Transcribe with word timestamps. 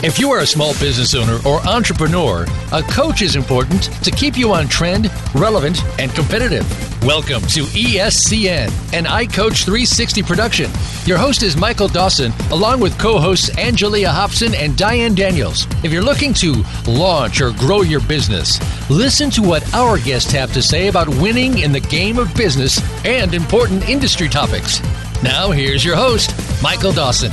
If 0.00 0.20
you 0.20 0.30
are 0.30 0.38
a 0.38 0.46
small 0.46 0.74
business 0.74 1.12
owner 1.16 1.40
or 1.44 1.58
entrepreneur, 1.66 2.46
a 2.70 2.82
coach 2.84 3.20
is 3.20 3.34
important 3.34 3.82
to 4.04 4.12
keep 4.12 4.38
you 4.38 4.52
on 4.52 4.68
trend, 4.68 5.10
relevant, 5.34 5.82
and 5.98 6.14
competitive. 6.14 6.64
Welcome 7.04 7.42
to 7.48 7.64
ESCN, 7.64 8.68
an 8.92 9.06
iCoach 9.06 9.64
360 9.64 10.22
production. 10.22 10.70
Your 11.04 11.18
host 11.18 11.42
is 11.42 11.56
Michael 11.56 11.88
Dawson, 11.88 12.30
along 12.52 12.78
with 12.78 12.96
co 12.96 13.18
hosts 13.18 13.50
Angelia 13.56 14.12
Hobson 14.12 14.54
and 14.54 14.76
Diane 14.76 15.16
Daniels. 15.16 15.66
If 15.82 15.92
you're 15.92 16.00
looking 16.00 16.32
to 16.34 16.62
launch 16.86 17.40
or 17.40 17.50
grow 17.50 17.82
your 17.82 18.00
business, 18.00 18.60
listen 18.88 19.30
to 19.30 19.42
what 19.42 19.74
our 19.74 19.98
guests 19.98 20.30
have 20.30 20.52
to 20.52 20.62
say 20.62 20.86
about 20.86 21.08
winning 21.08 21.58
in 21.58 21.72
the 21.72 21.80
game 21.80 22.18
of 22.18 22.32
business 22.36 22.80
and 23.04 23.34
important 23.34 23.88
industry 23.88 24.28
topics. 24.28 24.80
Now, 25.24 25.50
here's 25.50 25.84
your 25.84 25.96
host, 25.96 26.32
Michael 26.62 26.92
Dawson. 26.92 27.32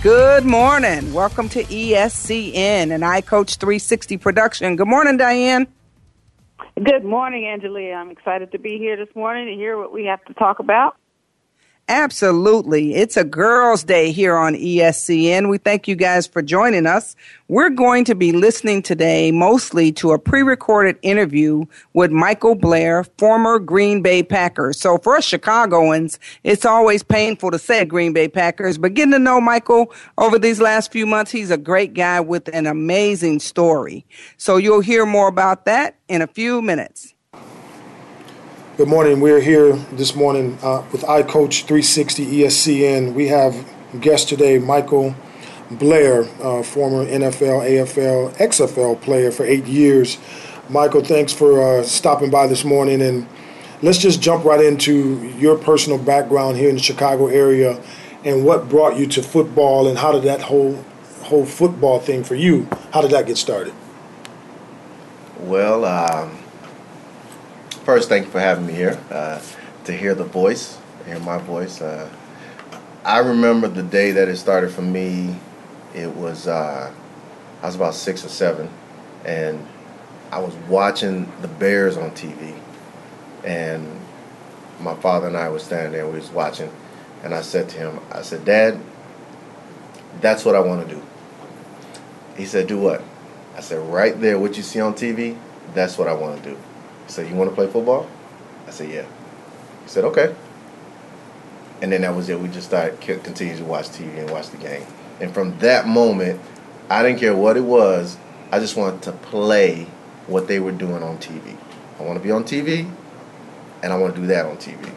Good 0.00 0.44
morning. 0.44 1.12
Welcome 1.12 1.48
to 1.48 1.64
ESCN 1.64 2.92
and 2.92 3.02
iCoach 3.02 3.56
360 3.56 4.16
production. 4.18 4.76
Good 4.76 4.86
morning, 4.86 5.16
Diane. 5.16 5.66
Good 6.76 7.02
morning, 7.02 7.42
Angelia. 7.42 7.96
I'm 7.96 8.08
excited 8.12 8.52
to 8.52 8.60
be 8.60 8.78
here 8.78 8.96
this 8.96 9.12
morning 9.16 9.46
to 9.46 9.54
hear 9.54 9.76
what 9.76 9.92
we 9.92 10.04
have 10.04 10.24
to 10.26 10.34
talk 10.34 10.60
about. 10.60 10.96
Absolutely. 11.90 12.94
It's 12.96 13.16
a 13.16 13.24
girls' 13.24 13.82
day 13.82 14.12
here 14.12 14.36
on 14.36 14.52
ESCN. 14.54 15.48
We 15.48 15.56
thank 15.56 15.88
you 15.88 15.96
guys 15.96 16.26
for 16.26 16.42
joining 16.42 16.86
us. 16.86 17.16
We're 17.48 17.70
going 17.70 18.04
to 18.04 18.14
be 18.14 18.30
listening 18.30 18.82
today 18.82 19.30
mostly 19.30 19.90
to 19.92 20.12
a 20.12 20.18
pre-recorded 20.18 20.98
interview 21.00 21.64
with 21.94 22.10
Michael 22.10 22.54
Blair, 22.54 23.04
former 23.16 23.58
Green 23.58 24.02
Bay 24.02 24.22
Packers. 24.22 24.78
So 24.78 24.98
for 24.98 25.16
us 25.16 25.24
Chicagoans, 25.24 26.18
it's 26.44 26.66
always 26.66 27.02
painful 27.02 27.52
to 27.52 27.58
say 27.58 27.86
Green 27.86 28.12
Bay 28.12 28.28
Packers, 28.28 28.76
but 28.76 28.92
getting 28.92 29.12
to 29.12 29.18
know 29.18 29.40
Michael 29.40 29.90
over 30.18 30.38
these 30.38 30.60
last 30.60 30.92
few 30.92 31.06
months, 31.06 31.30
he's 31.30 31.50
a 31.50 31.56
great 31.56 31.94
guy 31.94 32.20
with 32.20 32.48
an 32.54 32.66
amazing 32.66 33.40
story. 33.40 34.04
So 34.36 34.58
you'll 34.58 34.80
hear 34.80 35.06
more 35.06 35.28
about 35.28 35.64
that 35.64 35.96
in 36.06 36.20
a 36.20 36.26
few 36.26 36.60
minutes. 36.60 37.14
Good 38.78 38.86
morning. 38.86 39.18
We're 39.18 39.40
here 39.40 39.74
this 39.90 40.14
morning 40.14 40.56
uh, 40.62 40.84
with 40.92 41.02
iCoach 41.02 41.64
360 41.64 42.26
ESCN. 42.26 43.12
We 43.12 43.26
have 43.26 43.68
guest 44.00 44.28
today, 44.28 44.60
Michael 44.60 45.16
Blair, 45.68 46.28
uh, 46.40 46.62
former 46.62 47.04
NFL, 47.04 47.68
AFL, 47.68 48.36
XFL 48.36 49.00
player 49.00 49.32
for 49.32 49.44
eight 49.44 49.66
years. 49.66 50.16
Michael, 50.68 51.02
thanks 51.02 51.32
for 51.32 51.60
uh, 51.60 51.82
stopping 51.82 52.30
by 52.30 52.46
this 52.46 52.64
morning. 52.64 53.02
And 53.02 53.26
let's 53.82 53.98
just 53.98 54.22
jump 54.22 54.44
right 54.44 54.64
into 54.64 55.26
your 55.40 55.58
personal 55.58 55.98
background 55.98 56.56
here 56.56 56.68
in 56.68 56.76
the 56.76 56.80
Chicago 56.80 57.26
area 57.26 57.82
and 58.24 58.44
what 58.44 58.68
brought 58.68 58.96
you 58.96 59.08
to 59.08 59.24
football 59.24 59.88
and 59.88 59.98
how 59.98 60.12
did 60.12 60.22
that 60.22 60.42
whole 60.42 60.84
whole 61.22 61.44
football 61.44 61.98
thing 61.98 62.22
for 62.22 62.36
you, 62.36 62.68
how 62.92 63.02
did 63.02 63.10
that 63.10 63.26
get 63.26 63.38
started? 63.38 63.74
Well, 65.40 65.84
um, 65.84 66.38
first, 67.88 68.10
thank 68.10 68.26
you 68.26 68.30
for 68.30 68.38
having 68.38 68.66
me 68.66 68.74
here 68.74 69.00
uh, 69.10 69.40
to 69.82 69.96
hear 69.96 70.14
the 70.14 70.22
voice, 70.22 70.76
hear 71.06 71.18
my 71.20 71.38
voice. 71.38 71.80
Uh, 71.80 72.06
I 73.02 73.20
remember 73.20 73.66
the 73.66 73.82
day 73.82 74.10
that 74.10 74.28
it 74.28 74.36
started 74.36 74.72
for 74.72 74.82
me. 74.82 75.34
It 75.94 76.14
was 76.14 76.46
uh, 76.46 76.92
I 77.62 77.66
was 77.66 77.76
about 77.76 77.94
six 77.94 78.26
or 78.26 78.28
seven, 78.28 78.68
and 79.24 79.66
I 80.30 80.38
was 80.38 80.54
watching 80.68 81.32
the 81.40 81.48
Bears 81.48 81.96
on 81.96 82.10
TV, 82.10 82.60
and 83.42 83.88
my 84.80 84.94
father 84.96 85.28
and 85.28 85.36
I 85.38 85.48
were 85.48 85.58
standing 85.58 85.92
there. 85.92 86.06
We 86.06 86.18
was 86.18 86.28
watching, 86.28 86.70
and 87.22 87.34
I 87.34 87.40
said 87.40 87.70
to 87.70 87.78
him, 87.78 88.00
"I 88.12 88.20
said, 88.20 88.44
Dad, 88.44 88.78
that's 90.20 90.44
what 90.44 90.54
I 90.54 90.60
want 90.60 90.86
to 90.86 90.94
do." 90.94 91.02
He 92.36 92.44
said, 92.44 92.66
"Do 92.66 92.78
what?" 92.78 93.02
I 93.56 93.60
said, 93.60 93.78
"Right 93.78 94.20
there, 94.20 94.38
what 94.38 94.58
you 94.58 94.62
see 94.62 94.78
on 94.78 94.92
TV, 94.92 95.38
that's 95.72 95.96
what 95.96 96.06
I 96.06 96.12
want 96.12 96.44
to 96.44 96.50
do." 96.50 96.58
He 97.08 97.12
said, 97.12 97.28
You 97.28 97.34
want 97.34 97.50
to 97.50 97.56
play 97.56 97.66
football? 97.66 98.08
I 98.66 98.70
said, 98.70 98.90
Yeah. 98.90 99.06
He 99.82 99.88
said, 99.88 100.04
Okay. 100.04 100.34
And 101.80 101.90
then 101.90 102.02
that 102.02 102.14
was 102.14 102.28
it. 102.28 102.38
We 102.38 102.48
just 102.48 102.68
started 102.68 103.00
continuing 103.00 103.58
to 103.58 103.64
watch 103.64 103.86
TV 103.88 104.18
and 104.18 104.30
watch 104.30 104.50
the 104.50 104.58
game. 104.58 104.84
And 105.20 105.32
from 105.32 105.58
that 105.58 105.86
moment, 105.86 106.40
I 106.90 107.02
didn't 107.02 107.18
care 107.18 107.34
what 107.34 107.56
it 107.56 107.62
was. 107.64 108.18
I 108.52 108.58
just 108.60 108.76
wanted 108.76 109.02
to 109.02 109.12
play 109.12 109.86
what 110.26 110.48
they 110.48 110.60
were 110.60 110.72
doing 110.72 111.02
on 111.02 111.18
TV. 111.18 111.56
I 111.98 112.02
want 112.02 112.18
to 112.18 112.22
be 112.22 112.30
on 112.30 112.44
TV, 112.44 112.90
and 113.82 113.92
I 113.92 113.96
want 113.96 114.14
to 114.14 114.20
do 114.20 114.26
that 114.28 114.44
on 114.46 114.56
TV. 114.58 114.92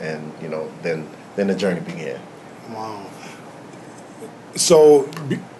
And 0.00 0.32
you 0.42 0.48
know, 0.48 0.70
then 0.82 1.08
then 1.36 1.46
the 1.46 1.54
journey 1.54 1.80
began. 1.80 2.20
Wow. 2.70 3.06
So 4.56 5.10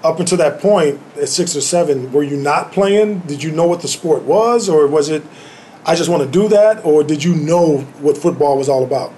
up 0.05 0.21
until 0.21 0.37
that 0.37 0.61
point, 0.61 1.01
at 1.17 1.31
six 1.31 1.57
or 1.57 1.63
seven, 1.63 2.13
were 2.13 2.23
you 2.23 2.37
not 2.37 2.73
playing? 2.73 3.21
Did 3.21 3.43
you 3.43 3.51
know 3.51 3.67
what 3.67 3.81
the 3.81 3.89
sport 3.89 4.23
was, 4.23 4.69
or 4.69 4.87
was 4.87 5.09
it, 5.09 5.23
I 5.87 5.95
just 5.95 6.11
want 6.11 6.23
to 6.23 6.29
do 6.29 6.47
that, 6.49 6.85
or 6.85 7.03
did 7.03 7.25
you 7.25 7.35
know 7.35 7.79
what 8.01 8.19
football 8.19 8.59
was 8.59 8.69
all 8.69 8.85
about? 8.85 9.15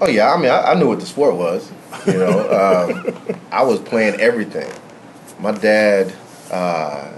Oh 0.00 0.08
yeah, 0.08 0.32
I 0.32 0.36
mean, 0.36 0.50
I, 0.50 0.70
I 0.70 0.74
knew 0.74 0.86
what 0.86 1.00
the 1.00 1.06
sport 1.06 1.34
was. 1.34 1.70
You 2.06 2.14
know, 2.14 2.94
um, 3.16 3.36
I 3.50 3.64
was 3.64 3.80
playing 3.80 4.20
everything. 4.20 4.72
My 5.40 5.50
dad, 5.50 6.14
uh, 6.52 7.10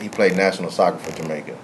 he 0.00 0.08
played 0.08 0.36
national 0.36 0.70
soccer 0.70 0.98
for 0.98 1.20
Jamaica, 1.20 1.58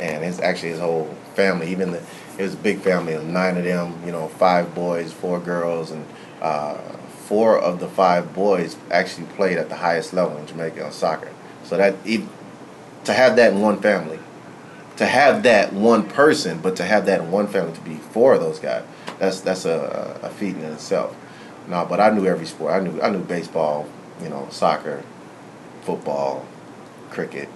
and 0.00 0.22
it's 0.22 0.38
actually 0.40 0.70
his 0.70 0.80
whole 0.80 1.06
family, 1.34 1.70
even 1.70 1.92
the, 1.92 2.02
it 2.38 2.42
was 2.42 2.54
a 2.54 2.58
big 2.58 2.80
family, 2.80 3.16
nine 3.24 3.56
of 3.56 3.64
them. 3.64 3.98
You 4.04 4.12
know, 4.12 4.28
five 4.28 4.74
boys, 4.74 5.14
four 5.14 5.40
girls, 5.40 5.92
and. 5.92 6.04
Uh, 6.42 6.76
four 7.24 7.58
of 7.58 7.80
the 7.80 7.88
five 7.88 8.34
boys 8.34 8.76
actually 8.90 9.26
played 9.28 9.56
at 9.56 9.68
the 9.68 9.76
highest 9.76 10.12
level 10.12 10.36
in 10.36 10.46
Jamaica 10.46 10.84
on 10.84 10.92
soccer. 10.92 11.30
So 11.64 11.76
that 11.76 11.94
to 12.04 13.12
have 13.12 13.36
that 13.36 13.52
in 13.52 13.60
one 13.60 13.80
family, 13.80 14.18
to 14.96 15.06
have 15.06 15.42
that 15.42 15.72
one 15.72 16.08
person, 16.08 16.60
but 16.60 16.76
to 16.76 16.84
have 16.84 17.06
that 17.06 17.20
in 17.20 17.30
one 17.30 17.46
family 17.46 17.72
to 17.72 17.80
be 17.80 17.96
four 17.96 18.34
of 18.34 18.40
those 18.40 18.58
guys, 18.58 18.84
that's 19.18 19.40
that's 19.40 19.64
a, 19.64 20.18
a 20.22 20.30
feat 20.30 20.56
in 20.56 20.64
itself. 20.64 21.16
No, 21.66 21.86
but 21.86 22.00
I 22.00 22.10
knew 22.10 22.26
every 22.26 22.46
sport. 22.46 22.72
I 22.72 22.80
knew 22.80 23.00
I 23.00 23.10
knew 23.10 23.22
baseball, 23.22 23.88
you 24.22 24.28
know, 24.28 24.46
soccer, 24.50 25.02
football, 25.82 26.44
cricket, 27.10 27.48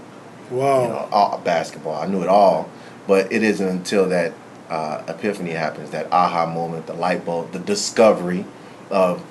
wow, 0.50 0.82
you 0.82 0.88
know, 0.88 1.08
all, 1.12 1.38
basketball. 1.38 2.00
I 2.00 2.06
knew 2.06 2.22
it 2.22 2.28
all, 2.28 2.70
but 3.06 3.30
it 3.30 3.42
isn't 3.42 3.68
until 3.68 4.08
that 4.08 4.32
uh, 4.70 5.02
epiphany 5.08 5.50
happens, 5.50 5.90
that 5.90 6.10
aha 6.10 6.46
moment, 6.46 6.86
the 6.86 6.94
light 6.94 7.26
bulb, 7.26 7.52
the 7.52 7.58
discovery 7.58 8.46
of 8.90 9.22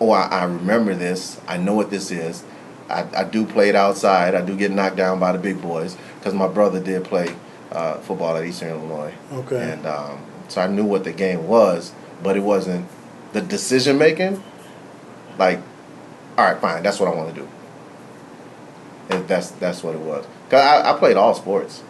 oh, 0.00 0.10
I, 0.10 0.26
I 0.26 0.44
remember 0.44 0.94
this. 0.94 1.40
I 1.46 1.56
know 1.56 1.74
what 1.74 1.90
this 1.90 2.10
is. 2.10 2.44
I, 2.88 3.06
I 3.16 3.24
do 3.24 3.44
play 3.44 3.68
it 3.68 3.74
outside. 3.74 4.34
I 4.34 4.42
do 4.42 4.56
get 4.56 4.70
knocked 4.70 4.96
down 4.96 5.18
by 5.18 5.32
the 5.32 5.38
big 5.38 5.60
boys 5.60 5.96
because 6.18 6.34
my 6.34 6.48
brother 6.48 6.80
did 6.80 7.04
play 7.04 7.34
uh, 7.72 7.98
football 7.98 8.36
at 8.36 8.44
Eastern 8.44 8.70
Illinois. 8.70 9.14
Okay. 9.32 9.72
And 9.72 9.86
um, 9.86 10.24
so 10.48 10.60
I 10.60 10.66
knew 10.68 10.84
what 10.84 11.04
the 11.04 11.12
game 11.12 11.46
was, 11.48 11.92
but 12.22 12.36
it 12.36 12.40
wasn't 12.40 12.86
the 13.32 13.40
decision 13.40 13.98
making. 13.98 14.42
Like, 15.38 15.60
all 16.38 16.44
right, 16.44 16.60
fine, 16.60 16.82
that's 16.82 17.00
what 17.00 17.12
I 17.12 17.14
want 17.14 17.34
to 17.34 17.40
do. 17.40 17.48
And 19.10 19.26
that's 19.28 19.50
that's 19.52 19.82
what 19.82 19.94
it 19.94 20.00
was. 20.00 20.26
Cause 20.48 20.60
I, 20.60 20.92
I 20.94 20.98
played 20.98 21.16
all 21.16 21.34
sports. 21.34 21.82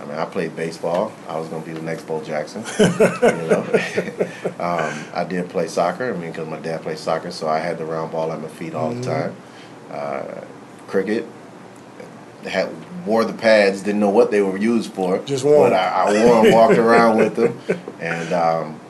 I 0.00 0.04
mean, 0.04 0.18
I 0.18 0.26
played 0.26 0.54
baseball. 0.54 1.12
I 1.26 1.38
was 1.38 1.48
going 1.48 1.62
to 1.62 1.68
be 1.68 1.74
the 1.74 1.82
next 1.82 2.06
Bo 2.06 2.22
Jackson. 2.22 2.62
you 2.78 3.48
know, 3.48 3.62
um, 4.60 5.04
I 5.14 5.26
did 5.28 5.48
play 5.48 5.68
soccer. 5.68 6.12
I 6.12 6.16
mean, 6.16 6.32
because 6.32 6.48
my 6.48 6.60
dad 6.60 6.82
played 6.82 6.98
soccer, 6.98 7.30
so 7.30 7.48
I 7.48 7.58
had 7.58 7.78
the 7.78 7.84
round 7.84 8.12
ball 8.12 8.30
at 8.32 8.40
my 8.40 8.48
feet 8.48 8.74
all 8.74 8.92
mm-hmm. 8.92 9.00
the 9.00 9.06
time. 9.06 9.36
Uh, 9.90 10.44
cricket, 10.86 11.26
had 12.44 12.70
wore 13.06 13.24
the 13.24 13.32
pads, 13.32 13.82
didn't 13.82 14.00
know 14.00 14.10
what 14.10 14.30
they 14.30 14.42
were 14.42 14.56
used 14.56 14.92
for. 14.92 15.18
Just 15.20 15.44
wore. 15.44 15.70
But 15.70 15.72
I, 15.72 15.88
I 15.88 16.24
wore 16.24 16.44
them, 16.44 16.52
walked 16.52 16.78
around 16.78 17.16
with 17.16 17.36
them, 17.36 17.58
and 18.00 18.32
um, 18.32 18.80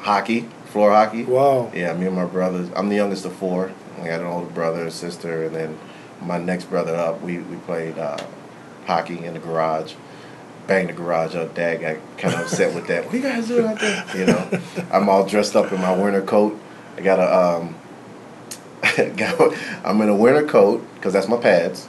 hockey, 0.00 0.42
floor 0.66 0.90
hockey. 0.90 1.24
Wow. 1.24 1.70
Yeah, 1.74 1.94
me 1.94 2.06
and 2.06 2.16
my 2.16 2.26
brothers. 2.26 2.68
I'm 2.76 2.88
the 2.88 2.96
youngest 2.96 3.24
of 3.24 3.32
four. 3.34 3.72
We 3.98 4.08
had 4.08 4.20
an 4.20 4.26
older 4.26 4.50
brother 4.50 4.82
and 4.82 4.92
sister, 4.92 5.44
and 5.44 5.54
then 5.54 5.78
my 6.20 6.38
next 6.38 6.66
brother 6.66 6.94
up. 6.94 7.22
We 7.22 7.38
we 7.38 7.56
played 7.56 7.98
uh, 7.98 8.18
hockey 8.86 9.24
in 9.24 9.34
the 9.34 9.40
garage 9.40 9.94
bang 10.70 10.86
the 10.86 10.92
garage 10.92 11.34
up. 11.34 11.52
Dad 11.54 11.80
got 11.80 11.96
kind 12.16 12.32
of 12.34 12.40
upset 12.42 12.72
with 12.74 12.86
that. 12.86 13.04
What 13.04 13.12
are 13.12 13.16
you 13.16 13.22
guys 13.24 13.48
doing 13.48 13.66
out 13.66 13.80
there? 13.80 14.04
You 14.16 14.26
know, 14.26 14.60
I'm 14.92 15.08
all 15.08 15.26
dressed 15.26 15.56
up 15.56 15.72
in 15.72 15.80
my 15.80 15.94
winter 15.94 16.22
coat. 16.22 16.58
I 16.96 17.00
got 17.00 17.18
a 17.18 17.58
um, 17.58 17.74
got, 19.16 19.54
I'm 19.84 20.00
in 20.00 20.08
a 20.08 20.14
winter 20.14 20.46
coat 20.46 20.86
because 20.94 21.12
that's 21.12 21.26
my 21.28 21.36
pads, 21.38 21.88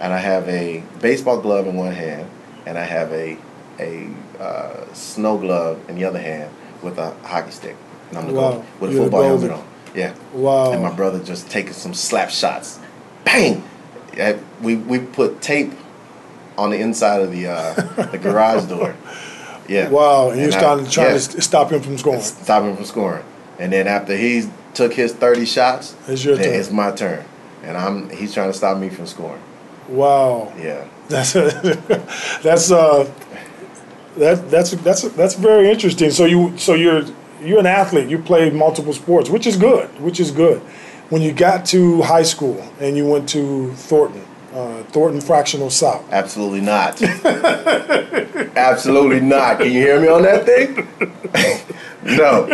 and 0.00 0.12
I 0.12 0.18
have 0.18 0.48
a 0.48 0.82
baseball 1.00 1.40
glove 1.40 1.66
in 1.66 1.74
one 1.74 1.92
hand, 1.92 2.30
and 2.66 2.78
I 2.78 2.84
have 2.84 3.12
a 3.12 3.36
a 3.80 4.08
uh, 4.38 4.92
snow 4.94 5.36
glove 5.36 5.80
in 5.88 5.96
the 5.96 6.04
other 6.04 6.20
hand 6.20 6.52
with 6.82 6.98
a 6.98 7.10
hockey 7.24 7.50
stick, 7.50 7.76
and 8.10 8.18
I'm 8.18 8.32
Wow. 8.32 8.52
go 8.52 8.64
with 8.78 8.90
a 8.90 8.94
You're 8.94 9.02
football 9.04 9.22
helmet 9.24 9.50
on. 9.50 9.64
Yeah. 9.94 10.14
Wow. 10.32 10.70
And 10.72 10.82
my 10.82 10.92
brother 10.92 11.18
just 11.22 11.50
taking 11.50 11.72
some 11.72 11.94
slap 11.94 12.30
shots, 12.30 12.78
bang. 13.24 13.64
Yeah, 14.16 14.38
We 14.62 14.76
we 14.76 15.00
put 15.00 15.40
tape 15.40 15.72
on 16.60 16.70
the 16.70 16.78
inside 16.78 17.20
of 17.22 17.32
the 17.32 17.46
uh, 17.48 17.74
the 18.12 18.18
garage 18.18 18.64
door. 18.68 18.94
Yeah. 19.68 19.88
Wow, 19.88 20.30
and 20.30 20.40
you're 20.40 20.52
I- 20.52 20.58
trying, 20.58 20.86
trying 20.90 21.06
yeah, 21.12 21.18
to 21.18 21.40
stop 21.42 21.70
him 21.70 21.80
from 21.80 21.96
scoring. 21.96 22.20
stop 22.22 22.64
him 22.64 22.74
from 22.74 22.84
scoring. 22.84 23.22
And 23.60 23.72
then 23.72 23.86
after 23.86 24.16
he 24.16 24.50
took 24.74 24.92
his 24.92 25.12
30 25.12 25.44
shots, 25.46 25.94
It's 26.08 26.24
your 26.24 26.34
then 26.34 26.46
turn. 26.46 26.54
it's 26.60 26.70
my 26.72 26.90
turn. 26.90 27.24
And 27.62 27.76
I'm 27.76 28.10
he's 28.10 28.34
trying 28.34 28.50
to 28.50 28.56
stop 28.58 28.78
me 28.78 28.88
from 28.88 29.06
scoring. 29.06 29.40
Wow, 29.88 30.52
Yeah. 30.58 30.88
that's 31.08 31.32
that's 32.42 32.72
uh, 32.72 33.08
that 34.16 34.50
that's 34.50 34.72
that's 34.72 35.02
that's 35.10 35.34
very 35.34 35.70
interesting. 35.70 36.10
So 36.10 36.24
you 36.24 36.56
so 36.58 36.74
you're 36.74 37.04
you're 37.40 37.60
an 37.60 37.66
athlete. 37.66 38.08
You 38.08 38.18
play 38.18 38.50
multiple 38.50 38.92
sports, 38.92 39.30
which 39.30 39.46
is 39.46 39.56
good. 39.56 39.88
Which 40.00 40.18
is 40.18 40.32
good. 40.32 40.60
When 41.10 41.22
you 41.22 41.32
got 41.32 41.64
to 41.66 42.02
high 42.02 42.24
school 42.24 42.60
and 42.80 42.96
you 42.96 43.06
went 43.06 43.28
to 43.30 43.72
Thornton, 43.74 44.24
uh, 44.52 44.82
Thornton 44.84 45.20
Fractional 45.20 45.70
South. 45.70 46.04
Absolutely 46.12 46.60
not. 46.60 47.00
Absolutely 48.56 49.20
not. 49.20 49.58
Can 49.58 49.66
you 49.66 49.80
hear 49.80 50.00
me 50.00 50.08
on 50.08 50.22
that 50.22 50.44
thing? 50.44 50.88
no. 52.16 52.46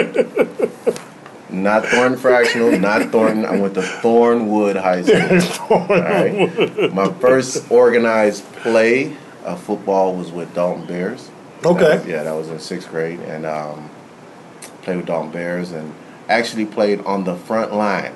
Not 1.49 1.87
Thornton 1.87 2.19
Fractional, 2.19 2.79
not 2.79 3.11
Thornton. 3.11 3.47
I 3.47 3.59
went 3.59 3.75
to 3.75 3.81
Thornwood 3.81 4.81
High 4.81 5.03
School. 5.41 5.77
All 5.79 5.87
right. 5.89 6.93
My 6.93 7.13
first 7.15 7.71
organized 7.71 8.45
play 8.57 9.17
of 9.45 9.63
football 9.63 10.15
was 10.15 10.31
with 10.31 10.55
Dolton 10.55 10.87
Bears. 10.87 11.31
Okay. 11.65 11.93
Uh, 11.93 12.05
yeah, 12.05 12.25
that 12.25 12.33
was 12.33 12.49
in 12.51 12.59
sixth 12.59 12.91
grade, 12.91 13.21
and 13.21 13.47
um, 13.47 13.89
played 14.83 14.99
with 14.99 15.07
Dolton 15.07 15.31
Bears, 15.31 15.73
and 15.73 15.95
actually 16.29 16.67
played 16.67 17.01
on 17.03 17.25
the 17.25 17.37
front 17.37 17.73
line. 17.73 18.13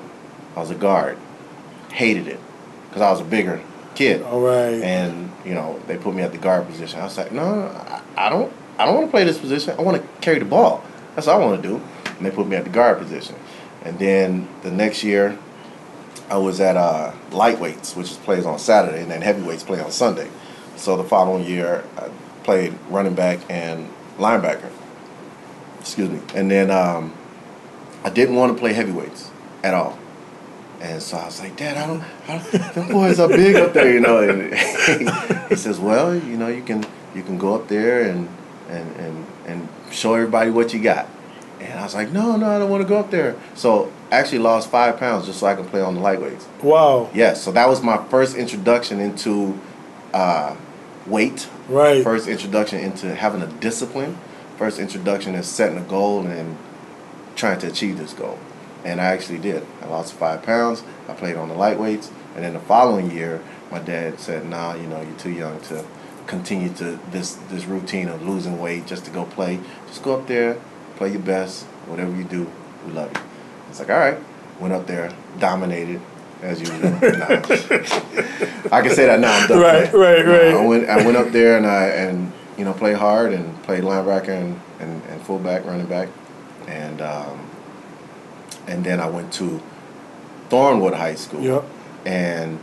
I 0.55 0.59
was 0.59 0.69
a 0.69 0.75
guard. 0.75 1.17
Hated 1.91 2.27
it 2.27 2.39
because 2.89 3.01
I 3.01 3.09
was 3.09 3.21
a 3.21 3.25
bigger 3.25 3.61
kid. 3.95 4.21
All 4.23 4.41
right. 4.41 4.81
And 4.81 5.31
you 5.45 5.53
know 5.53 5.79
they 5.87 5.97
put 5.97 6.15
me 6.15 6.21
at 6.21 6.31
the 6.31 6.37
guard 6.37 6.67
position. 6.67 6.99
I 6.99 7.03
was 7.03 7.17
like, 7.17 7.31
no, 7.31 7.43
I, 7.43 8.01
I 8.17 8.29
don't. 8.29 8.51
I 8.77 8.85
don't 8.85 8.95
want 8.95 9.07
to 9.07 9.11
play 9.11 9.23
this 9.23 9.37
position. 9.37 9.75
I 9.77 9.81
want 9.81 10.01
to 10.01 10.07
carry 10.21 10.39
the 10.39 10.45
ball. 10.45 10.83
That's 11.15 11.27
all 11.27 11.41
I 11.41 11.45
want 11.45 11.61
to 11.61 11.67
do. 11.67 11.81
And 12.17 12.25
they 12.25 12.31
put 12.31 12.47
me 12.47 12.55
at 12.55 12.63
the 12.63 12.69
guard 12.69 12.97
position. 12.97 13.35
And 13.83 13.99
then 13.99 14.47
the 14.63 14.71
next 14.71 15.03
year, 15.03 15.37
I 16.29 16.37
was 16.37 16.59
at 16.61 16.77
uh, 16.77 17.11
lightweights, 17.31 17.95
which 17.95 18.11
is 18.11 18.17
plays 18.17 18.45
on 18.45 18.57
Saturday, 18.57 19.01
and 19.01 19.11
then 19.11 19.21
heavyweights 19.21 19.63
play 19.63 19.79
on 19.81 19.91
Sunday. 19.91 20.29
So 20.77 20.97
the 20.97 21.03
following 21.03 21.45
year, 21.45 21.83
I 21.97 22.09
played 22.43 22.75
running 22.89 23.13
back 23.13 23.39
and 23.49 23.91
linebacker. 24.17 24.71
Excuse 25.79 26.09
me. 26.09 26.21
And 26.33 26.49
then 26.49 26.71
um, 26.71 27.13
I 28.03 28.09
didn't 28.09 28.35
want 28.35 28.53
to 28.55 28.59
play 28.59 28.73
heavyweights 28.73 29.29
at 29.63 29.73
all. 29.73 29.97
And 30.81 31.01
so 31.01 31.17
I 31.17 31.25
was 31.25 31.39
like, 31.39 31.55
Dad, 31.55 31.77
I 31.77 31.85
don't, 31.85 32.03
I 32.27 32.37
don't 32.37 32.73
them 32.73 32.87
boys 32.87 33.19
are 33.19 33.27
big 33.27 33.55
up 33.55 33.71
there, 33.73 33.93
you 33.93 33.99
know. 33.99 34.27
And 34.27 34.53
he 35.49 35.55
says, 35.55 35.79
Well, 35.79 36.15
you 36.15 36.35
know, 36.37 36.47
you 36.47 36.63
can 36.63 36.83
you 37.13 37.21
can 37.21 37.37
go 37.37 37.53
up 37.53 37.67
there 37.67 38.09
and 38.09 38.27
and 38.67 38.95
and 38.95 39.25
and 39.45 39.69
show 39.91 40.15
everybody 40.15 40.49
what 40.49 40.73
you 40.73 40.81
got. 40.81 41.07
And 41.59 41.79
I 41.79 41.83
was 41.83 41.93
like, 41.93 42.11
No, 42.11 42.35
no, 42.35 42.49
I 42.49 42.57
don't 42.57 42.71
want 42.71 42.81
to 42.81 42.89
go 42.89 42.97
up 42.97 43.11
there. 43.11 43.35
So 43.53 43.93
I 44.11 44.15
actually 44.15 44.39
lost 44.39 44.71
five 44.71 44.97
pounds 44.97 45.27
just 45.27 45.39
so 45.39 45.45
I 45.45 45.53
can 45.53 45.65
play 45.65 45.81
on 45.81 45.93
the 45.93 46.01
lightweights. 46.01 46.47
Wow. 46.63 47.11
Yes, 47.13 47.43
so 47.43 47.51
that 47.51 47.69
was 47.69 47.83
my 47.83 48.03
first 48.07 48.35
introduction 48.35 48.99
into 48.99 49.59
uh, 50.15 50.55
weight. 51.05 51.47
Right. 51.69 52.03
First 52.03 52.27
introduction 52.27 52.79
into 52.79 53.13
having 53.13 53.43
a 53.43 53.47
discipline. 53.47 54.17
First 54.57 54.79
introduction 54.79 55.35
in 55.35 55.43
setting 55.43 55.77
a 55.77 55.83
goal 55.83 56.25
and 56.25 56.57
trying 57.35 57.59
to 57.59 57.67
achieve 57.67 57.99
this 57.99 58.13
goal. 58.13 58.39
And 58.83 58.99
I 58.99 59.05
actually 59.05 59.39
did. 59.39 59.65
I 59.81 59.87
lost 59.87 60.13
five 60.13 60.43
pounds. 60.43 60.83
I 61.07 61.13
played 61.13 61.35
on 61.35 61.49
the 61.49 61.55
lightweights. 61.55 62.09
And 62.35 62.43
then 62.43 62.53
the 62.53 62.59
following 62.59 63.11
year, 63.11 63.41
my 63.71 63.79
dad 63.79 64.19
said, 64.19 64.45
"Nah, 64.45 64.75
you 64.75 64.87
know, 64.87 65.01
you're 65.01 65.17
too 65.17 65.31
young 65.31 65.59
to 65.61 65.85
continue 66.27 66.73
to 66.73 66.99
this 67.11 67.33
this 67.49 67.65
routine 67.65 68.07
of 68.07 68.21
losing 68.21 68.59
weight 68.59 68.87
just 68.87 69.05
to 69.05 69.11
go 69.11 69.25
play. 69.25 69.59
Just 69.87 70.03
go 70.03 70.17
up 70.17 70.27
there, 70.27 70.57
play 70.95 71.11
your 71.11 71.21
best. 71.21 71.65
Whatever 71.87 72.15
you 72.15 72.23
do, 72.23 72.49
we 72.85 72.93
love 72.93 73.11
you." 73.15 73.21
It's 73.69 73.79
like, 73.79 73.89
all 73.89 73.97
right. 73.97 74.17
Went 74.59 74.73
up 74.73 74.85
there, 74.85 75.11
dominated 75.39 76.01
as 76.41 76.59
usual. 76.59 76.77
Nah. 77.01 78.77
I 78.77 78.81
can 78.81 78.91
say 78.91 79.05
that 79.05 79.19
now. 79.19 79.37
I'm 79.37 79.47
done. 79.47 79.59
Right, 79.59 79.93
right, 79.93 80.25
right. 80.25 80.53
I 80.53 80.65
went. 80.65 80.89
I 80.89 80.97
went 81.05 81.17
up 81.17 81.31
there 81.31 81.57
and 81.57 81.65
I 81.65 81.85
and 81.87 82.31
you 82.57 82.65
know 82.65 82.73
played 82.73 82.97
hard 82.97 83.33
and 83.33 83.61
played 83.63 83.83
linebacker 83.83 84.29
and, 84.29 84.59
and, 84.79 85.03
and 85.05 85.21
fullback, 85.23 85.65
running 85.65 85.87
back, 85.87 86.09
and 86.67 87.01
um, 87.01 87.49
and 88.71 88.85
then 88.85 89.01
I 89.01 89.09
went 89.09 89.33
to 89.33 89.61
Thornwood 90.49 90.95
High 90.95 91.15
School. 91.15 91.41
Yep. 91.41 91.65
And 92.05 92.57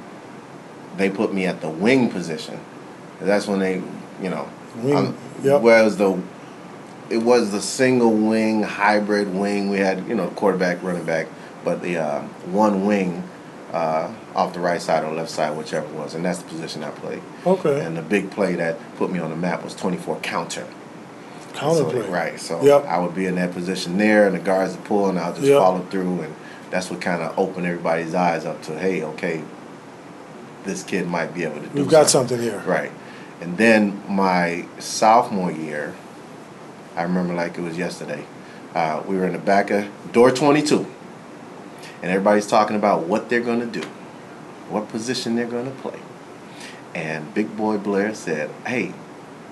they 0.97 1.11
put 1.11 1.33
me 1.33 1.45
at 1.47 1.61
the 1.61 1.69
wing 1.69 2.11
position. 2.11 2.59
That's 3.21 3.47
when 3.47 3.59
they, 3.59 3.75
you 4.23 4.31
know, 4.31 4.49
Wing, 4.77 4.97
I'm- 4.97 5.17
yep. 5.43 5.61
whereas 5.61 5.97
the 5.97 6.21
it 7.11 7.19
was 7.19 7.53
the 7.53 7.61
single 7.61 8.13
wing 8.13 8.63
hybrid 8.63 9.35
wing. 9.35 9.71
We 9.71 9.79
had 9.79 10.07
you 10.09 10.15
know 10.15 10.29
quarterback, 10.31 10.83
running 10.83 11.05
back, 11.05 11.27
but 11.65 11.83
the 11.83 11.99
uh, 11.99 12.21
one 12.51 12.85
wing 12.85 13.23
uh, 13.73 14.13
off 14.35 14.53
the 14.53 14.61
right 14.61 14.81
side 14.81 15.05
or 15.05 15.13
left 15.13 15.31
side, 15.31 15.57
whichever 15.57 15.87
it 15.87 15.95
was, 15.95 16.15
and 16.15 16.25
that's 16.25 16.39
the 16.39 16.49
position 16.49 16.85
I 16.85 16.91
played. 16.91 17.23
Okay. 17.47 17.85
And 17.85 17.97
the 17.97 18.03
big 18.03 18.31
play 18.31 18.55
that 18.57 18.77
put 18.97 19.11
me 19.11 19.19
on 19.21 19.31
the 19.31 19.37
map 19.37 19.65
was 19.65 19.75
24 19.75 20.21
counter. 20.21 20.67
Counter 21.59 21.91
So, 21.91 22.09
right. 22.11 22.41
So 22.41 22.63
Yep. 22.63 22.87
I 22.87 22.99
would 22.99 23.15
be 23.15 23.27
in 23.27 23.35
that 23.35 23.53
position 23.53 23.99
there, 23.99 24.27
and 24.27 24.35
the 24.35 24.41
guards 24.41 24.77
would 24.77 24.85
pull, 24.85 25.09
and 25.09 25.19
I'll 25.19 25.33
just 25.33 25.47
Yep. 25.47 25.59
follow 25.59 25.81
through, 25.91 26.23
and 26.23 26.35
that's 26.71 26.91
what 26.91 27.01
kind 27.01 27.21
of 27.23 27.37
opened 27.39 27.67
everybody's 27.67 28.15
eyes 28.15 28.45
up 28.47 28.63
to, 28.63 28.79
hey, 28.79 29.03
okay, 29.03 29.43
this 30.65 30.83
kid 30.83 31.09
might 31.09 31.35
be 31.35 31.45
able 31.45 31.61
to 31.61 31.67
do. 31.67 31.71
We've 31.75 31.89
got 31.89 32.09
something 32.11 32.39
here. 32.41 32.63
Right. 32.67 32.93
And 33.41 33.57
then 33.57 34.01
my 34.09 34.67
sophomore 34.79 35.51
year, 35.51 35.95
I 36.97 37.03
remember 37.03 37.35
like 37.35 37.59
it 37.59 37.63
was 37.63 37.77
yesterday. 37.77 38.25
Uh, 38.75 39.03
we 39.07 39.17
were 39.17 39.27
in 39.27 39.33
the 39.33 39.39
back 39.39 39.71
of 39.71 39.87
door 40.13 40.31
22, 40.31 40.87
and 42.03 42.11
everybody's 42.13 42.47
talking 42.47 42.77
about 42.77 43.05
what 43.05 43.29
they're 43.29 43.41
going 43.41 43.61
to 43.61 43.81
do, 43.81 43.87
what 44.69 44.89
position 44.89 45.35
they're 45.37 45.47
going 45.47 45.65
to 45.65 45.77
play. 45.81 45.99
And 46.95 47.33
Big 47.35 47.57
Boy 47.57 47.79
Blair 47.79 48.15
said, 48.15 48.51
"Hey, 48.67 48.93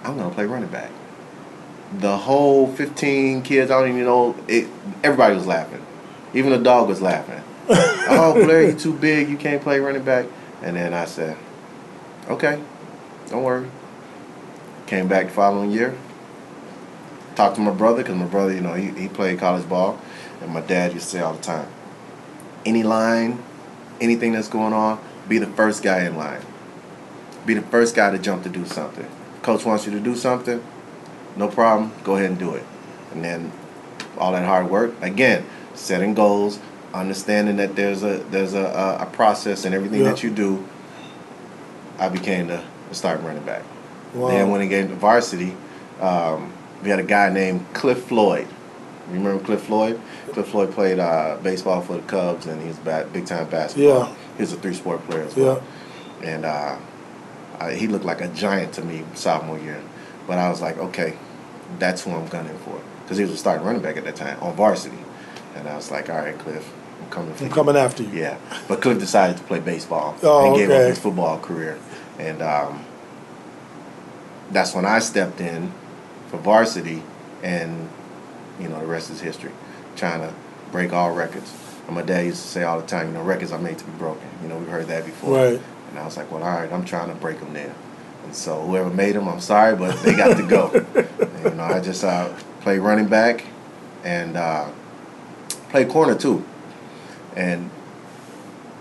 I'm 0.05 0.17
going 0.17 0.29
to 0.29 0.35
play 0.35 0.45
running 0.47 0.69
back." 0.69 0.91
The 1.99 2.17
whole 2.17 2.67
15 2.67 3.43
kids, 3.43 3.71
I 3.71 3.81
don't 3.81 3.91
even 3.91 4.05
know, 4.05 4.37
it, 4.49 4.69
everybody 5.03 5.35
was 5.35 5.47
laughing. 5.47 5.85
Even 6.35 6.51
the 6.51 6.59
dog 6.59 6.89
was 6.89 7.01
laughing. 7.01 7.43
oh, 7.69 8.35
Blair, 8.35 8.71
you 8.71 8.79
too 8.79 8.93
big. 8.93 9.29
You 9.29 9.37
can't 9.37 9.63
play 9.63 9.79
running 9.79 10.05
back. 10.05 10.27
And 10.63 10.77
then 10.77 10.95
I 10.95 11.05
said, 11.05 11.37
okay, 12.29 12.61
don't 13.29 13.43
worry. 13.43 13.69
Came 14.87 15.09
back 15.09 15.27
the 15.27 15.33
following 15.33 15.71
year. 15.71 15.97
Talked 17.35 17.57
to 17.57 17.61
my 17.61 17.73
brother 17.73 18.03
because 18.03 18.17
my 18.17 18.27
brother, 18.27 18.53
you 18.53 18.61
know, 18.61 18.75
he, 18.75 18.91
he 18.91 19.09
played 19.09 19.39
college 19.39 19.69
ball. 19.69 19.99
And 20.41 20.53
my 20.53 20.61
dad 20.61 20.93
used 20.93 21.07
to 21.07 21.17
say 21.17 21.21
all 21.21 21.35
the 21.35 21.43
time, 21.43 21.69
any 22.65 22.83
line, 22.83 23.43
anything 24.01 24.33
that's 24.33 24.49
going 24.49 24.73
on, 24.73 25.01
be 25.29 25.39
the 25.39 25.47
first 25.47 25.83
guy 25.83 26.05
in 26.05 26.17
line. 26.17 26.43
Be 27.45 27.55
the 27.55 27.63
first 27.63 27.95
guy 27.95 28.11
to 28.11 28.19
jump 28.19 28.43
to 28.43 28.49
do 28.49 28.65
something. 28.67 29.09
Coach 29.43 29.65
wants 29.65 29.87
you 29.87 29.93
to 29.93 30.01
do 30.01 30.17
something, 30.17 30.63
no 31.37 31.49
problem, 31.49 31.93
go 32.05 32.17
ahead 32.17 32.31
and 32.31 32.39
do 32.39 32.55
it. 32.55 32.65
And 33.13 33.25
then 33.25 33.53
all 34.19 34.33
that 34.33 34.45
hard 34.45 34.71
work, 34.71 34.95
again, 35.03 35.45
setting 35.75 36.15
goals, 36.15 36.59
understanding 36.95 37.57
that 37.57 37.77
there's 37.77 38.03
a 38.03 38.19
there's 38.31 38.55
a, 38.55 38.65
a, 38.65 39.03
a 39.03 39.07
process 39.07 39.65
and 39.65 39.75
everything 39.75 40.01
Yeah. 40.03 40.11
that 40.11 40.23
you 40.23 40.31
do. 40.31 40.67
I 41.99 42.09
became 42.09 42.49
the, 42.49 42.63
starting 42.93 43.25
running 43.25 43.45
back. 43.45 43.63
Wow. 44.15 44.29
Then 44.29 44.51
when 44.51 44.61
it 44.61 44.69
came 44.69 44.89
to 44.89 44.95
varsity, 44.95 45.57
um, 46.01 46.53
we 46.83 46.91
had 46.91 46.99
a 46.99 47.03
guy 47.05 47.31
named 47.31 47.65
Cliff 47.73 48.05
Floyd. 48.05 48.47
You 49.11 49.15
remember 49.19 49.43
Cliff 49.45 49.63
Floyd? 49.63 50.01
Cliff 50.33 50.49
Floyd 50.49 50.73
played 50.73 50.99
uh, 50.99 51.39
baseball 51.43 51.81
for 51.81 51.95
the 51.95 52.03
Cubs, 52.03 52.47
and 52.47 52.61
he 52.61 52.69
was 52.69 52.77
ba- 52.79 53.09
big 53.13 53.25
time 53.27 53.49
basketball. 53.49 54.09
Yeah. 54.09 54.15
He 54.37 54.43
was 54.43 54.53
a 54.53 54.57
three 54.57 54.75
sport 54.75 55.07
player 55.09 55.23
as 55.23 55.37
well. 55.37 55.63
Yeah. 56.23 56.29
And 56.29 56.45
uh, 56.45 56.77
I, 57.61 57.73
he 57.75 57.87
looked 57.87 58.05
like 58.05 58.21
a 58.21 58.29
giant 58.29 58.75
to 58.75 58.83
me 58.83 59.05
sophomore 59.15 59.59
year. 59.59 59.81
But 60.27 60.39
I 60.39 60.51
was 60.51 60.61
like, 60.61 60.77
okay, 60.79 61.17
that's 61.79 62.03
who 62.05 62.13
I'm 62.13 62.27
gunning 62.29 62.57
for. 62.59 62.81
Because 63.03 63.19
he 63.19 63.25
was 63.25 63.33
a 63.33 63.37
starting 63.37 63.65
running 63.67 63.83
back 63.83 63.97
at 63.97 64.05
that 64.05 64.17
time 64.17 64.39
on 64.43 64.55
varsity. 64.57 64.99
And 65.55 65.69
I 65.69 65.77
was 65.77 65.91
like, 65.91 66.11
all 66.11 66.17
right, 66.17 66.39
Cliff, 66.39 66.73
I'm 67.03 67.11
coming 67.11 67.35
for 67.35 67.45
I'm 67.45 67.49
you. 67.51 67.55
coming 67.55 67.77
after 67.77 68.03
you. 68.03 68.11
Yeah, 68.21 68.39
but 68.69 68.83
Cliff 68.83 68.99
decided 68.99 69.37
to 69.39 69.43
play 69.45 69.61
baseball 69.61 70.17
Oh, 70.23 70.47
and 70.49 70.57
gave 70.57 70.69
okay. 70.71 70.83
up 70.85 70.89
his 70.91 70.99
football 70.99 71.39
career. 71.39 71.79
And 72.19 72.43
um, 72.43 72.85
that's 74.51 74.75
when 74.75 74.85
I 74.85 74.99
stepped 74.99 75.41
in 75.41 75.73
for 76.29 76.39
varsity, 76.39 77.03
and 77.43 77.89
you 78.61 78.69
know 78.69 78.81
the 78.81 78.87
rest 78.87 79.11
is 79.11 79.21
history. 79.21 79.53
Trying 79.97 80.21
to 80.21 80.35
break 80.73 80.93
all 80.93 81.13
records. 81.13 81.53
And 81.87 81.95
my 81.95 82.03
dad 82.03 82.27
used 82.27 82.43
to 82.43 82.49
say 82.49 82.63
all 82.65 82.81
the 82.81 82.87
time, 82.87 83.09
you 83.09 83.13
know, 83.15 83.23
records 83.23 83.53
are 83.53 83.59
made 83.61 83.79
to 83.79 83.85
be 83.85 83.93
broken. 83.93 84.29
You 84.43 84.49
know, 84.49 84.59
we've 84.59 84.69
heard 84.69 84.89
that 84.89 85.05
before. 85.07 85.37
Right. 85.37 85.61
And 85.91 85.99
I 85.99 86.05
was 86.05 86.17
like, 86.17 86.31
well, 86.33 86.43
all 86.43 86.51
right, 86.51 86.71
I'm 86.73 86.85
trying 86.85 87.09
to 87.09 87.15
break 87.15 87.39
them 87.39 87.53
now. 87.53 87.73
And 88.25 88.35
so 88.35 88.61
whoever 88.61 88.91
made 88.91 89.15
them, 89.15 89.29
I'm 89.29 89.41
sorry, 89.41 89.77
but 89.77 89.97
they 90.03 90.17
got 90.17 90.37
to 90.37 90.43
go. 90.47 90.69
you 91.51 91.55
know, 91.57 91.65
I 91.65 91.81
just 91.81 92.05
uh, 92.05 92.33
played 92.61 92.81
running 92.81 93.07
back 93.07 93.45
and 94.05 94.37
uh, 94.37 94.69
played 95.71 95.89
corner 95.89 96.15
too. 96.17 96.45
And 97.35 97.71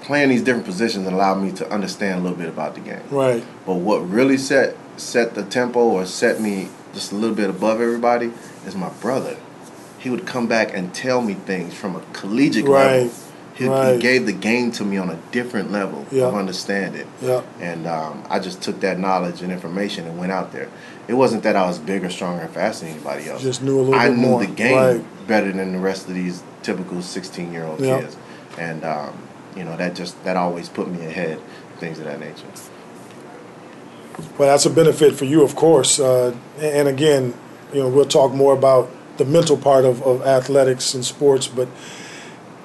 playing 0.01 0.29
these 0.29 0.43
different 0.43 0.65
positions 0.65 1.07
allowed 1.07 1.41
me 1.41 1.51
to 1.53 1.69
understand 1.69 2.19
a 2.19 2.23
little 2.23 2.37
bit 2.37 2.49
about 2.49 2.75
the 2.75 2.81
game. 2.81 3.01
Right. 3.09 3.43
But 3.65 3.75
what 3.75 3.99
really 4.09 4.37
set 4.37 4.75
set 4.97 5.35
the 5.35 5.43
tempo 5.43 5.79
or 5.79 6.05
set 6.05 6.39
me 6.39 6.69
just 6.93 7.11
a 7.11 7.15
little 7.15 7.35
bit 7.35 7.49
above 7.49 7.81
everybody 7.81 8.31
is 8.65 8.75
my 8.75 8.89
brother. 9.01 9.37
He 9.99 10.09
would 10.09 10.25
come 10.25 10.47
back 10.47 10.73
and 10.73 10.93
tell 10.93 11.21
me 11.21 11.33
things 11.33 11.73
from 11.73 11.95
a 11.95 12.01
collegiate 12.13 12.65
Right. 12.65 13.01
level. 13.01 13.13
He, 13.55 13.67
Right. 13.67 13.93
he 13.95 14.01
gave 14.01 14.25
the 14.25 14.33
game 14.33 14.71
to 14.73 14.83
me 14.83 14.97
on 14.97 15.09
a 15.09 15.17
different 15.31 15.71
level 15.71 16.05
Yeah. 16.11 16.25
of 16.25 16.35
understanding. 16.35 17.07
Yeah. 17.21 17.41
And 17.61 17.87
um, 17.87 18.23
I 18.29 18.39
just 18.39 18.61
took 18.61 18.81
that 18.81 18.99
knowledge 18.99 19.41
and 19.41 19.51
information 19.51 20.05
and 20.05 20.17
went 20.19 20.31
out 20.33 20.51
there. 20.51 20.67
It 21.07 21.13
wasn't 21.13 21.43
that 21.43 21.55
I 21.55 21.65
was 21.65 21.77
bigger, 21.79 22.09
stronger, 22.09 22.43
and 22.43 22.53
faster 22.53 22.85
than 22.85 22.95
anybody 22.95 23.29
else. 23.29 23.41
Just 23.41 23.63
knew 23.63 23.79
a 23.79 23.81
little 23.81 23.95
I 23.95 24.09
bit 24.09 24.17
knew 24.17 24.27
more. 24.27 24.39
the 24.41 24.47
game 24.47 24.75
Right. 24.75 25.27
better 25.27 25.51
than 25.53 25.71
the 25.71 25.79
rest 25.79 26.07
of 26.09 26.15
these 26.15 26.43
typical 26.63 27.01
16 27.01 27.53
year 27.53 27.63
old 27.65 27.79
Yeah. 27.79 28.01
kids. 28.01 28.17
And, 28.57 28.83
um, 28.83 29.13
you 29.55 29.63
know, 29.63 29.77
that 29.77 29.95
just, 29.95 30.21
that 30.25 30.35
always 30.35 30.67
put 30.67 30.89
me 30.91 31.05
ahead, 31.05 31.39
things 31.79 31.97
of 31.99 32.05
that 32.05 32.19
nature. 32.19 32.43
Well, 34.37 34.49
that's 34.49 34.65
a 34.65 34.69
benefit 34.69 35.15
for 35.15 35.25
you, 35.25 35.43
of 35.43 35.55
course. 35.55 35.99
Uh, 35.99 36.33
and 36.59 36.87
again, 36.87 37.33
you 37.73 37.79
know, 37.81 37.89
we'll 37.89 38.05
talk 38.05 38.33
more 38.33 38.53
about 38.53 38.89
the 39.17 39.25
mental 39.25 39.57
part 39.57 39.85
of, 39.85 40.01
of 40.03 40.21
athletics 40.25 40.93
and 40.93 41.05
sports. 41.05 41.47
But 41.47 41.67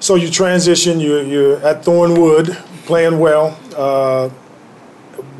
so 0.01 0.15
you 0.15 0.29
transition, 0.29 0.99
you're, 0.99 1.23
you're 1.23 1.57
at 1.65 1.83
Thornwood, 1.83 2.53
playing 2.85 3.19
well, 3.19 3.57
uh, 3.77 4.29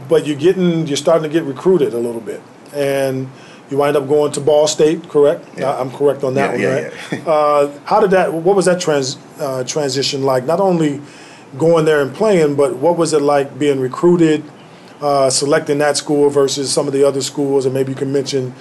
but 0.07 0.25
you're 0.25 0.37
getting, 0.37 0.87
you're 0.87 0.95
starting 0.97 1.23
to 1.23 1.29
get 1.29 1.43
recruited 1.43 1.93
a 1.93 1.97
little 1.97 2.21
bit, 2.21 2.41
and 2.73 3.27
you 3.69 3.77
wind 3.77 3.97
up 3.97 4.07
going 4.07 4.31
to 4.33 4.39
Ball 4.41 4.67
State, 4.67 5.09
correct? 5.09 5.45
Yeah. 5.57 5.77
I'm 5.77 5.91
correct 5.91 6.23
on 6.23 6.35
that 6.35 6.57
Yeah, 6.59 6.73
one, 6.75 6.83
yeah, 6.83 7.17
right? 7.17 7.27
uh, 7.27 7.79
how 7.85 7.99
did 7.99 8.11
that? 8.11 8.31
What 8.33 8.55
was 8.55 8.65
that 8.65 8.79
trans 8.79 9.17
uh, 9.39 9.63
transition 9.65 10.23
like? 10.23 10.45
Not 10.45 10.59
only 10.59 11.01
going 11.57 11.83
there 11.85 12.01
and 12.01 12.13
playing, 12.13 12.55
but 12.55 12.77
what 12.77 12.97
was 12.97 13.13
it 13.13 13.21
like 13.21 13.57
being 13.59 13.79
recruited? 13.81 14.43
uh, 15.01 15.31
selecting 15.31 15.79
that 15.79 15.97
school 15.97 16.29
versus 16.29 16.71
some 16.71 16.85
of 16.85 16.93
the 16.93 17.03
other 17.03 17.21
schools, 17.21 17.65
and 17.65 17.73
maybe 17.73 17.91
you 17.91 17.95
can 17.97 18.13
mention 18.13 18.53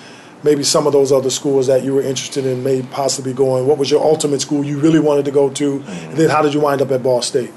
maybe 0.43 0.63
some 0.63 0.87
of 0.87 0.93
those 0.93 1.13
other 1.13 1.31
schools 1.31 1.67
that 1.67 1.85
you 1.85 1.95
were 1.95 2.03
interested 2.03 2.47
in, 2.47 2.63
maybe 2.65 2.87
possibly 2.91 3.33
going. 3.33 3.67
What 3.67 3.79
was 3.79 3.91
your 3.91 4.03
ultimate 4.03 4.41
school 4.41 4.65
you 4.65 4.79
really 4.79 5.01
wanted 5.01 5.25
to 5.27 5.31
go 5.31 5.51
to? 5.51 5.83
And 5.87 6.17
then 6.17 6.31
how 6.31 6.43
did 6.43 6.55
you 6.55 6.61
wind 6.61 6.83
up 6.83 6.91
at 6.91 7.03
Ball 7.03 7.23
State? 7.23 7.53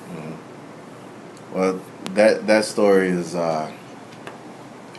Well, 1.54 1.80
that, 2.12 2.48
that 2.48 2.66
story 2.66 3.10
is, 3.10 3.36
uh, 3.36 3.72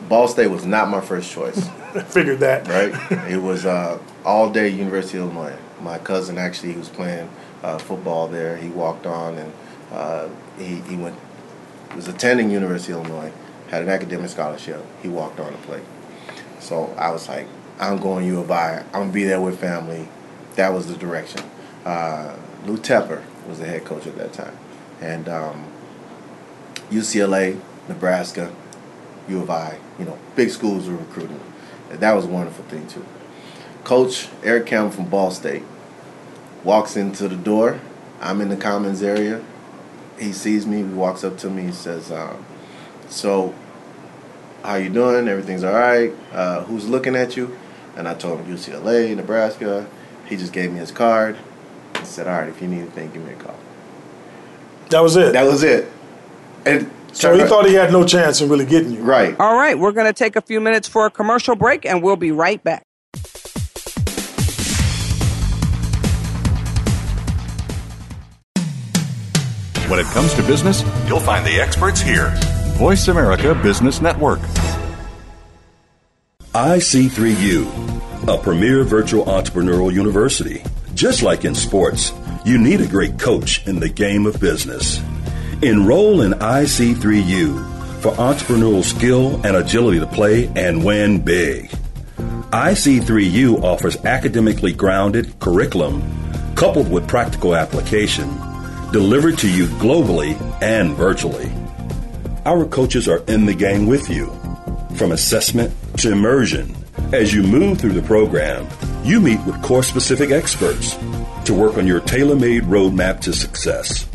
Ball 0.09 0.29
State 0.29 0.49
was 0.49 0.65
not 0.65 0.89
my 0.89 1.01
first 1.01 1.33
choice. 1.33 1.69
I 1.95 2.03
figured 2.07 2.41
that. 2.41 2.69
right? 2.69 3.31
it 3.31 3.39
was 3.41 3.67
uh, 3.67 3.99
all 4.25 4.51
day 4.51 4.69
University 4.69 5.19
of 5.19 5.25
Illinois. 5.25 5.57
My 5.81 5.99
cousin 5.99 6.39
actually 6.39 6.73
he 6.73 6.79
was 6.79 6.89
playing 6.89 7.29
uh, 7.63 7.79
football 7.79 8.29
there. 8.29 8.57
He 8.57 8.69
walked 8.69 9.07
on 9.07 9.37
and 9.39 9.53
uh, 9.93 10.29
he, 10.59 10.77
he 10.83 10.97
went 10.97 11.17
was 11.95 12.09
attending 12.09 12.51
University 12.51 12.93
of 12.93 13.07
Illinois, 13.07 13.33
had 13.69 13.83
an 13.83 13.89
academic 13.89 14.29
scholarship. 14.29 14.85
He 15.03 15.09
walked 15.09 15.39
on 15.39 15.53
to 15.53 15.59
play. 15.59 15.81
So 16.61 16.93
I 16.99 17.11
was 17.11 17.29
like, 17.29 17.47
I'm 17.79 17.99
going 17.99 18.27
U 18.27 18.41
of 18.41 18.51
I. 18.51 18.85
I'm 18.93 18.93
gonna 18.93 19.13
be 19.13 19.25
there 19.25 19.41
with 19.41 19.59
family. 19.59 20.09
That 20.57 20.73
was 20.73 20.87
the 20.87 20.97
direction. 20.97 21.43
Uh, 21.85 22.37
Lou 22.65 22.77
Tepper 22.79 23.23
was 23.49 23.59
the 23.59 23.67
head 23.67 23.85
coach 23.85 24.07
at 24.07 24.17
that 24.17 24.33
time, 24.33 24.57
and 25.01 25.29
um, 25.29 25.67
UCLA, 26.91 27.61
Nebraska, 27.89 28.55
U 29.29 29.43
of 29.43 29.51
I. 29.51 29.79
You 29.99 30.05
know, 30.05 30.19
big 30.37 30.51
schools 30.51 30.89
were 30.89 30.97
recruiting. 30.97 31.41
That 31.91 32.13
was 32.13 32.25
a 32.25 32.29
wonderful 32.29 32.65
thing 32.67 32.87
too. 32.87 33.05
Coach 33.83 34.29
Eric 34.43 34.67
Campbell 34.67 34.91
from 34.93 35.07
Ball 35.07 35.31
State 35.31 35.63
walks 36.63 36.97
into 36.97 37.29
the 37.29 37.37
door. 37.37 37.81
I'm 38.21 38.41
in 38.41 38.49
the 38.49 38.57
commons 38.57 39.03
area. 39.03 39.45
He 40.19 40.33
sees 40.33 40.67
me. 40.67 40.79
He 40.79 40.85
walks 40.85 41.25
up 41.25 41.37
to 41.39 41.51
me. 41.51 41.65
He 41.65 41.73
says, 41.73 42.11
um, 42.11 42.45
"So, 43.09 43.53
how 44.63 44.77
you 44.77 44.89
doing? 44.89 45.29
Everything's 45.29 45.65
all 45.65 45.75
right. 45.75 46.13
Uh, 46.33 46.63
who's 46.65 46.89
looking 46.89 47.17
at 47.17 47.37
you?" 47.37 47.57
And 47.97 48.09
I 48.09 48.15
told 48.15 48.41
him 48.41 48.55
UCLA, 48.55 49.15
Nebraska. 49.17 49.87
He 50.27 50.37
just 50.37 50.53
gave 50.53 50.73
me 50.73 50.79
his 50.79 50.91
card. 50.91 51.37
and 51.95 52.07
said, 52.07 52.27
"All 52.27 52.39
right, 52.39 52.49
if 52.49 52.61
you 52.61 52.69
need 52.69 52.81
anything, 52.81 53.11
give 53.13 53.25
me 53.25 53.33
a 53.33 53.37
call." 53.37 53.57
That 54.91 55.01
was 55.01 55.17
it. 55.17 55.33
That 55.33 55.47
was 55.47 55.63
it. 55.63 55.91
And 56.67 56.91
so 57.13 57.35
he 57.35 57.45
thought 57.45 57.67
he 57.67 57.75
had 57.75 57.93
no 57.93 58.05
chance 58.05 58.41
in 58.41 58.49
really 58.49 58.67
getting 58.67 58.93
you. 58.93 59.03
right. 59.03 59.39
All 59.39 59.55
right, 59.55 59.79
we're 59.79 59.93
going 59.93 60.07
to 60.07 60.13
take 60.13 60.37
a 60.37 60.41
few 60.41 60.61
minutes 60.61 60.89
for 60.89 61.07
a 61.07 61.11
commercial 61.11 61.55
break 61.55 61.87
and 61.87 62.03
we'll 62.03 62.17
be 62.17 62.33
right 62.33 62.63
back. 62.63 62.83
When 69.89 70.01
it 70.01 70.07
comes 70.07 70.35
to 70.35 70.43
business, 70.43 70.83
you'll 71.07 71.21
find 71.21 71.47
the 71.47 71.61
experts 71.61 72.01
here. 72.01 72.33
Voice 72.79 73.07
America 73.09 73.55
Business 73.55 74.01
Network. 74.01 74.41
IC3U, 76.55 78.29
a 78.29 78.39
premier 78.41 78.85
virtual 78.85 79.25
entrepreneurial 79.25 79.93
university. 79.93 80.63
Just 80.95 81.21
like 81.21 81.45
in 81.45 81.53
sports, 81.53 82.13
you 82.45 82.59
need 82.59 82.81
a 82.81 82.87
great 82.87 83.19
coach 83.19 83.67
in 83.67 83.81
the 83.81 83.89
game 83.89 84.25
of 84.25 84.39
business. 84.39 85.03
Enroll 85.63 86.21
in 86.21 86.31
IC3U 86.31 88.01
for 88.01 88.13
entrepreneurial 88.13 88.85
skill 88.85 89.45
and 89.45 89.57
agility 89.57 89.99
to 89.99 90.07
play 90.07 90.47
and 90.55 90.85
win 90.85 91.25
big. 91.25 91.71
IC3U 92.53 93.65
offers 93.65 93.97
academically 94.05 94.73
grounded 94.73 95.37
curriculum 95.41 96.05
coupled 96.55 96.89
with 96.89 97.09
practical 97.09 97.57
application 97.57 98.29
delivered 98.93 99.39
to 99.39 99.51
you 99.51 99.67
globally 99.83 100.41
and 100.63 100.95
virtually. 100.95 101.51
Our 102.47 102.65
coaches 102.65 103.09
are 103.09 103.25
in 103.27 103.45
the 103.45 103.55
game 103.55 103.89
with 103.89 104.09
you, 104.09 104.27
from 104.95 105.11
assessment 105.11 105.75
to 105.99 106.13
immersion. 106.13 106.75
As 107.13 107.33
you 107.33 107.43
move 107.43 107.79
through 107.79 107.93
the 107.93 108.03
program, 108.03 108.67
you 109.05 109.21
meet 109.21 109.41
with 109.45 109.63
course 109.63 109.89
specific 109.89 110.31
experts 110.31 110.97
to 111.45 111.55
work 111.55 111.77
on 111.77 111.87
your 111.87 112.01
tailor 112.01 112.37
made 112.37 112.65
roadmap 112.65 113.21
to 113.21 113.33
success. 113.33 114.09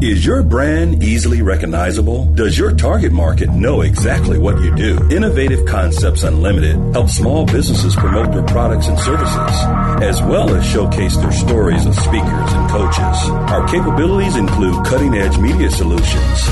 Is 0.00 0.24
your 0.24 0.44
brand 0.44 1.02
easily 1.02 1.42
recognizable? 1.42 2.26
Does 2.26 2.56
your 2.56 2.70
target 2.72 3.10
market 3.10 3.50
know 3.50 3.80
exactly 3.80 4.38
what 4.38 4.62
you 4.62 4.72
do? 4.72 4.96
Innovative 5.10 5.66
Concepts 5.66 6.22
Unlimited 6.22 6.76
helps 6.92 7.14
small 7.14 7.44
businesses 7.44 7.96
promote 7.96 8.30
their 8.30 8.44
products 8.44 8.86
and 8.86 8.96
services, 8.96 9.58
as 10.00 10.22
well 10.22 10.54
as 10.54 10.64
showcase 10.64 11.16
their 11.16 11.32
stories 11.32 11.84
of 11.84 11.96
speakers 11.96 12.22
and 12.22 12.70
coaches. 12.70 13.30
Our 13.50 13.66
capabilities 13.66 14.36
include 14.36 14.86
cutting 14.86 15.14
edge 15.14 15.36
media 15.36 15.68
solutions, 15.68 16.42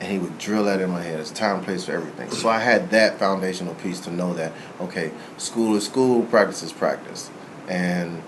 and 0.00 0.10
he 0.10 0.18
would 0.18 0.38
drill 0.38 0.64
that 0.64 0.80
in 0.80 0.90
my 0.90 1.02
head. 1.02 1.18
There's 1.18 1.30
a 1.30 1.34
time 1.34 1.56
and 1.56 1.64
place 1.64 1.84
for 1.84 1.92
everything. 1.92 2.30
So 2.30 2.48
I 2.48 2.58
had 2.58 2.90
that 2.90 3.18
foundational 3.18 3.74
piece 3.76 4.00
to 4.00 4.10
know 4.10 4.34
that 4.34 4.52
okay, 4.80 5.12
school 5.36 5.76
is 5.76 5.84
school, 5.84 6.24
practice 6.24 6.62
is 6.62 6.72
practice, 6.72 7.30
and 7.68 8.22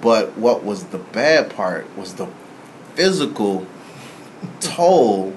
but 0.00 0.36
what 0.36 0.62
was 0.62 0.84
the 0.86 0.98
bad 0.98 1.54
part 1.54 1.86
was 1.96 2.14
the 2.14 2.28
physical 2.94 3.66
toll 4.60 5.36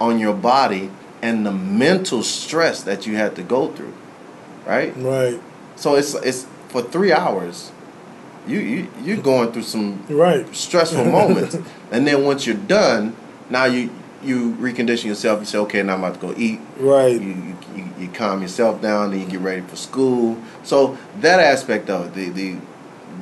on 0.00 0.18
your 0.18 0.34
body 0.34 0.90
and 1.22 1.44
the 1.44 1.52
mental 1.52 2.22
stress 2.22 2.82
that 2.82 3.06
you 3.06 3.16
had 3.16 3.36
to 3.36 3.42
go 3.42 3.68
through, 3.72 3.94
right? 4.66 4.94
Right. 4.96 5.40
So 5.76 5.94
it's 5.94 6.14
it's 6.14 6.46
for 6.68 6.82
three 6.82 7.12
hours. 7.12 7.72
You 8.46 8.58
you 8.58 8.88
you're 9.02 9.22
going 9.22 9.52
through 9.52 9.62
some 9.62 10.04
right 10.08 10.46
stressful 10.54 11.04
moments, 11.20 11.56
and 11.90 12.06
then 12.06 12.24
once 12.24 12.46
you're 12.46 12.56
done, 12.56 13.16
now 13.50 13.64
you 13.64 13.90
you 14.22 14.54
recondition 14.54 15.04
yourself. 15.04 15.40
You 15.40 15.46
say, 15.46 15.58
okay, 15.58 15.82
now 15.82 15.94
I'm 15.94 16.04
about 16.04 16.20
to 16.20 16.20
go 16.20 16.34
eat. 16.36 16.60
Right. 16.78 17.20
You 17.20 17.56
you, 17.74 17.88
you 17.98 18.08
calm 18.08 18.42
yourself 18.42 18.80
down, 18.82 19.12
and 19.12 19.20
you 19.20 19.26
get 19.26 19.40
ready 19.40 19.62
for 19.62 19.76
school. 19.76 20.38
So 20.62 20.98
that 21.20 21.40
aspect 21.40 21.90
of 21.90 22.06
it, 22.06 22.14
the 22.14 22.30
the 22.30 22.58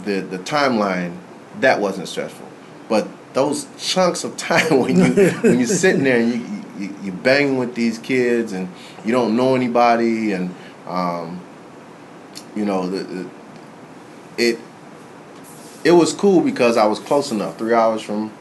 the 0.05 0.37
the 0.37 0.39
timeline, 0.39 1.17
that 1.61 1.81
wasn't 1.81 2.09
stressful, 2.09 2.49
but 2.89 3.07
those 3.35 3.67
chunks 3.79 4.25
of 4.25 4.37
time 4.37 4.81
when 4.81 4.99
you 4.99 5.31
when 5.31 5.59
you're 5.59 5.67
sitting 5.67 6.05
there 6.05 6.21
and 6.21 6.33
you, 6.33 6.65
you 6.79 6.97
you 7.03 7.13
banging 7.13 7.59
with 7.59 7.75
these 7.75 7.99
kids 7.99 8.53
and 8.53 8.69
you 9.05 9.13
don't 9.13 9.37
know 9.37 9.55
anybody 9.55 10.33
and 10.33 10.55
um, 10.87 11.42
you 12.55 12.65
know 12.65 12.87
the, 12.89 13.03
the, 13.05 13.31
it 14.39 14.59
it 15.85 15.93
was 15.93 16.13
cool 16.13 16.41
because 16.41 16.77
I 16.77 16.87
was 16.87 16.99
close 16.99 17.33
enough, 17.33 17.59
three 17.59 17.75
hours 17.75 18.03
from 18.03 18.33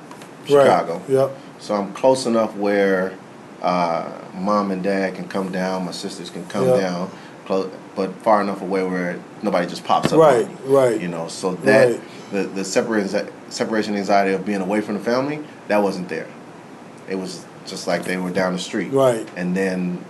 Chicago. 0.46 0.98
Right. 1.00 1.10
Yep. 1.10 1.32
So 1.60 1.76
I'm 1.76 1.94
close 1.94 2.26
enough 2.26 2.56
where 2.56 3.18
uh, 3.62 4.12
mom 4.34 4.72
and 4.72 4.84
dad 4.84 5.16
can 5.16 5.28
come 5.28 5.52
down, 5.52 5.86
my 5.86 5.92
sisters 5.92 6.30
can 6.30 6.46
come 6.48 6.66
Yep. 6.68 6.80
down, 6.82 7.12
close, 7.46 7.72
but 7.96 8.12
far 8.18 8.42
enough 8.42 8.62
away 8.62 8.84
where 8.84 9.20
nobody 9.42 9.68
just 9.68 9.84
pops 9.84 10.12
up. 10.12 10.20
Right, 10.20 10.48
me, 10.48 10.56
right. 10.74 11.00
You 11.02 11.08
know, 11.08 11.28
so 11.28 11.54
that 11.56 11.90
Right. 11.90 12.02
the 12.32 12.44
the 12.44 12.64
separation 12.66 13.28
separation 13.50 13.96
anxiety 13.96 14.34
of 14.34 14.46
being 14.46 14.62
away 14.62 14.82
from 14.82 14.96
the 14.96 15.02
family 15.04 15.40
that 15.68 15.82
wasn't 15.84 16.10
there. 16.10 16.28
It 17.10 17.16
was 17.16 17.44
just 17.66 17.88
like 17.88 18.06
they 18.06 18.18
were 18.18 18.32
down 18.32 18.54
the 18.54 18.60
street. 18.60 18.92
Right. 18.92 19.28
And 19.36 19.56
then, 19.56 20.04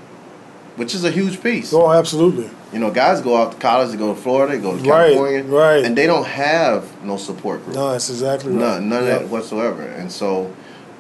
which 0.76 0.96
is 0.96 1.04
a 1.04 1.12
huge 1.12 1.42
piece. 1.42 1.74
Oh, 1.74 1.92
absolutely. 1.92 2.50
You 2.74 2.80
know, 2.80 2.92
guys 2.92 3.22
go 3.22 3.36
out 3.36 3.52
to 3.54 3.58
college, 3.58 3.92
they 3.92 3.98
go 3.98 4.14
to 4.14 4.20
Florida, 4.20 4.56
they 4.56 4.62
go 4.62 4.72
to 4.78 4.90
Right, 4.90 5.14
California, 5.14 5.44
right. 5.44 5.84
and 5.84 5.98
they 5.98 6.08
don't 6.08 6.26
have 6.26 7.04
no 7.04 7.18
support 7.18 7.64
group. 7.66 7.76
No, 7.76 7.92
that's 7.92 8.10
exactly 8.10 8.52
right. 8.52 8.60
None, 8.60 8.90
none 8.90 9.04
Yep. 9.04 9.14
of 9.14 9.20
that 9.24 9.30
whatsoever. 9.30 9.84
And 9.84 10.12
so, 10.12 10.54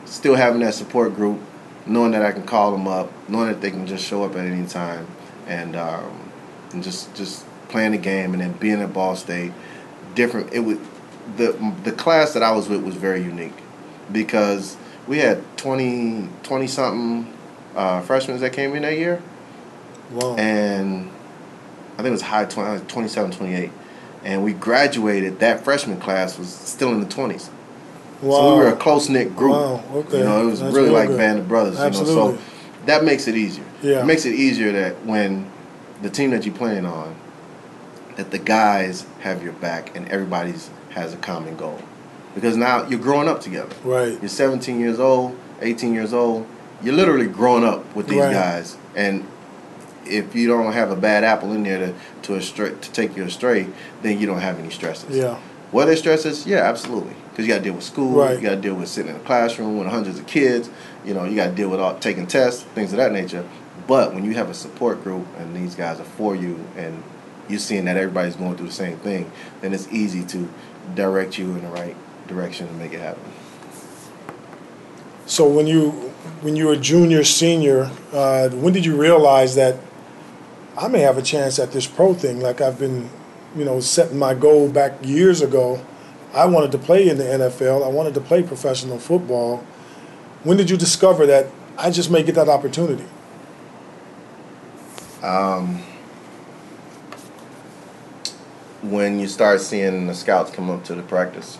still 0.05 0.35
having 0.35 0.61
that 0.61 0.73
support 0.73 1.15
group, 1.15 1.39
knowing 1.85 2.11
that 2.11 2.23
I 2.25 2.31
can 2.33 2.43
call 2.43 2.71
them 2.71 2.87
up, 2.87 3.11
knowing 3.29 3.47
that 3.47 3.61
they 3.61 3.71
can 3.71 3.87
just 3.87 4.05
show 4.05 4.23
up 4.23 4.35
at 4.35 4.45
any 4.45 4.67
time, 4.67 5.07
and 5.47 5.75
um, 5.75 6.29
and 6.73 6.83
just 6.83 7.13
just 7.15 7.45
playing 7.69 7.93
the 7.93 7.97
game, 7.97 8.33
and 8.33 8.41
then 8.41 8.51
being 8.53 8.81
at 8.81 8.91
Ball 8.93 9.15
State, 9.15 9.53
different. 10.15 10.51
It 10.53 10.59
was 10.59 10.77
the 11.37 11.55
the 11.85 11.93
class 11.93 12.33
that 12.33 12.43
I 12.43 12.51
was 12.51 12.67
with 12.67 12.83
was 12.83 12.95
very 12.95 13.23
unique 13.23 13.53
because 14.11 14.75
we 15.07 15.19
had 15.19 15.41
20, 15.57 16.27
20 16.43 16.67
something 16.67 17.33
uh, 17.75 18.01
freshmen 18.01 18.37
that 18.39 18.51
came 18.53 18.75
in 18.75 18.81
that 18.81 18.97
year 18.97 19.21
Wow. 20.11 20.35
and 20.35 21.09
I 21.93 21.97
think 21.97 22.07
it 22.07 22.11
was 22.11 22.21
high 22.21 22.45
20, 22.45 22.69
like 22.69 22.81
uh, 22.81 22.85
27, 22.85 23.31
28. 23.31 23.71
And 24.23 24.43
we 24.43 24.53
graduated, 24.53 25.39
that 25.39 25.63
freshman 25.63 25.99
class 25.99 26.37
was 26.37 26.49
still 26.49 26.91
in 26.91 26.99
the 26.99 27.05
20s. 27.05 27.49
wow. 28.21 28.31
So 28.37 28.53
we 28.57 28.63
were 28.63 28.69
a 28.69 28.75
close 28.75 29.09
knit 29.09 29.35
group. 29.35 29.53
Wow, 29.53 29.83
okay. 29.93 30.19
You 30.19 30.23
know, 30.23 30.41
it 30.41 30.45
was 30.45 30.59
That's 30.59 30.75
really 30.75 30.89
like 30.89 31.09
good. 31.09 31.17
band 31.17 31.39
of 31.39 31.47
brothers. 31.47 31.77
You 31.77 32.03
know, 32.05 32.05
so 32.05 32.37
that 32.85 33.03
makes 33.03 33.27
it 33.27 33.35
easier. 33.35 33.65
Yeah. 33.81 34.01
It 34.01 34.05
makes 34.05 34.25
it 34.25 34.33
easier 34.33 34.71
that 34.73 35.05
when 35.05 35.49
the 36.01 36.09
team 36.09 36.31
that 36.31 36.45
you're 36.45 36.55
playing 36.55 36.85
on, 36.85 37.15
that 38.17 38.31
the 38.31 38.37
guys 38.39 39.05
have 39.21 39.43
your 39.43 39.53
back 39.53 39.95
and 39.95 40.07
everybody's 40.09 40.69
has 40.91 41.13
a 41.13 41.17
common 41.17 41.55
goal. 41.55 41.81
Because 42.35 42.55
now 42.57 42.87
you're 42.87 42.99
growing 42.99 43.27
up 43.27 43.41
together. 43.41 43.75
Right. 43.83 44.19
You're 44.21 44.29
17 44.29 44.79
years 44.79 44.99
old, 44.99 45.37
18 45.61 45.93
years 45.93 46.13
old. 46.13 46.45
You're 46.83 46.95
literally 46.95 47.27
growing 47.27 47.63
up 47.63 47.95
with 47.95 48.07
these 48.07 48.19
Right. 48.19 48.33
guys, 48.33 48.77
and 48.95 49.25
if 50.05 50.35
you 50.35 50.47
don't 50.47 50.73
have 50.73 50.91
a 50.91 50.95
bad 50.95 51.23
apple 51.23 51.51
in 51.53 51.63
there 51.63 51.79
to 51.79 51.95
to 52.23 52.35
astray, 52.35 52.69
to 52.69 52.91
take 52.91 53.15
you 53.15 53.23
astray, 53.23 53.67
then 54.01 54.19
you 54.19 54.27
don't 54.27 54.39
have 54.41 54.59
any 54.59 54.69
stresses. 54.69 55.15
Yeah. 55.15 55.39
Were 55.71 55.85
there 55.85 55.95
stresses? 55.95 56.45
Yeah, 56.45 56.59
absolutely. 56.59 57.15
Because 57.29 57.47
you 57.47 57.53
got 57.53 57.59
to 57.59 57.63
deal 57.63 57.73
with 57.73 57.83
school. 57.83 58.19
Right. 58.19 58.35
You 58.35 58.41
got 58.41 58.55
to 58.55 58.61
deal 58.61 58.75
with 58.75 58.89
sitting 58.89 59.11
in 59.11 59.17
a 59.17 59.23
classroom 59.23 59.77
with 59.77 59.87
hundreds 59.87 60.19
of 60.19 60.27
kids. 60.27 60.69
You 61.05 61.13
know, 61.13 61.23
you 61.23 61.35
got 61.35 61.47
to 61.47 61.55
deal 61.55 61.69
with 61.69 61.79
all, 61.79 61.97
taking 61.97 62.27
tests, 62.27 62.63
things 62.63 62.91
of 62.91 62.97
that 62.97 63.13
nature. 63.13 63.47
But 63.87 64.13
when 64.13 64.25
you 64.25 64.33
have 64.33 64.49
a 64.49 64.53
support 64.53 65.01
group 65.03 65.25
and 65.37 65.55
these 65.55 65.75
guys 65.75 65.99
are 65.99 66.03
for 66.03 66.35
you, 66.35 66.59
and 66.75 67.01
you're 67.47 67.59
seeing 67.59 67.85
that 67.85 67.97
everybody's 67.97 68.35
going 68.35 68.57
through 68.57 68.67
the 68.67 68.73
same 68.73 68.97
thing, 68.97 69.31
then 69.61 69.73
it's 69.73 69.87
easy 69.87 70.25
to 70.25 70.49
direct 70.93 71.37
you 71.37 71.45
in 71.51 71.61
the 71.61 71.69
right 71.69 71.95
direction 72.27 72.67
and 72.67 72.77
make 72.77 72.93
it 72.93 72.99
happen. 72.99 73.23
So 75.25 75.47
when 75.47 75.67
you 75.67 75.91
when 76.41 76.55
you 76.55 76.67
were 76.67 76.75
junior, 76.75 77.23
senior, 77.23 77.89
uh, 78.11 78.49
when 78.49 78.73
did 78.73 78.85
you 78.85 78.95
realize 78.95 79.55
that 79.55 79.77
I 80.77 80.87
may 80.87 81.01
have 81.01 81.17
a 81.17 81.21
chance 81.21 81.59
at 81.59 81.71
this 81.71 81.85
pro 81.87 82.13
thing? 82.13 82.39
Like 82.39 82.61
I've 82.61 82.79
been, 82.79 83.09
you 83.55 83.65
know, 83.65 83.79
setting 83.79 84.17
my 84.17 84.33
goal 84.33 84.69
back 84.69 84.93
years 85.03 85.41
ago. 85.41 85.83
I 86.33 86.45
wanted 86.45 86.71
to 86.71 86.77
play 86.77 87.09
in 87.09 87.17
the 87.17 87.25
NFL. 87.25 87.83
I 87.85 87.89
wanted 87.89 88.13
to 88.13 88.21
play 88.21 88.41
professional 88.41 88.99
football. 88.99 89.57
When 90.43 90.57
did 90.57 90.69
you 90.69 90.77
discover 90.77 91.25
that 91.25 91.47
I 91.77 91.91
just 91.91 92.09
may 92.09 92.23
get 92.23 92.35
that 92.35 92.47
opportunity? 92.47 93.05
Um, 95.21 95.83
when 98.81 99.19
you 99.19 99.27
start 99.27 99.61
seeing 99.61 100.07
the 100.07 100.15
scouts 100.15 100.51
come 100.51 100.69
up 100.69 100.83
to 100.85 100.95
the 100.95 101.03
practice 101.03 101.59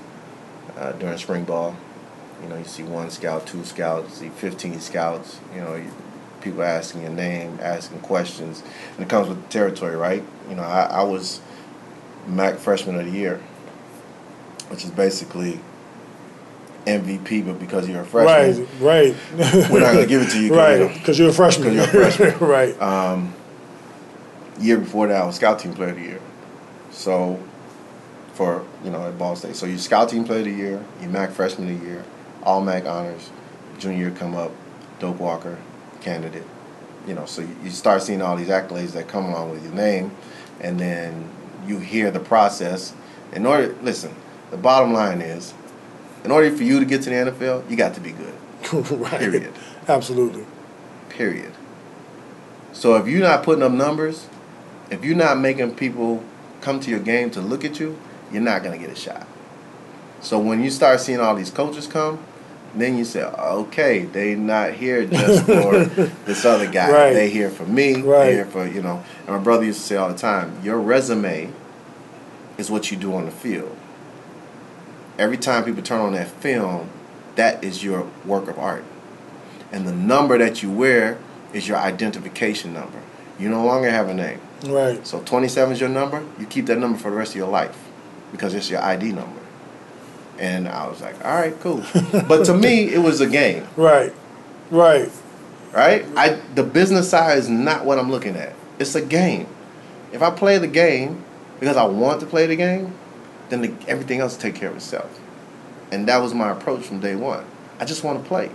uh, 0.78 0.94
during 0.94 1.18
spring 1.18 1.44
ball, 1.44 1.76
you 2.42 2.50
know, 2.50 2.58
you 2.58 2.64
see 2.64 2.84
one 2.84 3.12
scout, 3.12 3.46
two 3.46 3.64
scouts, 3.64 4.16
see 4.16 4.30
15 4.30 4.80
scouts, 4.80 5.40
you 5.54 5.62
know, 5.62 5.84
people 6.42 6.64
asking 6.64 7.02
your 7.02 7.12
name, 7.12 7.58
asking 7.62 8.00
questions, 8.00 8.64
and 8.96 9.06
it 9.06 9.10
comes 9.10 9.28
with 9.28 9.42
the 9.42 9.50
territory, 9.50 9.96
right? 9.96 10.24
You 10.50 10.56
know, 10.56 10.64
I, 10.64 10.84
I 10.84 11.04
was 11.04 11.42
MAC 12.28 12.58
Freshman 12.58 13.00
of 13.00 13.06
the 13.06 13.12
Year, 13.12 13.38
which 14.70 14.84
is 14.84 14.92
basically 14.92 15.60
MVP, 16.86 17.46
but 17.46 17.60
because 17.60 17.88
you're 17.88 18.02
a 18.02 18.06
freshman, 18.06 18.68
right, 18.82 19.16
right, 19.34 19.70
we're 19.72 19.80
not 19.80 19.94
gonna 19.94 20.08
give 20.08 20.24
it 20.24 20.32
to 20.32 20.42
you, 20.42 20.56
right? 20.56 20.92
Because 20.94 21.20
you're 21.20 21.30
a 21.30 21.34
freshman, 21.34 21.74
you're 21.74 21.84
a 21.84 21.88
freshman, 21.88 22.38
right? 22.40 22.80
Um, 22.82 23.34
year 24.60 24.78
before 24.78 25.08
that, 25.08 25.22
I 25.22 25.26
was 25.26 25.36
scout 25.36 25.60
team 25.60 25.74
player 25.74 25.90
of 25.90 25.96
the 25.96 26.02
year. 26.02 26.22
So, 26.92 27.40
for 28.34 28.66
you 28.84 28.90
know 28.90 29.08
at 29.08 29.18
Ball 29.18 29.36
State, 29.36 29.56
so 29.56 29.66
you 29.66 29.78
scout 29.78 30.10
team 30.10 30.24
player 30.24 30.40
of 30.40 30.46
the 30.46 30.52
year, 30.52 30.84
you 31.02 31.10
MAC 31.10 31.32
freshman 31.32 31.72
of 31.72 31.80
the 31.80 31.86
year, 31.86 32.04
all 32.44 32.62
MAC 32.62 32.86
honors, 32.86 33.30
junior 33.78 34.08
year 34.08 34.12
come 34.12 34.36
up, 34.36 34.52
Doak 35.00 35.20
Walker 35.20 35.58
candidate. 36.02 36.46
You 37.08 37.16
know, 37.16 37.26
so 37.26 37.48
you 37.64 37.70
start 37.72 38.04
seeing 38.04 38.22
all 38.22 38.36
these 38.36 38.50
accolades 38.50 38.92
that 38.92 39.08
come 39.08 39.26
along 39.26 39.52
with 39.52 39.64
your 39.64 39.74
name, 39.74 40.12
and 40.60 40.80
then 40.80 41.30
you 41.66 41.80
hear 41.80 42.12
the 42.12 42.20
process. 42.20 42.94
In 43.34 43.46
order, 43.46 43.76
listen, 43.82 44.14
the 44.52 44.58
bottom 44.58 44.94
line 44.94 45.22
is, 45.22 45.54
in 46.24 46.32
order 46.32 46.56
for 46.56 46.64
you 46.64 46.80
to 46.80 46.86
get 46.86 47.02
to 47.04 47.10
the 47.10 47.32
NFL, 47.32 47.70
you 47.70 47.76
got 47.76 47.96
to 47.96 48.02
be 48.02 48.12
good. 48.12 48.34
right. 48.92 49.20
Period. 49.20 49.54
Absolutely. 49.88 50.46
Period. 51.10 51.54
So 52.74 52.96
if 52.96 53.08
you're 53.08 53.22
not 53.22 53.44
putting 53.44 53.64
up 53.64 53.72
numbers, 53.72 54.28
if 54.90 55.04
you're 55.04 55.16
not 55.16 55.40
making 55.40 55.76
people 55.76 56.24
come 56.62 56.80
to 56.80 56.90
your 56.90 57.00
game 57.00 57.32
to 57.32 57.42
look 57.42 57.66
at 57.66 57.80
you, 57.80 57.98
you're 58.32 58.42
not 58.42 58.64
gonna 58.64 58.78
get 58.78 58.90
a 58.90 58.96
shot. 58.96 59.28
So 60.22 60.40
when 60.40 60.64
you 60.64 60.70
start 60.70 61.00
seeing 61.00 61.20
all 61.20 61.36
these 61.36 61.50
coaches 61.50 61.88
come, 61.88 62.24
then 62.76 62.98
you 62.98 63.06
say, 63.06 63.24
okay, 63.24 64.06
they 64.06 64.36
not 64.36 64.74
here 64.74 65.06
just 65.06 65.46
for 65.46 65.86
this 66.26 66.46
other 66.46 66.70
guy. 66.70 66.92
Right. 66.92 67.14
They 67.14 67.30
here 67.30 67.50
for 67.50 67.66
me. 67.66 68.02
Right. 68.02 68.26
They 68.26 68.34
here 68.34 68.46
for 68.46 68.66
you 68.66 68.82
know. 68.82 69.04
And 69.28 69.36
my 69.36 69.40
brother 69.40 69.66
used 69.66 69.82
to 69.82 69.86
say 69.86 69.96
all 69.98 70.10
the 70.10 70.18
time, 70.18 70.58
your 70.64 70.80
resume 70.80 71.52
is 72.58 72.72
what 72.72 72.92
you 72.92 72.98
do 72.98 73.14
on 73.14 73.26
the 73.26 73.32
field. 73.32 73.76
Every 75.18 75.38
time 75.38 75.66
people 75.66 75.84
turn 75.84 76.00
on 76.00 76.14
that 76.14 76.30
film, 76.30 76.90
that 77.36 77.64
is 77.64 77.84
your 77.84 78.10
work 78.26 78.48
of 78.48 78.58
art. 78.58 78.86
And 79.72 79.88
the 79.88 79.94
number 79.94 80.38
that 80.38 80.64
you 80.64 80.72
wear 80.72 81.18
is 81.54 81.68
your 81.68 81.78
identification 81.78 82.74
number. 82.74 83.02
You 83.40 83.50
no 83.50 83.66
longer 83.66 83.90
have 83.90 84.10
a 84.10 84.14
name. 84.14 84.40
Right. 84.66 85.06
So 85.06 85.22
27 85.22 85.74
is 85.74 85.80
your 85.80 85.90
number. 85.90 86.26
You 86.40 86.46
keep 86.46 86.68
that 86.68 86.78
number 86.78 86.98
for 86.98 87.10
the 87.10 87.18
rest 87.18 87.32
of 87.32 87.38
your 87.38 87.50
life 87.50 87.78
because 88.32 88.54
it's 88.54 88.70
your 88.70 88.82
ID 88.82 89.12
number. 89.12 89.41
And 90.42 90.68
I 90.68 90.88
was 90.88 91.00
like, 91.02 91.24
all 91.24 91.36
right, 91.36 91.58
cool. 91.60 91.86
but 92.28 92.46
to 92.48 92.54
me, 92.56 92.92
it 92.92 92.98
was 92.98 93.22
a 93.22 93.28
game. 93.28 93.66
Right. 93.78 94.12
Right. 94.72 95.12
Right? 95.72 96.04
I 96.18 96.40
the 96.56 96.64
business 96.64 97.10
side 97.10 97.38
is 97.38 97.48
not 97.48 97.86
what 97.86 98.00
I'm 98.00 98.10
looking 98.10 98.36
at. 98.36 98.54
It's 98.80 98.96
a 98.96 99.02
game. 99.02 99.48
If 100.12 100.22
I 100.22 100.32
play 100.32 100.58
the 100.58 100.68
game 100.68 101.24
because 101.60 101.78
I 101.78 101.84
want 101.84 102.22
to 102.22 102.26
play 102.26 102.48
the 102.48 102.56
game, 102.56 102.94
then 103.50 103.62
the, 103.62 103.74
everything 103.88 104.20
else 104.20 104.36
take 104.36 104.56
care 104.56 104.70
of 104.70 104.76
itself. 104.78 105.20
And 105.92 106.08
that 106.08 106.18
was 106.18 106.34
my 106.34 106.50
approach 106.52 106.84
from 106.86 107.00
day 107.00 107.16
one. 107.16 107.46
I 107.80 107.86
just 107.86 108.04
want 108.04 108.22
to 108.22 108.28
play. 108.28 108.50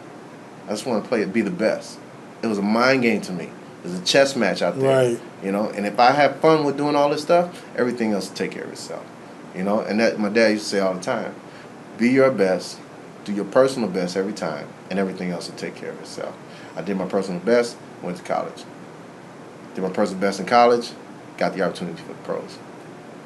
I 0.66 0.70
just 0.70 0.87
want 0.87 1.05
to 1.05 1.09
play 1.09 1.22
it, 1.22 1.33
be 1.33 1.42
the 1.42 1.51
best. 1.51 2.01
It 2.42 2.49
was 2.49 2.59
a 2.59 2.62
mind 2.62 3.03
game 3.03 3.20
to 3.22 3.33
me. 3.33 3.44
It 3.44 3.85
was 3.85 3.94
a 3.94 4.03
chess 4.05 4.35
match 4.35 4.61
out 4.61 4.79
there. 4.79 5.11
Right. 5.12 5.20
You 5.44 5.53
know, 5.53 5.70
and 5.70 5.87
if 5.87 6.01
I 6.01 6.11
have 6.11 6.40
fun 6.40 6.64
with 6.64 6.77
doing 6.77 6.96
all 6.96 7.11
this 7.11 7.22
stuff, 7.22 7.64
everything 7.77 8.12
else 8.12 8.29
will 8.29 8.37
take 8.37 8.51
care 8.51 8.64
of 8.64 8.72
itself. 8.72 9.07
You 9.55 9.62
know, 9.62 9.81
and 9.81 10.01
that 10.01 10.18
my 10.18 10.31
dad 10.31 10.49
used 10.49 10.64
to 10.64 10.70
say 10.70 10.81
all 10.81 10.94
the 10.94 11.01
time, 11.01 11.35
be 11.98 12.11
your 12.11 12.30
best, 12.30 12.78
do 13.24 13.32
your 13.32 13.44
personal 13.46 13.88
best 13.88 14.16
every 14.16 14.32
time, 14.32 14.68
and 14.90 14.98
everything 14.98 15.30
else 15.30 15.48
will 15.50 15.56
take 15.56 15.74
care 15.74 15.90
of 15.90 16.00
itself. 16.00 16.35
I 16.76 16.82
did 16.82 16.96
my 16.96 17.06
personal 17.06 17.40
best, 17.40 17.76
went 18.02 18.16
to 18.18 18.22
college. 18.22 18.64
Did 19.74 19.82
my 19.82 19.90
personal 19.90 20.20
best 20.20 20.40
in 20.40 20.46
college, 20.46 20.90
got 21.38 21.54
the 21.54 21.62
opportunity 21.62 22.00
for 22.02 22.09
the 22.09 22.14
pros. 22.20 22.59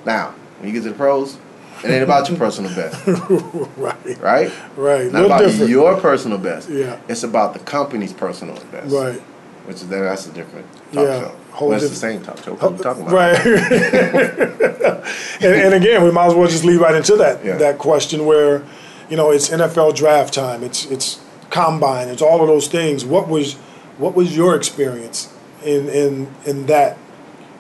Now, 0.05 0.35
when 0.59 0.69
you 0.69 0.73
get 0.75 0.83
to 0.85 0.91
the 0.91 0.97
pros, 0.97 1.37
it 1.85 1.91
ain't 1.91 2.03
about 2.03 2.29
your 2.29 2.39
personal 2.39 2.75
best. 2.75 3.07
right. 3.77 4.19
Right? 4.21 4.53
Right. 4.77 5.11
Not 5.11 5.25
about 5.27 5.41
different. 5.41 5.71
your 5.71 5.99
personal 6.01 6.39
best. 6.39 6.69
Yeah. 6.69 7.01
It's 7.09 7.23
about 7.23 7.55
the 7.55 7.61
company's 7.61 8.13
personal 8.13 8.55
best. 8.71 8.93
Right. 8.93 9.19
Which 9.67 9.77
is 9.77 9.89
then 9.89 10.01
that's 10.03 10.27
a 10.27 10.33
different 10.33 10.67
talk 10.93 11.07
Yeah. 11.07 11.21
show. 11.21 11.37
Whole 11.53 11.69
well, 11.69 11.79
it's 11.79 11.89
the 11.91 11.97
same 11.97 12.23
talk 12.23 12.43
show. 12.43 12.55
What 12.55 12.81
talking 12.83 13.03
about? 13.03 13.13
Right. 13.13 13.39
and, 15.43 15.55
and 15.55 15.75
again, 15.75 16.05
we 16.05 16.11
might 16.11 16.27
as 16.27 16.35
well 16.35 16.49
just 16.49 16.65
lead 16.65 16.79
right 16.81 16.95
into 16.95 17.17
that 17.17 17.45
Yeah. 17.45 17.57
that 17.57 17.79
question 17.79 18.25
where, 18.27 18.63
you 19.09 19.17
know, 19.17 19.31
it's 19.31 19.49
NFL 19.51 19.95
draft 19.97 20.33
time. 20.33 20.63
It's 20.63 20.87
it's 20.87 21.21
combine. 21.51 22.09
It's 22.09 22.23
all 22.23 22.41
of 22.41 22.47
those 22.47 22.69
things. 22.69 23.05
What 23.05 23.29
was 23.29 23.55
what 23.99 24.15
was 24.15 24.37
your 24.37 24.55
experience 24.57 25.33
in 25.65 25.89
in 25.89 26.29
in 26.47 26.67
that? 26.67 26.97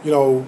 You 0.04 0.12
know, 0.12 0.46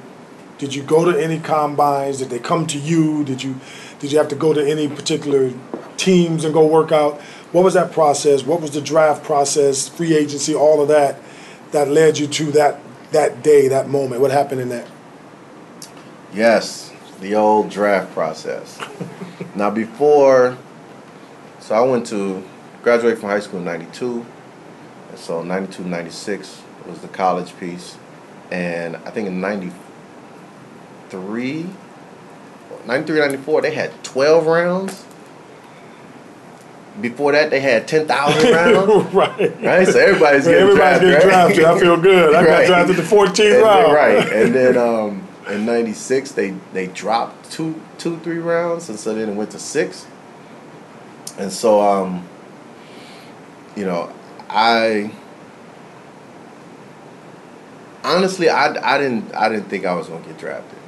did 0.59 0.75
you 0.75 0.83
go 0.83 1.11
to 1.11 1.23
any 1.23 1.39
combines? 1.41 2.19
Did 2.19 2.31
they 2.31 2.39
come 2.39 2.67
to 2.69 2.79
you? 2.79 3.25
Did 3.25 3.43
you 3.43 3.57
did 3.99 4.13
you 4.13 4.19
have 4.19 4.29
to 4.29 4.37
go 4.37 4.53
to 4.55 4.65
any 4.65 4.89
particular 4.89 5.53
teams 5.97 6.45
and 6.45 6.55
go 6.55 6.67
work 6.67 6.93
out? 6.93 7.21
What 7.53 7.65
was 7.65 7.75
that 7.75 7.93
process? 7.93 8.45
What 8.45 8.61
was 8.61 8.71
the 8.71 8.81
draft 8.81 9.25
process, 9.25 9.89
free 9.89 10.17
agency, 10.17 10.55
all 10.55 10.81
of 10.81 10.89
that 10.89 11.19
that 11.73 11.89
led 11.89 12.19
you 12.19 12.27
to 12.27 12.45
that 12.53 12.79
that 13.13 13.43
day, 13.43 13.69
that 13.69 13.89
moment? 13.89 14.21
What 14.21 14.31
happened 14.31 14.61
in 14.61 14.69
that? 14.71 14.87
Yes, 16.35 16.93
the 17.21 17.35
old 17.35 17.71
draft 17.71 18.13
process. 18.13 18.79
now 19.55 19.71
before, 19.71 20.57
so 21.61 21.75
I 21.75 21.81
went 21.83 22.07
to 22.09 22.43
graduate 22.83 23.19
from 23.19 23.29
high 23.29 23.41
school 23.41 23.61
in 23.61 23.65
'92, 23.65 24.27
and 25.11 25.19
so 25.19 25.43
'92, 25.43 25.85
'96 25.85 26.63
was 26.87 27.01
the 27.01 27.09
college 27.09 27.57
piece, 27.59 27.97
and 28.51 28.97
I 28.97 29.11
think 29.11 29.29
in 29.29 29.41
'93, 29.41 31.67
'93, 32.87 33.19
'94 33.19 33.63
they 33.63 33.75
had 33.75 34.03
12 34.03 34.47
rounds. 34.47 35.05
Before 37.01 37.33
that, 37.33 37.51
they 37.51 37.61
had 37.61 37.89
10,000 37.89 38.53
rounds. 38.53 39.15
right. 39.15 39.39
Right, 39.63 39.89
so 39.89 39.99
everybody's 39.99 40.45
getting 40.45 40.61
Everybody's 40.61 41.01
drafted. 41.01 41.09
getting 41.11 41.29
right? 41.29 41.55
drafted. 41.55 41.65
I 41.65 41.79
feel 41.81 41.97
good. 42.01 42.35
I 42.35 42.45
got 42.45 42.51
Right. 42.51 42.67
drafted 42.67 42.97
the 42.97 43.03
14th 43.03 43.29
And 43.29 43.39
then- 43.39 43.63
round. 43.63 43.93
right, 43.95 44.33
and 44.33 44.55
then 44.55 44.77
um, 44.77 45.29
in 45.49 45.65
'96 45.67 46.33
they 46.33 46.55
they 46.75 46.87
dropped 46.89 47.51
two 47.51 47.81
two 47.99 48.19
three 48.19 48.39
rounds, 48.39 48.89
and 48.91 48.99
so 48.99 49.15
then 49.15 49.29
it 49.31 49.35
went 49.35 49.51
to 49.53 49.59
six. 49.59 50.07
And 51.39 51.51
so 51.51 51.81
um, 51.81 52.29
you 53.75 53.87
know, 53.87 54.13
I 54.51 55.11
honestly 58.05 58.49
I, 58.49 58.67
I 58.95 58.99
didn't 58.99 59.35
I 59.35 59.49
didn't 59.49 59.69
think 59.69 59.85
I 59.87 59.95
was 59.95 60.09
gonna 60.09 60.25
get 60.27 60.39
drafted 60.39 60.79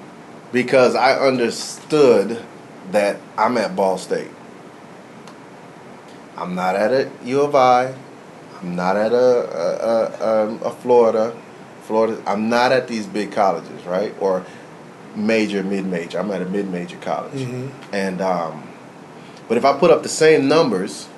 because 0.52 0.94
I 0.94 1.14
understood 1.18 2.44
that 2.92 3.16
I'm 3.38 3.56
at 3.58 3.74
Ball 3.74 3.98
State. 3.98 4.28
I'm 6.36 6.54
not 6.54 6.74
at 6.76 6.92
a 6.92 7.10
U 7.24 7.42
of 7.42 7.54
I. 7.54 7.94
I'm 8.60 8.76
not 8.76 8.96
at 8.96 9.12
a 9.12 9.16
a, 9.16 9.86
a, 10.24 10.46
um, 10.48 10.60
a 10.64 10.70
Florida. 10.70 11.34
Florida. 11.82 12.20
I'm 12.26 12.48
not 12.48 12.72
at 12.72 12.88
these 12.88 13.06
big 13.06 13.30
colleges, 13.32 13.84
right? 13.84 14.14
Or 14.20 14.44
major, 15.14 15.62
mid 15.62 15.86
major. 15.86 16.18
I'm 16.18 16.30
at 16.30 16.42
a 16.42 16.46
mid 16.46 16.70
major 16.70 16.96
college, 16.96 17.40
Mhm. 17.40 17.70
and 17.92 18.20
um, 18.20 18.62
but 19.48 19.56
if 19.58 19.64
I 19.64 19.76
put 19.78 19.90
up 19.90 20.02
the 20.02 20.08
same 20.08 20.48
numbers, 20.48 21.08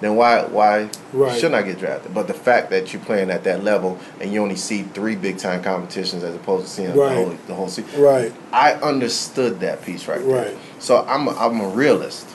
then 0.00 0.14
why 0.16 0.42
why 0.44 0.88
Right. 1.12 1.34
shouldn't 1.34 1.56
I 1.56 1.62
get 1.62 1.78
drafted? 1.80 2.14
But 2.14 2.28
the 2.28 2.34
fact 2.34 2.70
that 2.70 2.92
you're 2.92 3.02
playing 3.02 3.30
at 3.30 3.42
that 3.44 3.64
level 3.64 3.98
and 4.20 4.32
you 4.32 4.40
only 4.40 4.54
see 4.56 4.84
three 4.94 5.16
big 5.16 5.38
time 5.38 5.60
competitions 5.62 6.22
as 6.22 6.34
opposed 6.36 6.66
to 6.66 6.70
seeing 6.70 6.94
Right. 6.96 7.08
the 7.08 7.14
whole 7.16 7.34
the 7.48 7.54
whole 7.54 7.68
season, 7.68 8.00
Right. 8.00 8.32
I 8.52 8.74
understood 8.74 9.58
that 9.60 9.82
piece 9.84 10.06
right 10.06 10.24
there. 10.24 10.36
Right. 10.44 10.56
So 10.78 11.04
I'm 11.08 11.26
a, 11.26 11.32
I'm 11.36 11.60
a 11.60 11.68
realist 11.68 12.26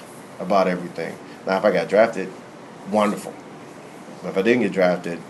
about 0.41 0.67
everything. 0.67 1.13
Now, 1.45 1.57
if 1.57 1.65
I 1.65 1.71
got 1.71 1.87
drafted, 1.89 2.31
wonderful. 2.91 3.33
But 4.21 4.29
if 4.29 4.37
I 4.37 4.41
didn't 4.41 4.63
get 4.63 4.71
drafted, 4.71 5.21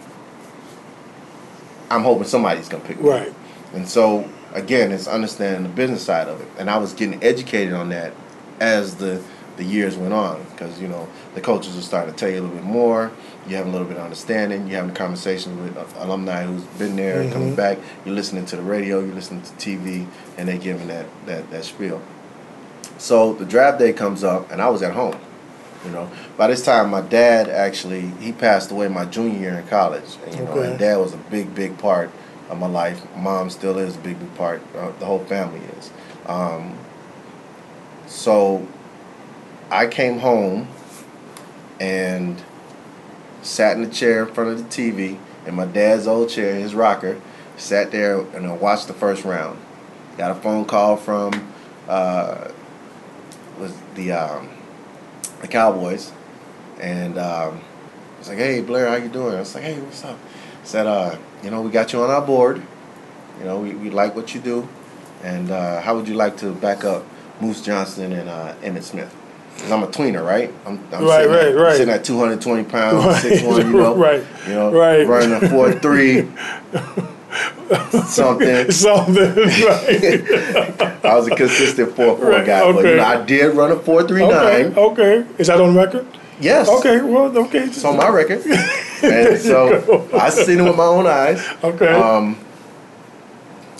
I'm 1.89 2.03
hoping 2.03 2.25
somebody's 2.25 2.69
gonna 2.69 2.83
pick 2.83 2.99
me. 2.99 3.09
Right. 3.09 3.33
And 3.73 3.87
so 3.87 4.29
again, 4.53 4.91
it's 4.91 5.07
understanding 5.07 5.63
the 5.63 5.69
business 5.69 6.03
side 6.03 6.27
of 6.27 6.41
it, 6.41 6.47
and 6.57 6.69
I 6.69 6.77
was 6.77 6.93
getting 6.93 7.21
educated 7.23 7.73
on 7.73 7.89
that 7.89 8.13
as 8.59 8.95
the 8.95 9.21
the 9.57 9.63
years 9.63 9.95
went 9.95 10.13
on, 10.13 10.43
because 10.51 10.81
you 10.81 10.87
know 10.87 11.07
the 11.33 11.41
coaches 11.41 11.77
are 11.77 11.81
starting 11.81 12.13
to 12.13 12.19
tell 12.19 12.29
you 12.29 12.39
a 12.39 12.41
little 12.41 12.55
bit 12.55 12.65
more. 12.65 13.11
You 13.47 13.55
have 13.57 13.67
a 13.67 13.69
little 13.69 13.87
bit 13.87 13.97
of 13.97 14.03
understanding. 14.03 14.67
You're 14.67 14.77
having 14.77 14.95
conversations 14.95 15.59
with 15.59 15.95
alumni 15.97 16.43
who's 16.45 16.63
been 16.79 16.95
there, 16.95 17.21
and 17.21 17.31
coming 17.31 17.49
mm-hmm. 17.49 17.57
back. 17.57 17.77
You're 18.05 18.15
listening 18.15 18.45
to 18.47 18.55
the 18.55 18.63
radio, 18.63 18.99
you're 18.99 19.13
listening 19.13 19.43
to 19.43 19.51
TV, 19.53 20.07
and 20.37 20.47
they're 20.47 20.57
giving 20.57 20.87
that 20.87 21.05
that 21.25 21.49
that 21.51 21.65
spiel. 21.65 22.01
So 22.97 23.33
the 23.33 23.45
draft 23.45 23.79
day 23.79 23.93
comes 23.93 24.23
up, 24.23 24.51
and 24.51 24.61
I 24.61 24.69
was 24.69 24.81
at 24.81 24.93
home. 24.93 25.19
You 25.85 25.91
know, 25.91 26.09
by 26.37 26.47
this 26.47 26.63
time, 26.63 26.89
my 26.89 27.01
dad 27.01 27.47
actually 27.49 28.07
he 28.19 28.31
passed 28.31 28.71
away 28.71 28.87
my 28.87 29.05
junior 29.05 29.39
year 29.39 29.59
in 29.59 29.67
college, 29.67 30.17
and 30.25 30.35
you 30.35 30.43
know, 30.43 30.51
Okay. 30.51 30.69
and 30.71 30.79
dad 30.79 30.97
was 30.97 31.13
a 31.13 31.17
big, 31.17 31.53
big 31.53 31.77
part 31.77 32.09
of 32.49 32.57
my 32.59 32.67
life. 32.67 33.01
Mom 33.15 33.49
still 33.49 33.77
is 33.77 33.95
a 33.95 33.99
big, 33.99 34.19
big 34.19 34.33
part. 34.35 34.61
Uh, 34.75 34.91
the 34.99 35.05
whole 35.05 35.19
family 35.25 35.61
is. 35.77 35.91
Um, 36.25 36.75
so 38.07 38.67
I 39.69 39.87
came 39.87 40.19
home 40.19 40.67
and 41.79 42.41
sat 43.41 43.77
in 43.77 43.83
the 43.83 43.89
chair 43.89 44.25
in 44.27 44.33
front 44.33 44.49
of 44.51 44.57
the 44.57 44.63
TV 44.63 45.17
in 45.45 45.55
my 45.55 45.65
dad's 45.65 46.07
old 46.07 46.29
chair, 46.29 46.55
his 46.55 46.73
rocker. 46.73 47.21
Sat 47.57 47.91
there 47.91 48.19
and 48.19 48.45
I 48.47 48.53
watched 48.53 48.87
the 48.87 48.93
first 48.93 49.23
round. 49.23 49.59
Got 50.17 50.31
a 50.31 50.35
phone 50.35 50.65
call 50.65 50.97
from 50.97 51.51
uh, 51.87 52.49
was 53.59 53.73
the 53.95 54.11
um, 54.11 54.49
the 55.41 55.47
Cowboys 55.47 56.11
and 56.79 57.17
um, 57.17 57.61
was 58.19 58.29
like, 58.29 58.37
"Hey, 58.37 58.61
Blair, 58.61 58.87
how 58.87 58.95
you 58.95 59.09
doing?" 59.09 59.35
I 59.35 59.39
was 59.39 59.55
like, 59.55 59.63
"Hey, 59.63 59.79
what's 59.79 60.03
up?" 60.03 60.17
I 60.17 60.65
said, 60.65 60.87
uh, 60.87 61.17
"You 61.43 61.51
know, 61.51 61.61
we 61.61 61.69
got 61.69 61.93
you 61.93 62.01
on 62.01 62.09
our 62.09 62.21
board. 62.21 62.61
You 63.39 63.45
know, 63.45 63.59
we, 63.59 63.73
we 63.75 63.89
like 63.89 64.15
what 64.15 64.33
you 64.33 64.41
do, 64.41 64.67
and 65.23 65.51
uh, 65.51 65.81
how 65.81 65.95
would 65.95 66.07
you 66.07 66.15
like 66.15 66.37
to 66.37 66.53
back 66.53 66.83
up 66.83 67.03
Moose 67.41 67.61
Johnston 67.61 68.11
and 68.11 68.29
uh, 68.29 68.55
Emmitt 68.61 68.83
Smith?" 68.83 69.13
Cause 69.57 69.71
I'm 69.71 69.83
a 69.83 69.87
tweener, 69.87 70.25
right? 70.25 70.53
I'm, 70.65 70.79
I'm 70.91 71.05
right, 71.05 71.21
sitting 71.21 71.31
right, 71.31 71.47
at, 71.47 71.55
right. 71.55 71.77
Sitting 71.77 71.93
at 71.93 72.03
220 72.03 72.63
pounds, 72.65 73.05
Right, 73.05 73.21
six 73.21 73.41
one, 73.41 73.65
you 73.67 73.71
know, 73.71 73.95
right, 73.95 74.21
you 74.45 74.53
know, 74.53 74.73
right. 74.73 75.07
running 75.07 75.31
a 75.31 75.49
four 75.49 75.71
three, 75.71 76.29
something. 78.05 78.69
Something, 78.71 79.35
right? 79.35 80.91
I 81.05 81.15
was 81.15 81.27
a 81.27 81.35
consistent 81.35 81.95
four 81.95 82.17
four 82.17 82.29
Right, 82.31 82.45
guy, 82.45 82.71
but 82.71 82.85
you 82.85 82.95
know, 82.97 83.03
I 83.03 83.23
did 83.25 83.55
run 83.55 83.71
a 83.71 83.79
four 83.79 84.03
three 84.07 84.23
okay, 84.23 84.63
nine. 84.63 84.77
okay. 84.77 85.25
Is 85.37 85.47
that 85.47 85.59
on 85.61 85.75
record? 85.75 86.05
Yes. 86.39 86.67
Okay, 86.67 87.01
well, 87.01 87.35
okay. 87.37 87.59
It's 87.65 87.83
on 87.85 87.95
my 87.97 88.09
record, 88.09 88.45
and 89.03 89.37
so 89.39 90.09
I 90.13 90.29
seen 90.29 90.59
it 90.59 90.63
with 90.63 90.75
my 90.75 90.83
own 90.85 91.07
eyes. 91.07 91.41
Okay. 91.63 91.87
Um, 91.93 92.37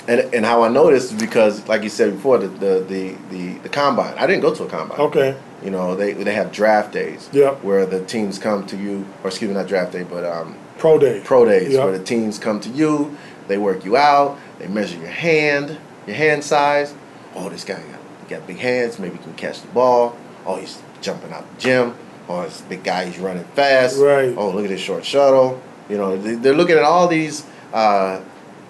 and 0.07 0.21
and 0.33 0.45
how 0.45 0.61
I 0.63 0.69
know 0.69 0.91
this 0.91 1.11
is 1.11 1.19
because, 1.19 1.67
like 1.67 1.83
you 1.83 1.89
said 1.89 2.13
before, 2.13 2.37
the 2.37 2.47
the 2.47 2.79
the 2.87 3.15
the, 3.29 3.53
the 3.59 3.69
combine. 3.69 4.13
I 4.17 4.27
didn't 4.27 4.41
go 4.41 4.53
to 4.53 4.63
a 4.63 4.67
combine. 4.69 4.99
okay. 4.99 5.35
You 5.63 5.71
know, 5.71 5.95
they 5.95 6.13
they 6.13 6.33
have 6.33 6.51
draft 6.51 6.93
days. 6.93 7.27
Yep. 7.33 7.63
Where 7.63 7.85
the 7.85 8.05
teams 8.05 8.37
come 8.37 8.65
to 8.67 8.77
you, 8.77 9.05
or 9.23 9.29
excuse 9.29 9.49
me, 9.49 9.55
not 9.55 9.67
draft 9.67 9.91
day, 9.93 10.03
but 10.03 10.23
um, 10.23 10.55
Pro 10.77 10.99
day. 10.99 11.21
pro 11.23 11.43
days 11.45 11.73
Yep. 11.73 11.83
where 11.83 11.97
the 11.97 12.03
teams 12.03 12.37
come 12.37 12.59
to 12.61 12.69
you, 12.69 13.17
they 13.47 13.57
work 13.57 13.83
you 13.83 13.97
out, 13.97 14.37
they 14.59 14.67
measure 14.67 14.97
your 14.99 15.07
hand, 15.09 15.77
your 16.05 16.15
hand 16.15 16.43
size. 16.43 16.93
Oh, 17.35 17.49
this 17.49 17.63
guy 17.63 17.81
got, 17.81 18.29
got 18.29 18.47
big 18.47 18.57
hands, 18.57 18.97
maybe 18.99 19.17
he 19.17 19.23
can 19.23 19.33
catch 19.35 19.61
the 19.61 19.67
ball. 19.67 20.17
Oh, 20.45 20.57
he's 20.57 20.81
jumping 21.01 21.31
out 21.31 21.49
the 21.55 21.61
gym. 21.61 21.95
Oh, 22.27 22.43
this 22.43 22.61
big 22.61 22.83
guy, 22.83 23.05
he's 23.05 23.19
running 23.19 23.43
fast. 23.43 23.97
Right. 23.99 24.33
Oh, 24.35 24.49
look 24.51 24.63
at 24.65 24.69
this 24.69 24.81
short 24.81 25.05
shuttle. 25.05 25.61
You 25.89 25.97
know, 25.97 26.17
they, 26.17 26.35
they're 26.35 26.55
looking 26.55 26.77
at 26.77 26.83
all 26.83 27.07
these 27.07 27.45
uh, 27.73 28.21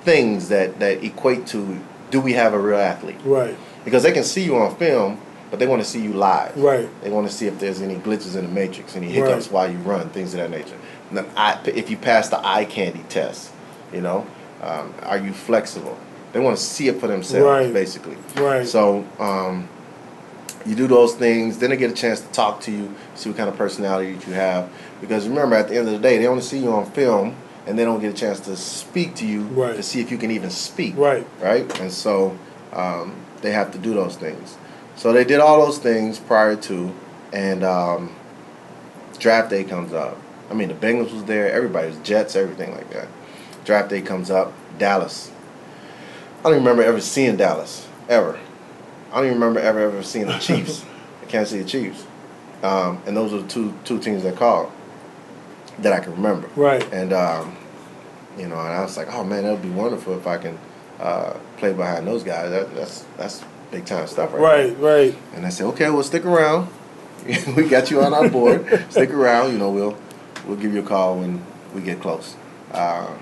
things 0.02 0.50
that, 0.50 0.80
that 0.80 1.04
equate 1.04 1.48
to 1.48 1.80
do 2.12 2.22
we 2.22 2.34
have 2.34 2.54
a 2.54 2.60
real 2.60 2.78
athlete? 2.78 3.18
Right. 3.24 3.58
Because 3.84 4.04
they 4.04 4.12
can 4.12 4.24
see 4.24 4.44
you 4.44 4.56
on 4.58 4.76
film, 4.78 5.20
but 5.50 5.60
they 5.60 5.68
want 5.68 5.82
to 5.82 5.88
see 5.88 6.02
you 6.02 6.14
live. 6.14 6.56
Right. 6.58 6.90
They 7.02 7.10
want 7.10 7.28
to 7.28 7.34
see 7.34 7.48
if 7.48 7.60
there's 7.60 7.82
any 7.82 7.96
glitches 7.96 8.36
in 8.36 8.46
the 8.46 8.52
matrix, 8.52 8.96
any 8.96 9.08
Right. 9.08 9.16
hiccups 9.16 9.52
while 9.52 9.70
you 9.72 9.78
run, 9.80 10.10
things 10.10 10.34
of 10.34 10.40
that 10.40 10.50
nature. 10.50 10.78
And 11.10 11.18
the 11.18 11.26
eye, 11.38 11.60
if 11.66 11.90
you 11.90 11.98
pass 11.98 12.30
the 12.30 12.46
eye 12.46 12.66
candy 12.66 13.04
test, 13.10 13.52
you 13.94 14.02
know, 14.02 14.26
um, 14.62 14.94
are 15.04 15.18
you 15.18 15.34
flexible? 15.34 15.98
They 16.36 16.42
want 16.42 16.58
to 16.58 16.62
see 16.62 16.90
it 16.90 17.00
for 17.00 17.08
themselves, 17.08 17.46
Right. 17.46 17.74
basically. 17.74 18.18
Right. 18.36 18.68
So 18.68 19.06
um, 19.20 19.70
you 20.66 20.76
do 20.76 20.86
those 20.86 21.16
things, 21.16 21.60
then 21.60 21.70
they 21.70 21.78
get 21.78 21.90
a 21.90 21.94
chance 21.94 22.20
to 22.20 22.28
talk 22.34 22.60
to 22.64 22.72
you, 22.72 22.94
see 23.16 23.30
what 23.30 23.38
kind 23.38 23.48
of 23.48 23.56
personality 23.56 24.10
you 24.28 24.34
have. 24.34 24.70
Because 25.00 25.30
remember, 25.30 25.56
at 25.56 25.70
the 25.70 25.78
end 25.78 25.88
of 25.88 25.94
the 25.94 26.00
day, 26.00 26.18
they 26.18 26.28
only 26.28 26.42
see 26.42 26.58
you 26.58 26.74
on 26.74 26.92
film, 26.92 27.38
and 27.66 27.80
they 27.80 27.86
don't 27.86 28.02
get 28.02 28.14
a 28.14 28.18
chance 28.18 28.42
to 28.42 28.58
speak 28.58 29.16
to 29.16 29.26
you 29.26 29.44
Right. 29.44 29.78
to 29.78 29.82
see 29.82 30.02
if 30.02 30.12
you 30.12 30.18
can 30.18 30.30
even 30.30 30.50
speak 30.50 30.96
Right. 30.98 31.26
right? 31.42 31.80
And 31.80 31.90
so 31.90 32.38
um, 32.74 33.16
they 33.42 33.52
have 33.52 33.72
to 33.72 33.78
do 33.78 33.94
those 33.94 34.18
things. 34.18 34.58
So 34.98 35.14
they 35.14 35.24
did 35.24 35.40
all 35.40 35.66
those 35.66 35.78
things 35.78 36.20
prior 36.20 36.58
to, 36.58 36.94
and 37.32 37.64
um, 37.64 38.14
draft 39.20 39.52
day 39.52 39.64
comes 39.64 39.94
up. 39.94 40.18
I 40.52 40.54
mean, 40.54 40.68
the 40.68 40.74
Bengals 40.74 41.14
was 41.14 41.24
there, 41.24 41.50
everybody 41.50 41.88
was 41.88 41.98
Jets, 42.00 42.36
everything 42.36 42.74
like 42.76 42.90
that. 42.92 43.08
Draft 43.64 43.90
day 43.90 44.02
comes 44.02 44.30
up, 44.30 44.52
Dallas. 44.78 45.32
I 46.46 46.50
don't 46.50 46.58
even 46.58 46.68
remember 46.68 46.84
ever 46.84 47.02
seeing 47.02 47.38
Dallas 47.38 47.88
ever. 48.08 48.40
I 49.12 49.16
don't 49.16 49.26
even 49.26 49.40
remember 49.40 49.60
ever 49.62 49.80
ever 49.80 50.04
seeing 50.04 50.28
the 50.28 50.38
Chiefs, 50.38 50.86
the 51.22 51.26
Kansas 51.26 51.50
City 51.50 51.66
Chiefs, 51.66 52.06
um, 52.62 53.02
and 53.08 53.18
those 53.18 53.34
are 53.34 53.42
the 53.42 53.48
two 53.48 53.74
two 53.84 53.98
teams 53.98 54.22
that 54.22 54.36
called 54.36 54.72
that 55.80 55.92
I 55.92 56.02
can 56.02 56.12
remember. 56.12 56.48
Right. 56.56 56.84
And 56.94 57.14
um, 57.14 57.58
you 58.38 58.48
know, 58.48 58.60
and 58.60 58.70
I 58.74 58.82
was 58.82 58.96
like, 58.96 59.12
oh 59.12 59.24
man, 59.24 59.42
that 59.42 59.54
would 59.54 59.64
be 59.64 59.72
wonderful 59.72 60.16
if 60.16 60.28
I 60.28 60.38
can 60.38 60.60
uh, 61.00 61.34
play 61.58 61.74
behind 61.74 62.06
those 62.06 62.22
guys. 62.22 62.52
That, 62.52 62.76
that's 62.76 63.06
that's 63.18 63.44
big 63.72 63.88
time 63.88 64.06
stuff, 64.06 64.32
right? 64.32 64.40
Right. 64.40 64.78
Right. 64.78 65.18
And 65.34 65.48
I 65.48 65.50
said, 65.50 65.66
okay, 65.70 65.90
well, 65.90 66.04
stick 66.04 66.26
around. 66.26 66.70
we 67.58 67.68
got 67.68 67.90
you 67.90 68.04
on 68.04 68.14
our 68.14 68.30
board. 68.30 68.86
stick 68.92 69.10
around. 69.10 69.52
You 69.52 69.58
know, 69.58 69.72
we'll 69.72 69.98
we'll 70.46 70.58
give 70.58 70.76
you 70.76 70.82
a 70.82 70.88
call 70.88 71.18
when 71.18 71.44
we 71.74 71.82
get 71.82 72.02
close. 72.02 72.36
Uh, 72.72 73.16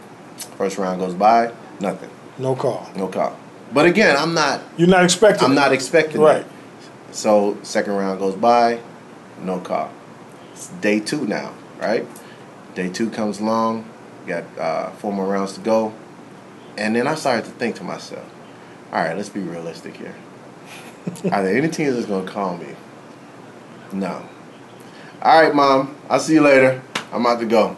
first 0.58 0.78
round 0.78 1.00
goes 1.00 1.14
by, 1.14 1.54
nothing, 1.80 2.10
No 2.38 2.56
call. 2.56 2.90
no 2.96 3.08
call. 3.08 3.38
But 3.74 3.86
again, 3.86 4.16
I'm 4.18 4.34
not. 4.34 4.62
You're 4.78 4.88
not 4.88 5.04
expecting. 5.04 5.46
I'm 5.46 5.52
it. 5.52 5.56
not 5.56 5.72
expecting 5.74 6.22
it. 6.22 6.24
Right. 6.24 6.46
that. 6.46 7.16
So 7.16 7.58
second 7.64 7.94
round 7.94 8.20
goes 8.20 8.36
by, 8.36 8.80
no 9.42 9.60
call. 9.60 9.92
It's 10.54 10.68
day 10.68 11.00
two 11.00 11.28
now, 11.28 11.54
right? 11.80 12.08
Day 12.76 12.90
two 12.90 13.10
comes 13.10 13.40
along, 13.40 13.86
got 14.28 14.44
uh, 14.58 14.90
four 14.92 15.14
more 15.14 15.28
rounds 15.28 15.54
to 15.54 15.60
go, 15.62 15.94
and 16.78 16.96
then 16.96 17.08
I 17.08 17.16
started 17.16 17.46
to 17.46 17.52
think 17.52 17.76
to 17.78 17.84
myself, 17.84 18.28
all 18.92 19.04
right, 19.04 19.16
let's 19.16 19.30
be 19.30 19.42
realistic 19.42 19.96
here. 19.98 20.16
Are 21.32 21.44
there 21.44 21.56
any 21.56 21.70
teams 21.70 21.96
that's 21.96 22.08
gonna 22.08 22.28
call 22.28 22.58
me? 22.58 22.76
No. 23.92 24.28
All 25.22 25.42
right, 25.42 25.54
mom. 25.54 25.96
I'll 26.10 26.20
see 26.20 26.34
you 26.34 26.42
later. 26.42 26.82
I'm 27.12 27.22
about 27.22 27.40
to 27.40 27.46
go. 27.46 27.78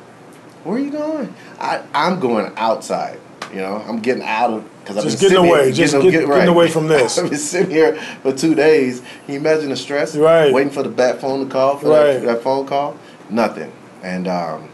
Where 0.63 0.77
are 0.77 0.79
you 0.79 0.91
going? 0.91 1.33
I, 1.59 1.83
I'm 1.93 2.19
going 2.19 2.51
outside. 2.55 3.19
You 3.51 3.57
know, 3.61 3.75
I'm 3.87 3.99
getting 3.99 4.23
out 4.23 4.51
of 4.51 4.69
because 4.81 4.97
I've 4.97 5.03
Just 5.03 5.19
been 5.21 5.29
getting 5.31 5.47
away. 5.49 5.63
Here, 5.65 5.73
Just 5.73 5.93
getting, 5.93 6.11
get- 6.11 6.27
getting 6.27 6.47
away 6.47 6.67
from 6.71 6.87
this. 6.87 7.17
I've 7.17 7.29
been 7.29 7.39
sitting 7.39 7.71
here 7.71 7.95
for 8.21 8.33
two 8.33 8.55
days. 8.55 8.99
Can 9.25 9.33
you 9.35 9.39
imagine 9.39 9.69
the 9.69 9.75
stress? 9.75 10.15
Right. 10.15 10.53
Waiting 10.53 10.71
for 10.71 10.83
the 10.83 10.89
bat 10.89 11.21
phone 11.21 11.45
to 11.45 11.51
call 11.51 11.77
for 11.77 11.89
Right. 11.89 12.13
that, 12.13 12.21
that 12.25 12.41
phone 12.43 12.65
call. 12.67 12.97
Nothing. 13.29 13.71
And 14.03 14.27
um, 14.27 14.69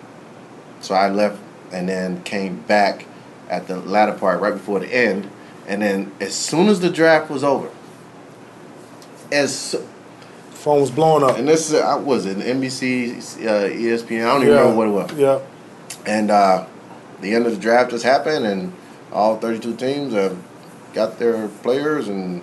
so 0.81 0.95
I 0.95 1.09
left 1.09 1.39
and 1.71 1.87
then 1.87 2.21
came 2.23 2.61
back 2.61 3.05
at 3.49 3.67
the 3.67 3.77
latter 3.79 4.13
part, 4.13 4.41
right 4.41 4.53
before 4.53 4.79
the 4.79 4.87
end. 4.93 5.29
And 5.67 5.81
then 5.81 6.11
as 6.19 6.33
soon 6.35 6.67
as 6.67 6.79
the 6.81 6.89
draft 6.89 7.29
was 7.29 7.43
over, 7.43 7.69
as 9.31 9.55
so- 9.57 9.87
Phone 10.51 10.81
was 10.81 10.91
blowing 10.91 11.23
up. 11.23 11.39
and 11.39 11.47
this 11.47 11.73
uh, 11.73 11.99
was 12.05 12.27
it 12.27 12.37
NBC, 12.37 13.17
uh, 13.47 13.67
ESPN. 13.67 14.21
I 14.27 14.33
don't 14.33 14.43
even 14.43 14.53
yeah. 14.53 14.59
remember 14.59 14.75
what 14.75 14.87
it 14.87 14.91
was. 14.91 15.13
Yeah. 15.13 15.39
And 16.05 16.29
uh, 16.29 16.67
the 17.21 17.33
end 17.33 17.45
of 17.45 17.53
the 17.53 17.59
draft 17.59 17.91
just 17.91 18.03
happened, 18.03 18.45
and 18.45 18.73
all 19.11 19.37
32 19.37 19.75
teams 19.75 20.13
have 20.13 20.37
got 20.93 21.19
their 21.19 21.47
players, 21.47 22.07
and 22.07 22.41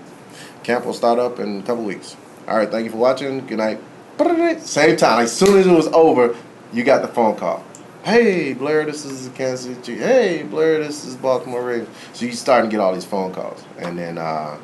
camp 0.63 0.85
will 0.87 0.95
start 0.95 1.19
up 1.19 1.39
in 1.39 1.61
a 1.61 1.63
couple 1.63 1.85
weeks. 1.85 2.17
All 2.47 2.57
right, 2.57 2.71
thank 2.71 2.85
you 2.85 2.91
for 2.91 2.97
watching. 2.97 3.47
Good 3.47 3.59
night. 3.59 3.81
Same 4.61 4.97
time, 4.97 5.25
as 5.25 5.37
soon 5.37 5.59
as 5.59 5.67
it 5.67 5.73
was 5.73 5.87
over, 5.89 6.37
you 6.73 6.85
got 6.85 7.03
the 7.03 7.09
phone 7.09 7.37
call. 7.37 7.65
Hey, 8.05 8.55
Blair, 8.55 8.85
this 8.85 9.05
is 9.05 9.29
Kansas 9.35 9.67
City 9.67 9.81
Chiefs. 9.83 10.03
Hey, 10.03 10.43
Blair, 10.43 10.79
this 10.79 11.05
is 11.05 11.17
Baltimore 11.17 11.65
Ravens. 11.65 11.95
So 12.15 12.25
you 12.27 12.33
starting 12.33 12.71
to 12.71 12.75
get 12.75 12.81
all 12.81 12.95
these 12.95 13.05
phone 13.05 13.33
calls, 13.33 13.63
and 13.79 13.99
then 13.99 14.19
uh, 14.19 14.59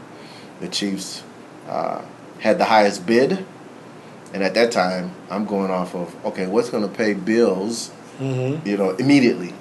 the 0.60 0.68
Chiefs 0.68 1.22
uh, 1.68 2.02
had 2.40 2.58
the 2.58 2.64
highest 2.64 3.06
bid. 3.06 3.44
And 4.32 4.42
at 4.42 4.54
that 4.54 4.72
time, 4.72 5.12
I'm 5.30 5.44
going 5.44 5.70
off 5.70 5.94
of 5.94 6.14
okay, 6.26 6.46
what's 6.46 6.68
going 6.70 6.88
to 6.88 6.92
pay 6.92 7.14
bills 7.14 7.92
Mm-hmm. 8.18 8.66
you 8.66 8.76
know, 8.76 8.90
immediately. 8.90 9.52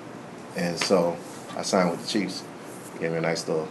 And 0.56 0.78
so 0.80 1.18
I 1.58 1.62
signed 1.64 1.92
with 1.92 2.02
the 2.02 2.08
Chiefs. 2.08 2.44
Gave 3.00 3.12
me 3.12 3.18
a 3.18 3.22
nice 3.22 3.48
little 3.48 3.68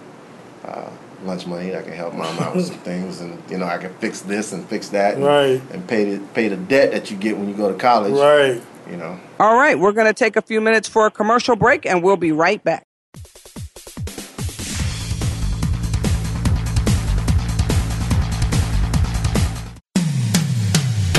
uh, 0.64 0.90
lunch 1.24 1.46
money. 1.46 1.74
I 1.76 1.82
can 1.82 1.92
help 1.92 2.14
mom 2.14 2.38
out 2.38 2.54
with 2.56 2.66
some 2.66 2.76
things, 2.90 3.20
and 3.20 3.40
you 3.50 3.58
know, 3.58 3.66
I 3.66 3.78
can 3.78 3.94
fix 3.94 4.20
this 4.22 4.52
and 4.52 4.68
fix 4.68 4.88
that, 4.90 5.14
and, 5.14 5.24
Right. 5.24 5.62
and 5.72 5.86
pay 5.86 6.16
the 6.16 6.26
pay 6.34 6.48
the 6.48 6.56
debt 6.56 6.90
that 6.92 7.10
you 7.10 7.16
get 7.16 7.36
when 7.38 7.48
you 7.48 7.54
go 7.54 7.70
to 7.72 7.78
college. 7.78 8.12
Right. 8.12 8.60
You 8.90 8.96
know. 8.96 9.18
All 9.38 9.54
right, 9.56 9.78
we're 9.78 9.92
going 9.92 10.08
to 10.08 10.12
take 10.12 10.34
a 10.36 10.42
few 10.42 10.60
minutes 10.60 10.88
for 10.88 11.06
a 11.06 11.10
commercial 11.10 11.54
break 11.54 11.86
and 11.86 12.02
we'll 12.02 12.16
be 12.16 12.32
right 12.32 12.62
back. 12.64 12.84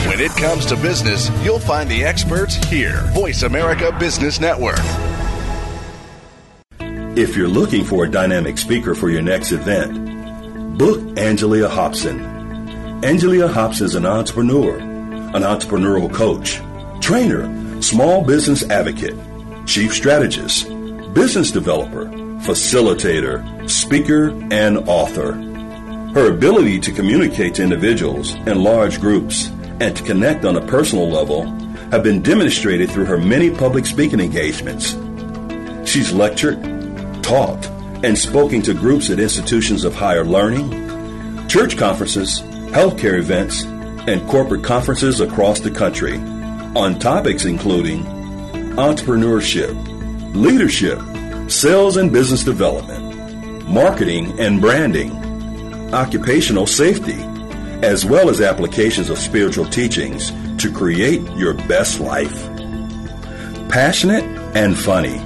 When 0.08 0.20
it 0.20 0.32
comes 0.32 0.66
to 0.68 0.76
business, 0.76 1.30
you'll 1.44 1.60
find 1.60 1.90
the 1.90 2.04
experts 2.04 2.56
here. 2.56 3.02
Voice 3.14 3.44
America 3.44 3.96
Business 4.00 4.40
Network. 4.40 4.78
If 7.16 7.38
you're 7.38 7.48
looking 7.48 7.86
for 7.86 8.06
a 8.06 8.10
dynamic 8.10 8.58
speaker 8.58 8.96
for 8.96 9.08
your 9.08 9.22
next 9.22 9.52
event, 9.52 10.80
book 10.80 11.00
Angelia 11.16 11.70
Hobson. 11.70 12.20
Angelia 13.04 13.48
Hobson 13.48 13.86
is 13.86 13.94
an 13.94 14.08
entrepreneur, 14.08 14.80
an 14.80 15.44
entrepreneurial 15.44 16.12
coach, 16.12 16.60
trainer, 17.04 17.80
small 17.84 18.24
business 18.24 18.68
advocate, 18.68 19.16
chief 19.68 19.94
strategist, 19.94 20.68
business 21.14 21.52
developer, 21.52 22.06
facilitator, 22.42 23.70
speaker, 23.70 24.30
and 24.50 24.80
author. 24.90 25.34
Her 26.16 26.32
ability 26.32 26.80
to 26.80 26.92
communicate 26.92 27.54
to 27.56 27.64
individuals 27.64 28.34
and 28.34 28.64
large 28.64 29.00
groups 29.00 29.50
and 29.80 29.96
to 29.96 30.02
connect 30.02 30.46
on 30.46 30.56
a 30.56 30.66
personal 30.66 31.08
level 31.08 31.46
have 31.92 32.02
been 32.02 32.24
demonstrated 32.24 32.90
through 32.90 33.06
her 33.06 33.20
many 33.20 33.52
public 33.52 33.86
speaking 33.86 34.20
engagements. 34.20 34.98
She's 35.88 36.12
lectured, 36.12 36.73
taught, 37.24 37.66
and 38.04 38.18
spoken 38.18 38.62
to 38.62 38.74
groups 38.74 39.10
at 39.10 39.20
institutions 39.20 39.86
of 39.86 39.96
higher 39.96 40.26
learning, 40.26 41.48
church 41.48 41.78
conferences, 41.78 42.42
healthcare 42.72 43.18
events, 43.18 43.64
and 43.64 44.28
corporate 44.28 44.64
conferences 44.64 45.22
across 45.22 45.60
the 45.62 45.72
country. 45.72 46.20
on 46.76 46.98
topics 46.98 47.46
including 47.46 48.04
entrepreneurship, 48.76 49.74
leadership, 50.34 51.00
sales 51.50 51.98
and 51.98 52.12
business 52.12 52.44
development, 52.44 53.70
marketing 53.70 54.40
and 54.40 54.60
branding, 54.60 55.12
occupational 55.94 56.66
safety, 56.66 57.22
as 57.84 58.06
well 58.06 58.30
as 58.30 58.42
applications 58.42 59.12
of 59.12 59.20
spiritual 59.20 59.66
teachings 59.66 60.32
to 60.58 60.72
create 60.72 61.22
your 61.34 61.54
best 61.54 62.00
life. 62.00 62.50
Passionate 63.70 64.24
and 64.56 64.76
funny, 64.78 65.20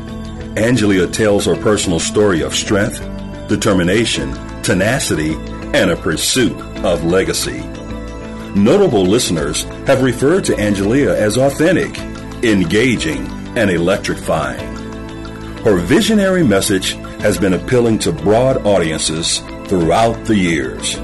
Angelia 0.57 1.11
tells 1.11 1.45
her 1.45 1.55
personal 1.55 1.99
story 1.99 2.41
of 2.41 2.55
strength, 2.55 2.99
determination, 3.47 4.33
tenacity, 4.63 5.35
and 5.73 5.91
a 5.91 5.95
pursuit 5.95 6.59
of 6.83 7.03
legacy. 7.03 7.59
Notable 8.55 9.05
listeners 9.05 9.65
have 9.85 10.01
referred 10.01 10.45
to 10.45 10.53
Angelia 10.53 11.15
as 11.15 11.37
authentic, 11.37 11.99
engaging, 12.43 13.27
and 13.55 13.69
electrifying. 13.69 14.75
Her 15.63 15.77
visionary 15.77 16.43
message 16.43 16.93
has 17.21 17.37
been 17.37 17.53
appealing 17.53 17.99
to 17.99 18.11
broad 18.11 18.65
audiences 18.65 19.41
throughout 19.67 20.25
the 20.25 20.35
years. 20.35 20.95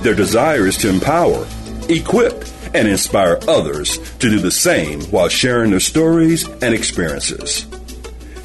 Their 0.02 0.14
desire 0.14 0.66
is 0.66 0.76
to 0.78 0.88
empower, 0.88 1.46
equip, 1.88 2.44
and 2.72 2.87
inspire 2.87 3.40
others 3.48 3.98
to 4.18 4.30
do 4.30 4.38
the 4.38 4.50
same 4.50 5.00
while 5.06 5.28
sharing 5.28 5.70
their 5.70 5.80
stories 5.80 6.48
and 6.48 6.74
experiences. 6.74 7.64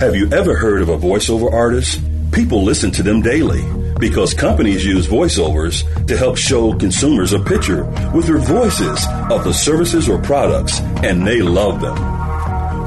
Have 0.00 0.16
you 0.16 0.32
ever 0.32 0.56
heard 0.56 0.82
of 0.82 0.88
a 0.88 0.98
voiceover 0.98 1.52
artist? 1.52 2.00
People 2.32 2.64
listen 2.64 2.90
to 2.92 3.02
them 3.02 3.20
daily 3.22 3.83
because 4.04 4.34
companies 4.34 4.84
use 4.84 5.06
voiceovers 5.06 5.82
to 6.06 6.14
help 6.14 6.36
show 6.36 6.74
consumers 6.74 7.32
a 7.32 7.38
picture 7.38 7.84
with 8.14 8.26
their 8.26 8.36
voices 8.36 9.02
of 9.30 9.44
the 9.44 9.52
services 9.54 10.10
or 10.10 10.20
products, 10.20 10.78
and 11.02 11.26
they 11.26 11.40
love 11.40 11.80
them. 11.80 11.94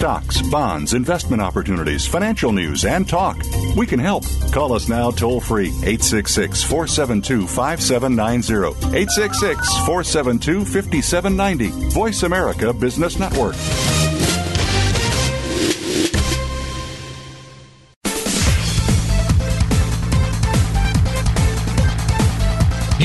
Stocks, 0.01 0.41
bonds, 0.41 0.95
investment 0.95 1.43
opportunities, 1.43 2.07
financial 2.07 2.51
news, 2.51 2.85
and 2.85 3.07
talk. 3.07 3.37
We 3.77 3.85
can 3.85 3.99
help. 3.99 4.23
Call 4.51 4.73
us 4.73 4.89
now 4.89 5.11
toll 5.11 5.39
free 5.39 5.67
866 5.67 6.63
472 6.63 7.45
5790. 7.45 8.97
866 8.97 9.77
472 9.85 10.65
5790. 10.65 11.89
Voice 11.91 12.23
America 12.23 12.73
Business 12.73 13.19
Network. 13.19 13.55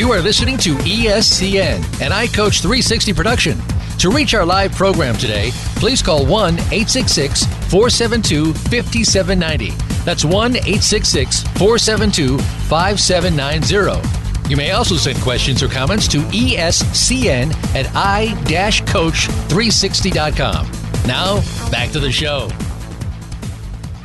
You 0.06 0.12
are 0.12 0.22
listening 0.22 0.56
to 0.58 0.76
ESCN, 0.76 1.78
an 2.00 2.12
iCoach 2.12 2.62
360 2.62 3.12
production. 3.12 3.58
To 3.98 4.08
reach 4.08 4.34
our 4.34 4.44
live 4.44 4.70
program 4.70 5.16
today, 5.16 5.50
please 5.80 6.00
call 6.00 6.24
1 6.24 6.54
866 6.54 7.44
472 7.44 8.54
5790. 8.54 9.70
That's 10.04 10.24
1 10.24 10.58
866 10.58 11.42
472 11.58 12.38
5790. 12.38 14.48
You 14.48 14.56
may 14.56 14.70
also 14.70 14.94
send 14.94 15.20
questions 15.22 15.60
or 15.60 15.66
comments 15.66 16.06
to 16.06 16.18
ESCN 16.18 17.52
at 17.74 17.92
i-coach360.com. 17.96 20.70
Now, 21.08 21.40
back 21.72 21.90
to 21.90 21.98
the 21.98 22.12
show. 22.12 22.48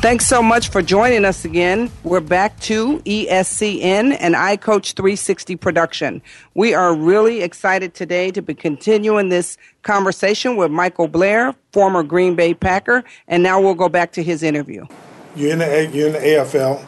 Thanks 0.01 0.25
so 0.25 0.41
much 0.41 0.69
for 0.69 0.81
joining 0.81 1.25
us 1.25 1.45
again. 1.45 1.91
We're 2.03 2.21
back 2.21 2.59
to 2.61 2.97
ESCN 3.01 4.17
and 4.19 4.33
iCoach 4.33 4.95
360 4.95 5.55
production. 5.57 6.23
We 6.55 6.73
are 6.73 6.95
really 6.95 7.43
excited 7.43 7.93
today 7.93 8.31
to 8.31 8.41
be 8.41 8.55
continuing 8.55 9.29
this 9.29 9.59
conversation 9.83 10.55
with 10.55 10.71
Michael 10.71 11.07
Blair, 11.07 11.53
former 11.71 12.01
Green 12.01 12.33
Bay 12.33 12.55
Packer, 12.55 13.03
and 13.27 13.43
now 13.43 13.61
we'll 13.61 13.75
go 13.75 13.89
back 13.89 14.11
to 14.13 14.23
his 14.23 14.41
interview. 14.41 14.87
You're 15.35 15.51
in 15.51 15.59
the 15.59 15.91
you're 15.93 16.07
in 16.07 16.13
the 16.13 16.19
AFL. 16.19 16.83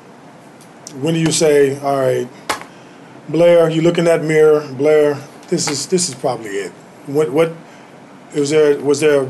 When 0.99 1.13
do 1.13 1.19
you 1.19 1.31
say, 1.31 1.79
"All 1.81 1.99
right, 1.99 2.27
Blair"? 3.29 3.69
You 3.69 3.83
look 3.83 3.99
in 3.99 4.05
that 4.05 4.23
mirror, 4.23 4.67
Blair. 4.73 5.19
This 5.49 5.69
is 5.69 5.85
this 5.85 6.09
is 6.09 6.15
probably 6.15 6.49
it. 6.49 6.71
What 7.05 7.31
what 7.31 7.53
was 8.35 8.49
there? 8.49 8.79
Was 8.79 9.01
there 9.01 9.29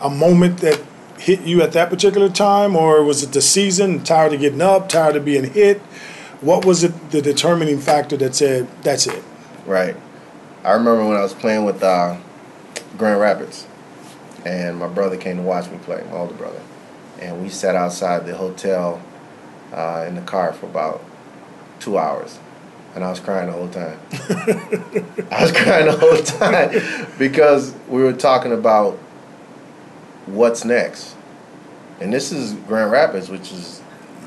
a 0.00 0.08
moment 0.08 0.58
that 0.58 0.80
hit 1.18 1.40
you 1.42 1.62
at 1.62 1.72
that 1.72 1.90
particular 1.90 2.28
time, 2.28 2.76
or 2.76 3.02
was 3.02 3.22
it 3.22 3.32
the 3.32 3.42
season? 3.42 4.02
Tired 4.04 4.32
of 4.32 4.40
getting 4.40 4.62
up, 4.62 4.88
tired 4.88 5.16
of 5.16 5.24
being 5.24 5.52
hit. 5.52 5.78
What 6.40 6.64
was 6.64 6.84
it 6.84 7.10
the 7.10 7.20
determining 7.20 7.78
factor 7.78 8.16
that 8.18 8.34
said 8.34 8.68
that's 8.82 9.06
it? 9.06 9.22
Right. 9.66 9.96
I 10.64 10.72
remember 10.72 11.04
when 11.06 11.16
I 11.16 11.22
was 11.22 11.34
playing 11.34 11.64
with 11.64 11.82
uh, 11.82 12.16
Grand 12.96 13.20
Rapids, 13.20 13.66
and 14.44 14.78
my 14.78 14.88
brother 14.88 15.16
came 15.16 15.36
to 15.36 15.42
watch 15.42 15.70
me 15.70 15.78
play, 15.78 16.04
my 16.10 16.16
older 16.16 16.34
brother, 16.34 16.60
and 17.20 17.42
we 17.42 17.48
sat 17.48 17.74
outside 17.74 18.26
the 18.26 18.36
hotel 18.36 19.02
uh, 19.72 20.04
in 20.06 20.14
the 20.14 20.22
car 20.22 20.52
for 20.52 20.66
about 20.66 21.04
two 21.80 21.98
hours, 21.98 22.38
and 22.94 23.04
I 23.04 23.10
was 23.10 23.20
crying 23.20 23.46
the 23.46 23.52
whole 23.52 23.68
time. 23.68 23.98
I 25.30 25.42
was 25.42 25.52
crying 25.52 25.86
the 25.86 25.96
whole 25.98 26.22
time 26.22 27.18
because 27.18 27.74
we 27.88 28.02
were 28.02 28.12
talking 28.12 28.52
about 28.52 28.98
what's 30.34 30.64
next. 30.64 31.16
And 32.00 32.12
this 32.12 32.32
is 32.32 32.54
Grand 32.66 32.90
Rapids, 32.90 33.28
which 33.28 33.52
is 33.52 33.82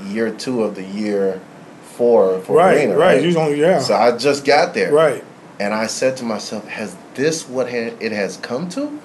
year 0.05 0.31
two 0.31 0.63
of 0.63 0.75
the 0.75 0.83
year 0.83 1.41
four 1.81 2.39
for 2.41 2.57
right, 2.57 2.77
Arena, 2.77 2.97
right. 2.97 3.15
right? 3.15 3.23
You 3.23 3.31
don't, 3.31 3.55
yeah. 3.57 3.79
So 3.79 3.95
I 3.95 4.17
just 4.17 4.45
got 4.45 4.73
there. 4.73 4.91
right. 4.91 5.23
And 5.59 5.75
I 5.75 5.85
said 5.85 6.17
to 6.17 6.23
myself, 6.23 6.67
has 6.67 6.95
this 7.13 7.47
what 7.47 7.69
ha- 7.69 7.95
it 7.99 8.11
has 8.11 8.37
come 8.37 8.67
to? 8.69 8.99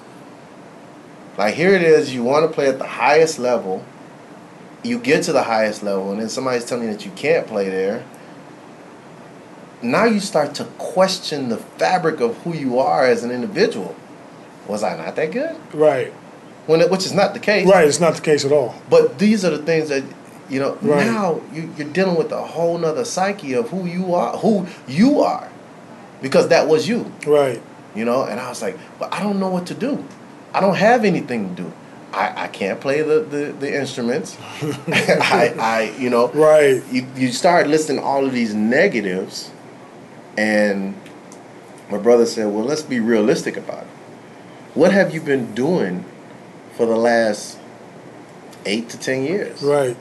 Like 1.37 1.53
here 1.53 1.73
it 1.73 1.83
is, 1.83 2.13
you 2.15 2.23
want 2.23 2.49
to 2.49 2.53
play 2.53 2.67
at 2.67 2.79
the 2.79 2.87
highest 2.87 3.37
level. 3.37 3.85
You 4.83 4.97
get 4.97 5.23
to 5.25 5.33
the 5.33 5.43
highest 5.43 5.83
level, 5.83 6.11
and 6.11 6.19
then 6.19 6.29
somebody's 6.29 6.65
telling 6.65 6.87
you 6.87 6.93
that 6.93 7.05
you 7.05 7.11
can't 7.11 7.45
play 7.45 7.69
there. 7.69 8.03
Now 9.81 10.05
you 10.05 10.19
start 10.19 10.55
to 10.55 10.63
question 10.79 11.49
the 11.49 11.57
fabric 11.57 12.19
of 12.19 12.37
who 12.37 12.55
you 12.55 12.79
are 12.79 13.05
as 13.05 13.23
an 13.23 13.29
individual. 13.29 13.95
Was 14.67 14.81
I 14.81 14.97
not 14.97 15.15
that 15.15 15.31
good? 15.31 15.55
Right. 15.73 16.11
When 16.67 16.81
it, 16.81 16.91
which 16.91 17.05
is 17.05 17.13
not 17.13 17.33
the 17.33 17.39
case. 17.39 17.67
Right. 17.67 17.87
It's 17.87 17.99
not 17.99 18.15
the 18.15 18.21
case 18.21 18.45
at 18.45 18.51
all. 18.51 18.75
But 18.89 19.17
these 19.19 19.43
are 19.43 19.49
the 19.49 19.63
things 19.63 19.89
that 19.89 20.03
you 20.49 20.59
know. 20.59 20.75
Right. 20.81 21.05
Now 21.05 21.41
you, 21.51 21.73
you're 21.77 21.89
dealing 21.89 22.15
with 22.17 22.31
a 22.31 22.41
whole 22.41 22.77
nother 22.77 23.05
psyche 23.05 23.53
of 23.53 23.69
who 23.69 23.85
you 23.85 24.13
are, 24.13 24.37
who 24.37 24.67
you 24.87 25.21
are, 25.21 25.49
because 26.21 26.49
that 26.49 26.67
was 26.67 26.87
you. 26.87 27.11
Right. 27.25 27.61
You 27.95 28.05
know. 28.05 28.23
And 28.23 28.39
I 28.39 28.49
was 28.49 28.61
like, 28.61 28.77
but 28.99 29.11
I 29.13 29.23
don't 29.23 29.39
know 29.39 29.49
what 29.49 29.65
to 29.67 29.73
do. 29.73 30.05
I 30.53 30.59
don't 30.59 30.75
have 30.75 31.03
anything 31.05 31.55
to 31.55 31.63
do. 31.63 31.73
I, 32.13 32.45
I 32.45 32.47
can't 32.47 32.79
play 32.79 33.01
the, 33.01 33.19
the, 33.19 33.51
the 33.59 33.77
instruments. 33.79 34.37
I, 34.87 35.53
I 35.59 35.81
you 35.99 36.09
know 36.09 36.29
Right. 36.29 36.81
you, 36.91 37.05
you 37.15 37.31
start 37.31 37.67
listing 37.67 37.99
all 37.99 38.25
of 38.25 38.31
these 38.33 38.53
negatives 38.53 39.51
and 40.37 40.95
my 41.91 41.97
brother 41.97 42.25
said 42.25 42.47
well 42.47 42.63
let's 42.63 42.81
be 42.81 42.99
realistic 42.99 43.57
about 43.57 43.83
it 43.83 43.89
what 44.73 44.91
have 44.93 45.13
you 45.13 45.19
been 45.21 45.53
doing 45.53 46.05
for 46.77 46.85
the 46.85 46.95
last 46.95 47.57
eight 48.65 48.87
to 48.89 48.97
ten 48.99 49.23
years 49.23 49.61
Right. 49.61 49.97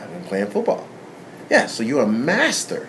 i've 0.00 0.10
been 0.12 0.24
playing 0.24 0.46
football 0.48 0.86
yeah 1.50 1.66
so 1.66 1.82
you're 1.82 2.02
a 2.02 2.06
master 2.08 2.88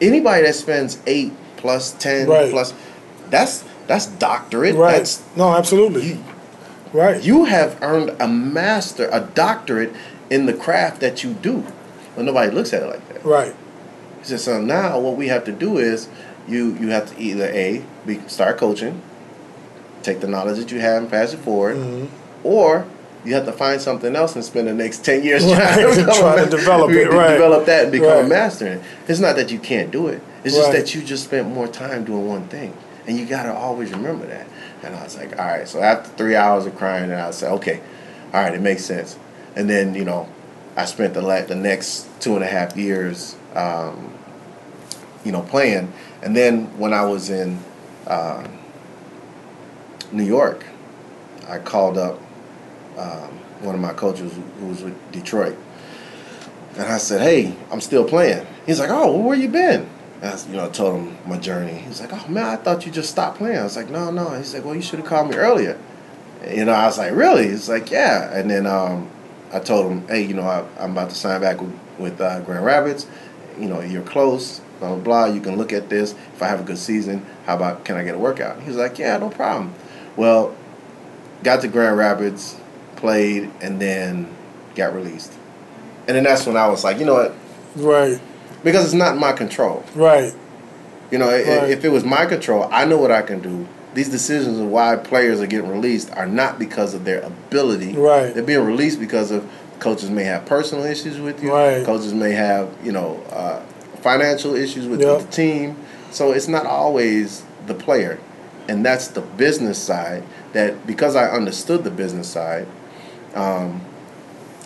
anybody 0.00 0.42
that 0.42 0.54
spends 0.54 0.98
eight 1.06 1.32
plus 1.56 1.92
ten 1.92 2.28
Right. 2.28 2.50
plus 2.50 2.74
that's 3.30 3.64
that's 3.86 4.06
doctorate 4.06 4.74
Right. 4.74 4.98
that's 4.98 5.22
no, 5.36 5.54
absolutely. 5.54 6.06
you, 6.06 6.24
right. 6.92 7.22
you 7.22 7.44
have 7.44 7.78
earned 7.82 8.10
a 8.20 8.28
master 8.28 9.08
a 9.12 9.20
doctorate 9.20 9.92
in 10.30 10.46
the 10.46 10.52
craft 10.54 11.00
that 11.00 11.22
you 11.24 11.34
do 11.34 11.64
but 12.14 12.24
nobody 12.24 12.50
looks 12.50 12.72
at 12.72 12.82
it 12.82 12.86
like 12.86 13.08
that 13.12 13.24
right. 13.24 13.54
He 14.20 14.24
said, 14.30 14.40
so 14.40 14.60
now 14.60 14.98
what 14.98 15.16
we 15.16 15.28
have 15.28 15.44
to 15.44 15.52
do 15.52 15.78
is 15.78 16.08
you 16.48 16.74
you 16.80 16.88
have 16.88 17.14
to 17.14 17.20
either 17.22 17.44
a 17.50 17.84
be, 18.04 18.18
start 18.26 18.56
coaching, 18.58 19.00
take 20.06 20.20
the 20.20 20.26
knowledge 20.26 20.56
that 20.58 20.70
you 20.72 20.80
have 20.80 21.02
and 21.02 21.10
pass 21.10 21.32
it 21.34 21.38
forward, 21.40 21.76
Mhm. 21.76 22.06
or 22.44 22.86
you 23.24 23.34
have 23.34 23.44
to 23.44 23.52
find 23.52 23.80
something 23.80 24.14
else 24.16 24.34
and 24.36 24.44
spend 24.44 24.68
the 24.68 24.72
next 24.72 25.04
ten 25.04 25.22
years 25.24 25.44
Right, 25.44 25.56
trying, 25.56 25.94
to, 25.96 26.04
trying 26.20 26.44
to 26.44 26.50
develop 26.50 26.90
it, 26.92 27.08
right. 27.10 27.32
develop 27.32 27.66
that 27.66 27.82
and 27.84 27.92
become 27.92 28.08
Right. 28.08 28.24
a 28.24 28.28
master. 28.28 28.66
in 28.66 28.72
it. 28.74 28.80
It's 29.08 29.20
not 29.20 29.36
that 29.36 29.50
you 29.50 29.58
can't 29.58 29.90
do 29.90 30.06
it. 30.08 30.20
It's 30.44 30.54
just 30.56 30.70
that 30.72 30.94
you 30.94 31.02
just 31.02 31.24
spent 31.24 31.48
more 31.52 31.66
time 31.66 32.04
doing 32.04 32.26
one 32.28 32.44
thing, 32.44 32.72
and 33.06 33.18
you 33.18 33.26
got 33.26 33.42
to 33.42 33.52
always 33.52 33.90
remember 33.90 34.26
that. 34.26 34.46
And 34.84 34.94
I 34.94 35.02
was 35.02 35.16
like, 35.16 35.36
all 35.38 35.44
right. 35.44 35.66
So 35.66 35.80
after 35.82 36.08
three 36.16 36.36
hours 36.36 36.66
of 36.66 36.76
crying, 36.78 37.10
and 37.10 37.20
I 37.20 37.32
said, 37.32 37.50
okay, 37.54 37.80
all 38.32 38.40
right, 38.42 38.54
it 38.54 38.60
makes 38.62 38.84
sense. 38.84 39.16
And 39.56 39.68
then 39.68 39.94
you 39.96 40.04
know, 40.04 40.28
I 40.76 40.84
spent 40.84 41.14
the 41.14 41.22
la- 41.22 41.40
the 41.42 41.56
next 41.56 42.06
two 42.20 42.36
and 42.36 42.44
a 42.44 42.48
half 42.48 42.76
years. 42.76 43.34
Um, 43.56 44.12
you 45.24 45.32
know, 45.32 45.40
playing. 45.42 45.92
And 46.22 46.36
then 46.36 46.66
when 46.78 46.92
I 46.92 47.04
was 47.04 47.30
in 47.30 47.58
um, 48.06 48.44
New 50.12 50.24
York, 50.24 50.64
I 51.48 51.58
called 51.58 51.98
up 51.98 52.20
um, 52.96 53.38
one 53.60 53.74
of 53.74 53.80
my 53.80 53.92
coaches 53.92 54.32
who 54.58 54.66
was 54.66 54.82
with 54.82 55.12
Detroit, 55.12 55.56
and 56.76 56.84
I 56.84 56.98
said, 56.98 57.20
"Hey, 57.20 57.54
I'm 57.70 57.80
still 57.80 58.04
playing." 58.04 58.46
He's 58.66 58.80
like, 58.80 58.90
"Oh, 58.90 59.18
where 59.20 59.36
you 59.36 59.48
been?" 59.48 59.88
And 60.22 60.32
I, 60.32 60.46
you 60.48 60.56
know, 60.56 60.66
I 60.66 60.68
told 60.68 61.00
him 61.00 61.16
my 61.26 61.38
journey. 61.38 61.74
He's 61.74 62.00
like, 62.00 62.10
"Oh 62.12 62.28
man, 62.28 62.46
I 62.46 62.56
thought 62.56 62.86
you 62.86 62.92
just 62.92 63.10
stopped 63.10 63.38
playing." 63.38 63.58
I 63.58 63.64
was 63.64 63.76
like, 63.76 63.90
"No, 63.90 64.10
no." 64.10 64.30
He's 64.30 64.54
like, 64.54 64.64
"Well, 64.64 64.74
you 64.74 64.82
should 64.82 64.98
have 64.98 65.08
called 65.08 65.30
me 65.30 65.36
earlier." 65.36 65.78
You 66.48 66.64
know, 66.64 66.72
I 66.72 66.86
was 66.86 66.98
like, 66.98 67.12
"Really?" 67.12 67.48
He's 67.48 67.68
like, 67.68 67.90
"Yeah." 67.90 68.32
And 68.32 68.50
then 68.50 68.66
um, 68.66 69.10
I 69.52 69.60
told 69.60 69.90
him, 69.90 70.06
"Hey, 70.08 70.22
you 70.22 70.34
know, 70.34 70.42
I, 70.42 70.64
I'm 70.78 70.92
about 70.92 71.10
to 71.10 71.16
sign 71.16 71.40
back 71.40 71.60
with, 71.60 71.78
with 71.98 72.20
uh, 72.20 72.40
Grand 72.40 72.64
Rapids. 72.64 73.06
You 73.58 73.68
know, 73.68 73.80
you're 73.80 74.02
close." 74.02 74.60
Blah 74.78 74.94
blah 74.96 74.98
blah. 74.98 75.24
You 75.34 75.40
can 75.40 75.56
look 75.56 75.72
at 75.72 75.88
this. 75.88 76.12
If 76.12 76.42
I 76.42 76.48
have 76.48 76.60
a 76.60 76.62
good 76.62 76.76
season, 76.76 77.24
how 77.46 77.56
about 77.56 77.86
can 77.86 77.96
I 77.96 78.04
get 78.04 78.14
a 78.14 78.18
workout? 78.18 78.60
He's 78.62 78.76
like, 78.76 78.98
"Yeah, 78.98 79.16
no 79.16 79.30
problem." 79.30 79.74
Well, 80.16 80.54
got 81.42 81.60
to 81.62 81.68
Grand 81.68 81.96
Rapids, 81.96 82.56
played, 82.96 83.50
and 83.60 83.80
then 83.80 84.28
got 84.74 84.94
released. 84.94 85.32
And 86.08 86.16
then 86.16 86.24
that's 86.24 86.46
when 86.46 86.56
I 86.56 86.68
was 86.68 86.84
like, 86.84 86.98
you 86.98 87.04
know 87.04 87.14
what? 87.14 87.34
Right. 87.76 88.20
Because 88.64 88.84
it's 88.86 88.94
not 88.94 89.16
my 89.16 89.32
control. 89.32 89.84
Right. 89.94 90.32
You 91.10 91.18
know, 91.18 91.28
Right. 91.28 91.70
if 91.70 91.84
it 91.84 91.90
was 91.90 92.04
my 92.04 92.26
control, 92.26 92.68
I 92.72 92.84
know 92.84 92.96
what 92.96 93.10
I 93.10 93.22
can 93.22 93.40
do. 93.40 93.66
These 93.94 94.08
decisions 94.10 94.58
of 94.58 94.66
why 94.66 94.96
players 94.96 95.40
are 95.40 95.46
getting 95.46 95.70
released 95.70 96.10
are 96.16 96.26
not 96.26 96.58
because 96.58 96.94
of 96.94 97.04
their 97.04 97.20
ability. 97.20 97.94
Right. 97.94 98.34
They're 98.34 98.42
being 98.42 98.64
released 98.64 99.00
because 99.00 99.30
of 99.30 99.44
coaches 99.78 100.10
may 100.10 100.24
have 100.24 100.46
personal 100.46 100.84
issues 100.84 101.18
with 101.20 101.42
you. 101.42 101.52
Right. 101.52 101.84
Coaches 101.84 102.12
may 102.14 102.32
have, 102.32 102.68
you 102.82 102.92
know, 102.92 103.20
uh, 103.30 103.60
financial 104.02 104.54
issues 104.54 104.86
with, 104.86 105.00
Yep. 105.00 105.16
with 105.16 105.26
the 105.30 105.32
team. 105.32 105.76
So 106.10 106.32
it's 106.32 106.48
not 106.48 106.66
always 106.66 107.42
the 107.66 107.74
player. 107.74 108.18
And 108.68 108.84
that's 108.84 109.08
the 109.08 109.20
business 109.20 109.80
side 109.80 110.24
that 110.52 110.86
because 110.86 111.14
I 111.14 111.28
understood 111.28 111.84
the 111.84 111.90
business 111.90 112.28
side, 112.28 112.66
um, 113.34 113.80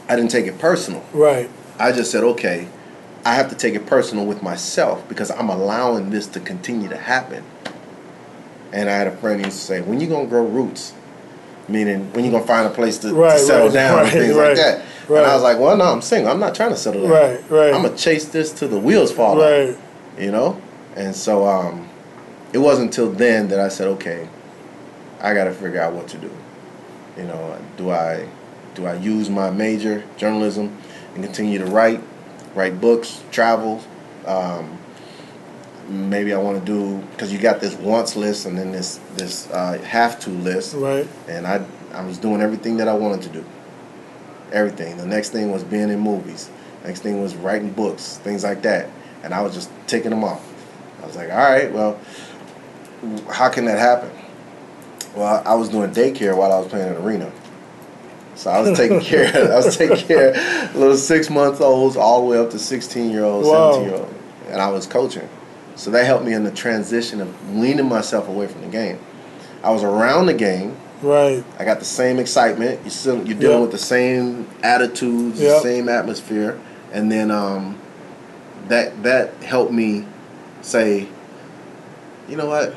I 0.08 0.16
didn't 0.16 0.30
take 0.30 0.46
it 0.46 0.58
personal. 0.58 1.04
Right. 1.12 1.50
I 1.78 1.92
just 1.92 2.10
said, 2.10 2.24
okay, 2.24 2.68
I 3.24 3.34
have 3.34 3.48
to 3.50 3.54
take 3.54 3.74
it 3.74 3.86
personal 3.86 4.26
with 4.26 4.42
myself 4.42 5.06
because 5.08 5.30
I'm 5.30 5.48
allowing 5.48 6.10
this 6.10 6.26
to 6.28 6.40
continue 6.40 6.88
to 6.88 6.96
happen. 6.96 7.44
And 8.72 8.88
I 8.88 8.92
had 8.92 9.06
a 9.06 9.16
friend 9.16 9.40
who 9.40 9.46
used 9.46 9.58
to 9.60 9.64
say, 9.64 9.80
when 9.80 10.00
you 10.00 10.06
gonna 10.06 10.26
grow 10.28 10.46
roots? 10.46 10.94
Meaning, 11.68 12.12
when 12.12 12.24
you 12.24 12.30
gonna 12.30 12.46
find 12.46 12.66
a 12.66 12.70
place 12.70 12.98
to, 12.98 13.10
to 13.10 13.38
settle 13.38 13.66
right, 13.66 13.74
down 13.74 13.96
right, 13.96 14.02
and 14.04 14.12
things 14.12 14.34
right, 14.34 14.48
like 14.48 14.56
that. 14.56 14.84
right. 15.08 15.18
And 15.18 15.26
I 15.26 15.34
was 15.34 15.42
like, 15.42 15.58
well, 15.58 15.76
no, 15.76 15.84
I'm 15.84 16.02
single. 16.02 16.32
I'm 16.32 16.40
not 16.40 16.54
trying 16.54 16.70
to 16.70 16.76
settle 16.76 17.02
down. 17.02 17.10
Right, 17.10 17.50
right. 17.50 17.74
I'm 17.74 17.82
gonna 17.82 17.96
chase 17.96 18.26
this 18.26 18.52
till 18.52 18.68
the 18.68 18.78
wheels 18.78 19.12
fall 19.12 19.40
off. 19.40 19.50
Right. 19.50 19.78
You 20.18 20.30
know? 20.32 20.60
And 20.96 21.14
so 21.14 21.46
um, 21.46 21.88
it 22.52 22.58
wasn't 22.58 22.88
until 22.88 23.10
then 23.12 23.48
that 23.48 23.60
I 23.60 23.68
said, 23.68 23.86
okay, 23.88 24.28
I 25.20 25.34
got 25.34 25.44
to 25.44 25.52
figure 25.52 25.80
out 25.80 25.92
what 25.92 26.08
to 26.08 26.18
do. 26.18 26.30
You 27.16 27.24
know, 27.24 27.58
do 27.76 27.90
I 27.90 28.28
do 28.74 28.86
I 28.86 28.94
use 28.94 29.28
my 29.28 29.50
major 29.50 30.04
journalism 30.16 30.76
and 31.14 31.24
continue 31.24 31.58
to 31.58 31.66
write, 31.66 32.00
write 32.54 32.80
books, 32.80 33.22
travel? 33.30 33.82
Um, 34.26 34.78
maybe 35.88 36.32
I 36.32 36.38
want 36.38 36.58
to 36.58 36.64
do 36.64 37.04
because 37.12 37.32
you 37.32 37.38
got 37.38 37.60
this 37.60 37.74
wants 37.74 38.14
list 38.16 38.46
and 38.46 38.56
then 38.56 38.70
this 38.72 39.00
this 39.16 39.50
uh, 39.50 39.78
have 39.84 40.20
to 40.20 40.30
list, 40.30 40.74
Right. 40.74 41.06
and 41.28 41.46
I 41.46 41.64
I 41.92 42.04
was 42.04 42.18
doing 42.18 42.40
everything 42.40 42.76
that 42.78 42.88
I 42.88 42.94
wanted 42.94 43.22
to 43.22 43.28
do. 43.30 43.44
Everything. 44.52 44.96
The 44.96 45.06
next 45.06 45.30
thing 45.30 45.50
was 45.50 45.62
being 45.64 45.90
in 45.90 46.00
movies. 46.00 46.50
Next 46.84 47.00
thing 47.00 47.20
was 47.20 47.34
writing 47.36 47.70
books, 47.70 48.18
things 48.18 48.42
like 48.42 48.62
that. 48.62 48.88
And 49.22 49.34
I 49.34 49.42
was 49.42 49.54
just 49.54 49.70
taking 49.86 50.10
them 50.10 50.24
off. 50.24 50.44
I 51.02 51.06
was 51.06 51.14
like, 51.16 51.30
all 51.30 51.36
right, 51.36 51.70
well, 51.72 51.98
how 53.30 53.48
can 53.48 53.64
that 53.66 53.78
happen? 53.78 54.10
Well, 55.14 55.42
I 55.44 55.54
was 55.54 55.68
doing 55.68 55.90
daycare 55.90 56.36
while 56.36 56.52
I 56.52 56.58
was 56.58 56.68
playing 56.68 56.88
in 56.88 56.94
the 56.94 57.00
arena. 57.04 57.32
So 58.36 58.50
I 58.50 58.60
was 58.60 58.76
taking 58.76 59.00
care. 59.00 59.26
I 59.52 59.56
was 59.56 59.76
taking 59.78 59.96
care 59.96 60.30
of 60.30 60.76
little 60.76 60.96
six 60.96 61.28
month 61.30 61.60
olds 61.60 61.96
all 61.96 62.20
the 62.22 62.26
way 62.26 62.38
up 62.38 62.50
to 62.50 62.58
sixteen 62.58 63.10
year 63.10 63.24
olds, 63.24 63.48
Wow. 63.48 63.72
seventeen 63.72 63.90
year 63.92 64.00
olds, 64.02 64.14
and 64.48 64.60
I 64.62 64.70
was 64.70 64.86
coaching. 64.86 65.28
So 65.76 65.90
that 65.90 66.04
helped 66.06 66.24
me 66.24 66.32
in 66.34 66.44
the 66.44 66.50
transition 66.50 67.20
of 67.20 67.54
weaning 67.56 67.88
myself 67.88 68.28
away 68.28 68.46
from 68.46 68.60
the 68.62 68.68
game. 68.68 68.98
I 69.62 69.70
was 69.70 69.82
around 69.82 70.26
the 70.26 70.34
game. 70.34 70.76
Right. 71.02 71.42
I 71.58 71.64
got 71.64 71.78
the 71.78 71.84
same 71.86 72.18
excitement. 72.18 72.80
You 72.84 72.90
still 72.90 73.16
you're 73.26 73.38
dealing 73.38 73.56
Yeah. 73.56 73.62
with 73.62 73.72
the 73.72 73.78
same 73.78 74.46
attitudes, 74.62 75.40
Yeah. 75.40 75.54
the 75.54 75.60
same 75.60 75.88
atmosphere, 75.88 76.58
and 76.92 77.10
then 77.10 77.30
um, 77.30 77.78
that 78.68 79.02
that 79.02 79.34
helped 79.42 79.72
me 79.72 80.04
say, 80.62 81.08
you 82.28 82.36
know 82.36 82.46
what? 82.46 82.74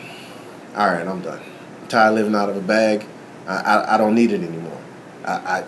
All 0.76 0.88
right, 0.88 1.08
I'm 1.08 1.22
done. 1.22 1.42
I'm 1.82 1.88
tired 1.88 2.10
of 2.10 2.16
living 2.16 2.36
out 2.36 2.50
of 2.50 2.58
a 2.58 2.62
bag. 2.62 3.06
I 3.48 3.56
I, 3.56 3.96
I 3.96 3.98
don't 3.98 4.16
need 4.16 4.32
it 4.32 4.42
anymore. 4.42 4.78
I, 5.26 5.32
I 5.34 5.64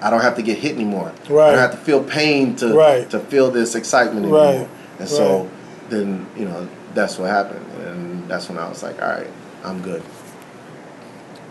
I 0.00 0.10
don't 0.10 0.20
have 0.20 0.36
to 0.36 0.42
get 0.42 0.58
hit 0.58 0.74
anymore. 0.76 1.12
I 1.28 1.32
Right. 1.32 1.50
don't 1.50 1.58
have 1.58 1.72
to 1.72 1.76
feel 1.78 2.02
pain 2.04 2.54
to 2.56 2.74
Right. 2.74 3.08
to 3.10 3.18
feel 3.18 3.50
this 3.50 3.74
excitement 3.74 4.26
anymore. 4.26 4.60
Right. 4.60 4.68
And 5.00 5.08
so 5.08 5.42
Right. 5.42 5.50
then 5.90 6.26
you 6.36 6.44
know 6.44 6.68
that's 6.94 7.18
what 7.18 7.30
happened, 7.30 7.64
and 7.86 8.28
that's 8.28 8.48
when 8.48 8.58
I 8.58 8.68
was 8.68 8.82
like, 8.82 9.00
all 9.02 9.08
right, 9.08 9.26
I'm 9.64 9.80
good. 9.82 10.02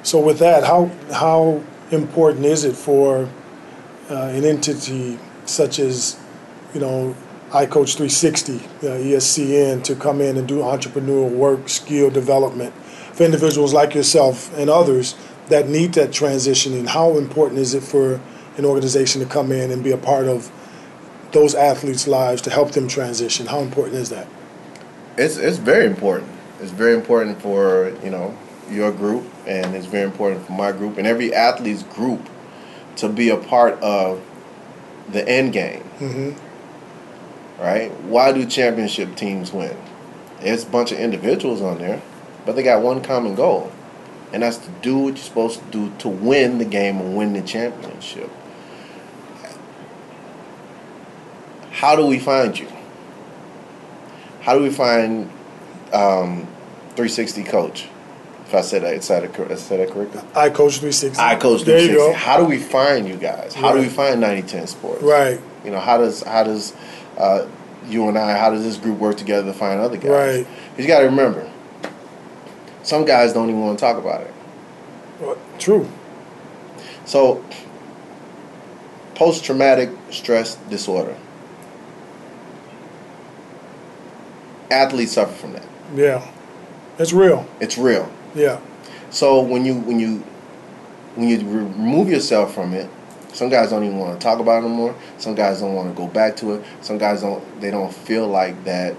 So 0.04 0.20
with 0.20 0.40
that, 0.40 0.64
how 0.64 0.90
how 1.12 1.62
important 1.92 2.46
is 2.46 2.64
it 2.64 2.76
for 2.76 3.28
uh, 4.10 4.14
an 4.34 4.46
entity 4.46 5.20
such 5.46 5.80
as, 5.80 6.18
you 6.74 6.80
know, 6.80 7.14
iCoach 7.52 7.96
360, 7.96 8.56
uh, 8.56 8.60
ESCN, 9.00 9.84
to 9.84 9.96
come 9.96 10.20
in 10.20 10.38
and 10.38 10.48
do 10.48 10.60
entrepreneurial 10.60 11.32
work, 11.32 11.70
skill 11.70 12.10
development 12.10 12.74
for 13.14 13.24
individuals 13.24 13.74
like 13.74 13.96
yourself 13.96 14.56
and 14.58 14.70
others 14.70 15.16
that 15.48 15.70
need 15.70 15.94
that 15.94 16.12
transition? 16.12 16.74
And 16.74 16.90
how 16.90 17.18
important 17.18 17.60
is 17.60 17.74
it 17.74 17.84
for 17.84 18.20
an 18.58 18.66
organization 18.66 19.22
to 19.22 19.28
come 19.28 19.52
in 19.52 19.72
and 19.72 19.84
be 19.84 19.92
a 19.92 19.98
part 19.98 20.28
of 20.28 20.52
those 21.32 21.56
athletes' 21.56 22.08
lives 22.08 22.42
to 22.44 22.50
help 22.50 22.72
them 22.72 22.88
transition? 22.88 23.46
How 23.46 23.60
important 23.60 23.96
is 23.96 24.10
that? 24.10 24.28
It's 25.18 25.38
it's 25.38 25.58
very 25.58 25.86
important. 25.86 26.30
It's 26.62 26.72
very 26.72 26.94
important 26.94 27.42
for 27.42 27.96
you 28.04 28.10
know 28.10 28.38
your 28.70 28.92
group, 28.92 29.24
and 29.48 29.74
it's 29.74 29.86
very 29.86 30.04
important 30.04 30.46
for 30.46 30.52
my 30.52 30.72
group 30.72 30.98
and 30.98 31.08
every 31.08 31.34
athlete's 31.34 31.84
group 31.84 32.30
to 32.98 33.08
be 33.08 33.30
a 33.30 33.38
part 33.38 33.82
of 33.82 34.22
the 35.10 35.28
end 35.28 35.54
game. 35.54 35.84
Mm-hmm. 36.00 36.47
Right? 37.60 37.92
Why 38.04 38.32
do 38.32 38.46
championship 38.46 39.16
teams 39.16 39.52
win? 39.52 39.76
It's 40.42 40.64
a 40.64 40.68
bunch 40.68 40.92
of 40.92 41.00
individuals 41.00 41.62
on 41.62 41.80
there, 41.80 42.02
but 42.46 42.56
they 42.56 42.62
got 42.64 42.82
one 42.84 43.02
common 43.02 43.34
goal, 43.34 43.72
and 44.32 44.44
that's 44.44 44.58
to 44.58 44.70
do 44.84 44.98
what 45.00 45.08
you're 45.16 45.18
supposed 45.18 45.60
to 45.60 45.66
do 45.72 45.92
to 46.00 46.08
win 46.08 46.60
the 46.60 46.66
game 46.66 46.98
and 47.00 47.18
win 47.18 47.34
the 47.34 47.42
championship. 47.42 48.30
How 51.72 51.96
do 51.96 52.06
we 52.06 52.20
find 52.20 52.58
you? 52.58 52.68
How 54.42 54.56
do 54.58 54.64
we 54.64 54.70
find 54.70 55.30
um, 55.94 56.48
360 56.96 57.44
coach? 57.44 57.88
If 58.46 58.56
I 58.56 58.62
said 58.62 58.84
that, 58.84 58.94
I 58.94 59.00
said 59.00 59.24
that, 59.24 59.34
correctly? 59.34 60.22
I 60.34 60.50
coach 60.50 60.76
360. 60.80 61.20
I 61.22 61.36
coach 61.36 61.64
There 61.64 61.80
you 61.80 61.88
360. 61.88 61.96
go. 61.98 62.14
How 62.14 62.38
do 62.38 62.46
we 62.46 62.58
find 62.58 63.08
you 63.08 63.18
guys? 63.18 63.54
How 63.54 63.74
do 63.74 63.80
we 63.80 63.86
Right. 63.88 63.92
find 63.92 64.22
9010 64.22 64.68
Sports? 64.68 65.04
Right. 65.04 65.40
You 65.66 65.72
know, 65.72 65.82
how 65.82 65.98
does 65.98 66.24
how 66.24 66.44
does 66.44 66.72
uh, 67.18 67.48
you 67.88 68.08
and 68.08 68.18
I, 68.18 68.38
how 68.38 68.50
does 68.50 68.64
this 68.64 68.78
group 68.78 69.00
work 69.00 69.18
together 69.18 69.52
to 69.52 69.58
find 69.58 69.80
other 69.80 69.98
guys? 69.98 70.10
Right. 70.46 70.48
You 70.78 70.88
got 70.88 71.00
to 71.00 71.06
remember, 71.06 71.50
some 72.84 73.06
guys 73.06 73.34
don't 73.34 73.50
even 73.50 73.62
want 73.62 73.80
to 73.80 73.86
talk 73.86 73.98
about 73.98 74.22
it. 74.22 74.34
Well, 75.20 75.38
True. 75.58 75.90
So, 77.06 77.44
post 79.16 79.44
traumatic 79.44 79.90
stress 80.12 80.56
disorder. 80.70 81.16
Athletes 84.70 85.14
suffer 85.14 85.34
from 85.34 85.54
that. 85.54 85.66
Yeah. 85.96 86.30
It's 87.00 87.14
real. 87.14 87.48
It's 87.60 87.78
real. 87.78 88.12
Yeah. 88.36 88.60
So 89.10 89.42
when 89.42 89.66
you 89.66 89.76
when 89.76 90.00
you 90.00 90.18
when 91.16 91.30
you 91.30 91.38
remove 91.40 92.10
yourself 92.10 92.54
from 92.54 92.74
it, 92.74 92.90
some 93.38 93.50
guys 93.50 93.70
don't 93.70 93.84
even 93.84 94.00
want 94.00 94.20
to 94.20 94.24
talk 94.24 94.40
about 94.40 94.64
it 94.64 94.66
anymore. 94.66 94.96
Some 95.20 95.36
guys 95.36 95.60
don't 95.62 95.76
want 95.76 95.90
to 95.90 95.96
go 95.96 96.08
back 96.08 96.36
to 96.38 96.54
it. 96.54 96.66
Some 96.82 96.98
guys 96.98 97.22
don't 97.22 97.62
they 97.62 97.70
don't 97.70 97.94
feel 97.94 98.28
like 98.28 98.64
that. 98.64 98.96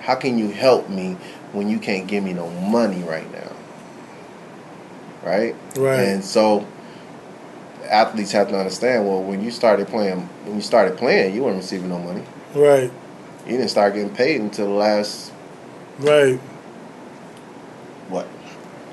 How 0.00 0.14
can 0.14 0.38
you 0.38 0.48
help 0.50 0.88
me 0.88 1.16
when 1.52 1.68
you 1.68 1.78
can't 1.80 2.06
give 2.06 2.22
me 2.22 2.32
no 2.32 2.48
money 2.50 3.02
right 3.02 3.30
now? 3.32 3.50
Right? 5.24 5.56
Right. 5.76 5.98
And 6.00 6.24
so 6.24 6.64
athletes 7.84 8.30
have 8.32 8.48
to 8.48 8.56
understand, 8.58 9.06
well, 9.06 9.22
when 9.22 9.42
you 9.42 9.50
started 9.50 9.88
playing 9.88 10.20
when 10.44 10.54
you 10.54 10.62
started 10.62 10.96
playing, 10.96 11.34
you 11.34 11.42
weren't 11.42 11.56
receiving 11.56 11.88
no 11.88 11.98
money. 11.98 12.22
Right. 12.54 12.90
You 13.46 13.56
didn't 13.56 13.70
start 13.70 13.94
getting 13.94 14.14
paid 14.14 14.40
until 14.40 14.66
the 14.66 14.74
last 14.74 15.32
Right. 15.98 16.38
what 18.08 18.26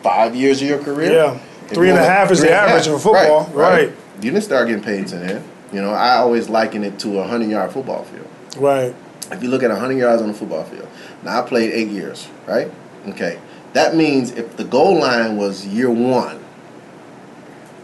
five 0.01 0.35
years 0.35 0.61
of 0.63 0.67
your 0.67 0.79
career. 0.79 1.11
Yeah. 1.11 1.39
If 1.65 1.75
Three 1.75 1.89
and 1.91 1.99
a 1.99 2.03
half 2.03 2.31
is 2.31 2.41
the 2.41 2.51
average 2.51 2.85
half. 2.87 2.95
of 2.95 3.03
football. 3.03 3.45
Right. 3.53 3.93
You 4.22 4.32
didn't 4.32 4.43
start 4.43 4.67
getting 4.67 4.84
paid 4.84 5.07
to 5.07 5.15
then. 5.17 5.43
You 5.72 5.82
know, 5.82 5.91
I 5.91 6.17
always 6.17 6.49
liken 6.49 6.84
it 6.84 6.99
to 6.99 7.20
a 7.20 7.24
hundred 7.28 7.49
yard 7.49 7.72
football 7.72 8.03
field. 8.03 8.28
Right. 8.57 8.93
If 9.32 9.43
you 9.43 9.49
look 9.49 9.61
at 9.63 9.72
hundred 9.72 9.97
yards 9.97 10.22
on 10.22 10.30
a 10.30 10.34
football 10.34 10.63
field, 10.63 10.88
now 11.24 11.39
I 11.43 11.47
played 11.47 11.72
eight 11.72 11.89
years, 11.89 12.28
right? 12.47 12.72
Okay, 13.09 13.39
that 13.74 13.95
means 13.95 14.32
if 14.32 14.57
the 14.57 14.63
goal 14.63 14.99
line 14.99 15.38
was 15.38 15.65
year 15.67 15.89
one, 15.91 16.43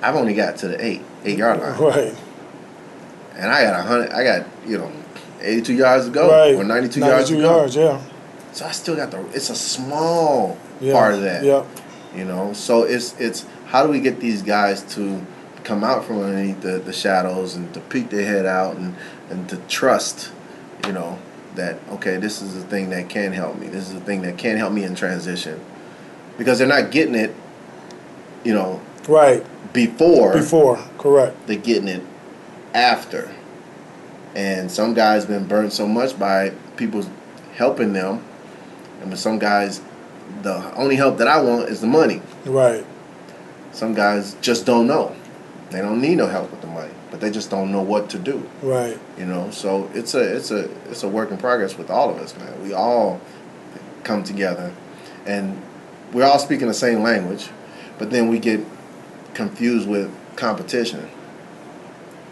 I've 0.02 0.16
only 0.16 0.34
got 0.34 0.58
to 0.58 0.68
the 0.68 0.84
eight 0.84 1.02
eight 1.24 1.38
yard 1.38 1.60
line, 1.60 1.80
Right. 1.80 2.16
and 3.36 3.52
I 3.52 3.64
got 3.64 3.80
a 3.80 3.84
hundred. 3.84 4.12
I 4.12 4.24
got 4.24 4.46
you 4.68 4.78
know, 4.80 4.92
eighty 5.42 5.62
two 5.62 5.74
yards 5.74 6.06
to 6.06 6.12
go 6.12 6.30
Right. 6.30 6.56
or 6.56 6.64
ninety 6.64 6.90
two 6.90 7.00
yards 7.02 7.30
to 7.30 7.36
go. 7.36 7.42
yards, 7.58 7.76
yeah. 7.76 8.02
So 8.52 8.66
I 8.66 8.72
still 8.72 8.96
got 8.96 9.12
the. 9.12 9.20
It's 9.34 9.50
a 9.50 9.56
small 9.56 10.58
Yeah. 10.80 10.94
part 10.94 11.14
of 11.14 11.22
that. 11.22 11.44
Yeah. 11.44 11.64
You 12.16 12.26
know, 12.26 12.54
so 12.54 12.84
it's 12.84 13.14
it's 13.20 13.46
how 13.68 13.84
do 13.86 13.90
we 13.92 14.00
get 14.00 14.20
these 14.20 14.42
guys 14.42 14.82
to 14.96 15.22
come 15.66 15.84
out 15.84 16.06
from 16.06 16.22
underneath 16.22 16.62
the, 16.62 16.78
the 16.80 16.94
shadows 16.94 17.56
and 17.56 17.74
to 17.74 17.80
peek 17.82 18.10
their 18.10 18.26
head 18.26 18.46
out 18.46 18.78
and, 18.78 18.96
and 19.30 19.50
to 19.50 19.58
trust, 19.68 20.32
you 20.86 20.94
know, 20.94 21.20
that 21.56 21.80
okay, 21.90 22.18
this 22.18 22.42
is 22.42 22.54
the 22.54 22.62
thing 22.62 22.90
that 22.92 23.10
can 23.10 23.34
help 23.34 23.58
me. 23.58 23.68
This 23.68 23.88
is 23.88 23.94
the 23.94 24.00
thing 24.02 24.22
that 24.22 24.38
can 24.38 24.58
help 24.58 24.72
me 24.72 24.84
in 24.84 24.96
transition. 24.96 25.60
Because 26.38 26.60
they're 26.60 26.68
not 26.68 26.92
getting 26.92 27.16
it, 27.16 27.34
you 28.44 28.54
know, 28.54 28.82
Right. 29.08 29.46
before 29.74 30.34
Before. 30.34 30.78
Correct. 30.98 31.36
they're 31.48 31.58
getting 31.58 31.88
it 31.88 32.04
after. 32.74 33.34
And 34.36 34.70
some 34.70 34.94
guys 34.94 35.26
been 35.26 35.48
burned 35.48 35.72
so 35.74 35.88
much 35.88 36.18
by 36.20 36.52
people 36.76 37.06
helping 37.56 37.94
them. 37.94 38.24
And 39.02 39.10
with 39.12 39.20
some 39.20 39.40
guys 39.40 39.82
the 40.42 40.74
only 40.76 40.96
help 40.96 41.18
that 41.18 41.28
I 41.28 41.42
want 41.42 41.70
is 41.70 41.82
the 41.82 41.88
money. 41.88 42.22
Right. 42.46 42.86
Some 43.72 43.94
guys 43.94 44.36
just 44.42 44.66
don't 44.66 44.88
know. 44.88 45.16
They 45.72 45.82
don't 45.82 46.00
need 46.00 46.18
no 46.18 46.28
help 46.28 46.52
with 46.52 46.62
the 46.62 46.68
money, 46.68 46.94
but 47.12 47.20
they 47.20 47.32
just 47.32 47.50
don't 47.50 47.72
know 47.72 47.82
what 47.82 48.10
to 48.12 48.20
do. 48.20 48.48
Right. 48.62 49.00
You 49.18 49.26
know, 49.26 49.50
so 49.50 49.90
it's 49.94 50.14
a 50.14 50.36
it's 50.36 50.52
a 50.52 50.70
it's 50.90 51.04
a 51.04 51.08
work 51.08 51.32
in 51.32 51.38
progress 51.38 51.78
with 51.78 51.90
all 51.90 52.10
of 52.10 52.18
us, 52.18 52.38
man. 52.38 52.62
We 52.64 52.74
all 52.74 53.20
come 54.04 54.24
together, 54.24 54.72
and 55.26 55.62
we're 56.14 56.26
all 56.26 56.40
speaking 56.40 56.68
the 56.68 56.74
same 56.74 57.02
language, 57.02 57.50
but 57.98 58.12
then 58.12 58.30
we 58.30 58.40
get 58.40 58.62
confused 59.34 59.88
with 59.88 60.12
competition. 60.36 61.10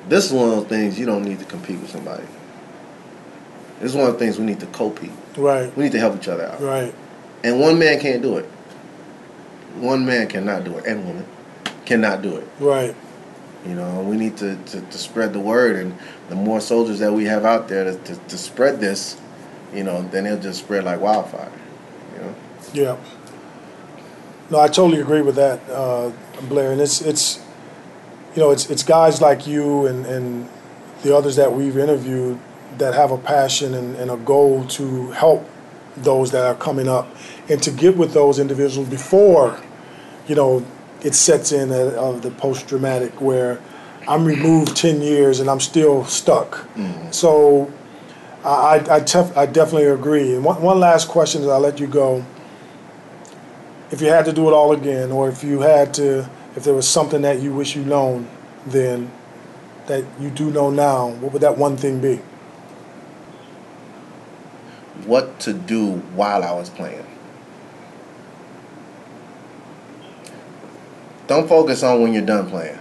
This 0.09 0.25
is 0.25 0.33
one 0.33 0.49
of 0.49 0.55
those 0.55 0.67
things 0.67 0.99
you 0.99 1.05
don't 1.05 1.23
need 1.23 1.39
to 1.39 1.45
compete 1.45 1.79
with 1.79 1.89
somebody. 1.89 2.23
This 3.79 3.91
is 3.91 3.97
one 3.97 4.07
of 4.07 4.13
the 4.13 4.19
things 4.19 4.37
we 4.37 4.45
need 4.45 4.59
to 4.59 4.65
compete. 4.67 5.11
Right. 5.37 5.75
We 5.75 5.85
need 5.85 5.91
to 5.93 5.99
help 5.99 6.15
each 6.15 6.27
other 6.27 6.45
out. 6.45 6.61
Right. 6.61 6.93
And 7.43 7.59
one 7.59 7.79
man 7.79 7.99
can't 7.99 8.21
do 8.21 8.37
it. 8.37 8.45
One 9.75 10.05
man 10.05 10.27
cannot 10.27 10.63
do 10.63 10.77
it, 10.77 10.85
and 10.85 11.05
woman 11.05 11.25
cannot 11.85 12.21
do 12.21 12.37
it. 12.37 12.47
Right. 12.59 12.95
You 13.65 13.75
know, 13.75 14.01
we 14.01 14.17
need 14.17 14.35
to, 14.37 14.55
to, 14.55 14.81
to 14.81 14.97
spread 14.97 15.31
the 15.33 15.39
word, 15.39 15.77
and 15.77 15.97
the 16.29 16.35
more 16.35 16.59
soldiers 16.59 16.99
that 16.99 17.13
we 17.13 17.25
have 17.25 17.45
out 17.45 17.69
there 17.69 17.85
to, 17.85 17.95
to, 17.95 18.15
to 18.15 18.37
spread 18.37 18.81
this, 18.81 19.19
you 19.73 19.83
know, 19.83 20.01
then 20.09 20.25
it'll 20.25 20.39
just 20.39 20.59
spread 20.59 20.83
like 20.83 20.99
wildfire. 20.99 21.51
You 22.13 22.21
know, 22.21 22.35
Yeah. 22.73 22.97
No, 24.49 24.59
I 24.59 24.67
totally 24.67 25.01
agree 25.01 25.21
with 25.21 25.35
that, 25.35 25.61
uh, 25.69 26.11
Blair. 26.49 26.73
And 26.73 26.81
it's 26.81 27.01
it's 27.01 27.39
you 28.35 28.41
know 28.41 28.51
it's 28.51 28.69
it's 28.69 28.83
guys 28.83 29.21
like 29.21 29.47
you 29.47 29.87
and, 29.87 30.05
and 30.05 30.49
the 31.03 31.15
others 31.15 31.35
that 31.35 31.53
we've 31.53 31.77
interviewed 31.77 32.39
that 32.77 32.93
have 32.93 33.11
a 33.11 33.17
passion 33.17 33.73
and, 33.73 33.95
and 33.95 34.11
a 34.11 34.17
goal 34.17 34.65
to 34.65 35.11
help 35.11 35.47
those 35.95 36.31
that 36.31 36.43
are 36.43 36.55
coming 36.55 36.87
up 36.87 37.07
and 37.49 37.61
to 37.61 37.71
get 37.71 37.95
with 37.95 38.13
those 38.13 38.39
individuals 38.39 38.89
before 38.89 39.61
you 40.27 40.33
know 40.33 40.65
it 41.03 41.13
sets 41.15 41.51
in 41.51 41.71
uh, 41.71 41.95
of 41.97 42.21
the 42.21 42.31
post 42.31 42.67
traumatic 42.67 43.19
where 43.21 43.59
I'm 44.07 44.25
removed 44.25 44.75
ten 44.75 45.01
years 45.01 45.39
and 45.39 45.49
I'm 45.49 45.59
still 45.59 46.05
stuck. 46.05 46.67
So 47.11 47.71
I 48.43 48.75
I, 48.89 48.99
tef- 49.01 49.35
I 49.37 49.45
definitely 49.45 49.87
agree. 49.87 50.33
And 50.35 50.43
one, 50.43 50.61
one 50.61 50.79
last 50.79 51.07
question 51.07 51.41
as 51.41 51.47
I'll 51.47 51.59
let 51.59 51.79
you 51.79 51.87
go 51.87 52.25
if 53.91 54.01
you 54.01 54.07
had 54.07 54.25
to 54.25 54.33
do 54.33 54.47
it 54.47 54.53
all 54.53 54.71
again, 54.71 55.11
or 55.11 55.29
if 55.29 55.43
you 55.43 55.59
had 55.59 55.93
to, 55.93 56.27
if 56.55 56.63
there 56.63 56.73
was 56.73 56.87
something 56.87 57.21
that 57.21 57.39
you 57.41 57.53
wish 57.53 57.75
you 57.75 57.85
known 57.85 58.27
then 58.65 59.11
that 59.85 60.03
you 60.19 60.31
do 60.31 60.49
know 60.49 60.71
now, 60.71 61.09
what 61.09 61.31
would 61.33 61.41
that 61.43 61.57
one 61.57 61.77
thing 61.77 61.99
be? 62.01 62.19
what 65.05 65.39
to 65.41 65.53
do 65.53 65.91
while 66.15 66.43
I 66.43 66.51
was 66.53 66.69
playing. 66.69 67.05
Don't 71.27 71.47
focus 71.47 71.83
on 71.83 72.01
when 72.01 72.13
you're 72.13 72.25
done 72.25 72.49
playing. 72.49 72.79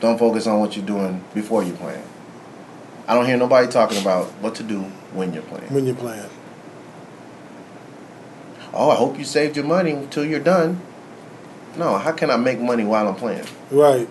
Don't 0.00 0.18
focus 0.18 0.46
on 0.46 0.60
what 0.60 0.76
you're 0.76 0.86
doing 0.86 1.24
before 1.34 1.62
you're 1.62 1.76
playing. 1.76 2.02
I 3.06 3.14
don't 3.14 3.26
hear 3.26 3.36
nobody 3.36 3.66
talking 3.68 4.00
about 4.00 4.26
what 4.40 4.54
to 4.56 4.62
do 4.62 4.82
when 5.12 5.32
you're 5.32 5.42
playing. 5.42 5.72
When 5.72 5.86
you're 5.86 5.96
playing. 5.96 6.28
Oh, 8.72 8.90
I 8.90 8.94
hope 8.94 9.18
you 9.18 9.24
saved 9.24 9.56
your 9.56 9.64
money 9.64 9.92
until 9.92 10.24
you're 10.24 10.40
done. 10.40 10.80
No, 11.76 11.98
how 11.98 12.12
can 12.12 12.30
I 12.30 12.36
make 12.36 12.60
money 12.60 12.84
while 12.84 13.08
I'm 13.08 13.14
playing? 13.16 13.46
Right. 13.70 14.08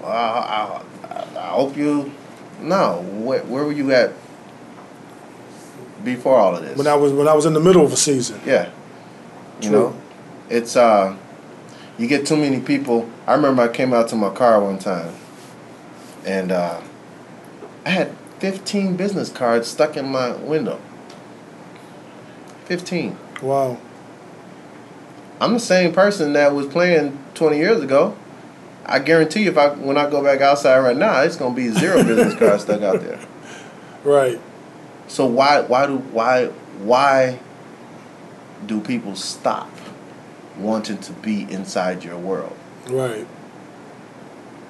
Well, 0.00 0.10
I, 0.10 0.82
I, 1.04 1.38
I 1.38 1.48
hope 1.48 1.76
you. 1.76 2.12
No, 2.60 3.02
where, 3.02 3.42
where 3.44 3.64
were 3.64 3.72
you 3.72 3.92
at 3.92 4.12
before 6.04 6.36
all 6.36 6.56
of 6.56 6.62
this? 6.62 6.76
When 6.76 6.86
I 6.86 6.94
was 6.94 7.12
when 7.12 7.28
I 7.28 7.34
was 7.34 7.46
in 7.46 7.54
the 7.54 7.60
middle 7.60 7.84
of 7.84 7.92
a 7.92 7.96
season. 7.96 8.40
Yeah. 8.44 8.70
You 9.60 9.68
True. 9.68 9.78
know, 9.78 10.00
it's 10.48 10.76
uh, 10.76 11.16
you 12.00 12.06
get 12.06 12.26
too 12.26 12.36
many 12.36 12.60
people. 12.60 13.10
I 13.26 13.34
remember 13.34 13.60
I 13.60 13.68
came 13.68 13.92
out 13.92 14.08
to 14.08 14.16
my 14.16 14.30
car 14.30 14.58
one 14.58 14.78
time, 14.78 15.12
and 16.24 16.50
uh, 16.50 16.80
I 17.84 17.90
had 17.90 18.16
15 18.38 18.96
business 18.96 19.28
cards 19.28 19.68
stuck 19.68 19.98
in 19.98 20.08
my 20.08 20.34
window. 20.36 20.80
15. 22.64 23.18
Wow. 23.42 23.78
I'm 25.42 25.52
the 25.52 25.60
same 25.60 25.92
person 25.92 26.32
that 26.32 26.54
was 26.54 26.66
playing 26.66 27.22
20 27.34 27.58
years 27.58 27.82
ago. 27.82 28.16
I 28.86 28.98
guarantee 28.98 29.42
you, 29.42 29.50
if 29.50 29.58
I 29.58 29.68
when 29.68 29.98
I 29.98 30.08
go 30.08 30.24
back 30.24 30.40
outside 30.40 30.78
right 30.78 30.96
now, 30.96 31.20
it's 31.20 31.36
gonna 31.36 31.54
be 31.54 31.68
zero 31.68 32.02
business 32.04 32.34
cards 32.34 32.62
stuck 32.62 32.80
out 32.80 33.02
there. 33.02 33.20
Right. 34.04 34.40
So 35.06 35.26
why 35.26 35.60
why 35.60 35.86
do 35.86 35.98
why 35.98 36.46
why 36.78 37.38
do 38.66 38.80
people 38.80 39.16
stop 39.16 39.70
wanting 40.62 40.98
to 40.98 41.12
be 41.12 41.42
inside 41.50 42.04
your 42.04 42.18
world? 42.18 42.56
Right. 42.88 43.26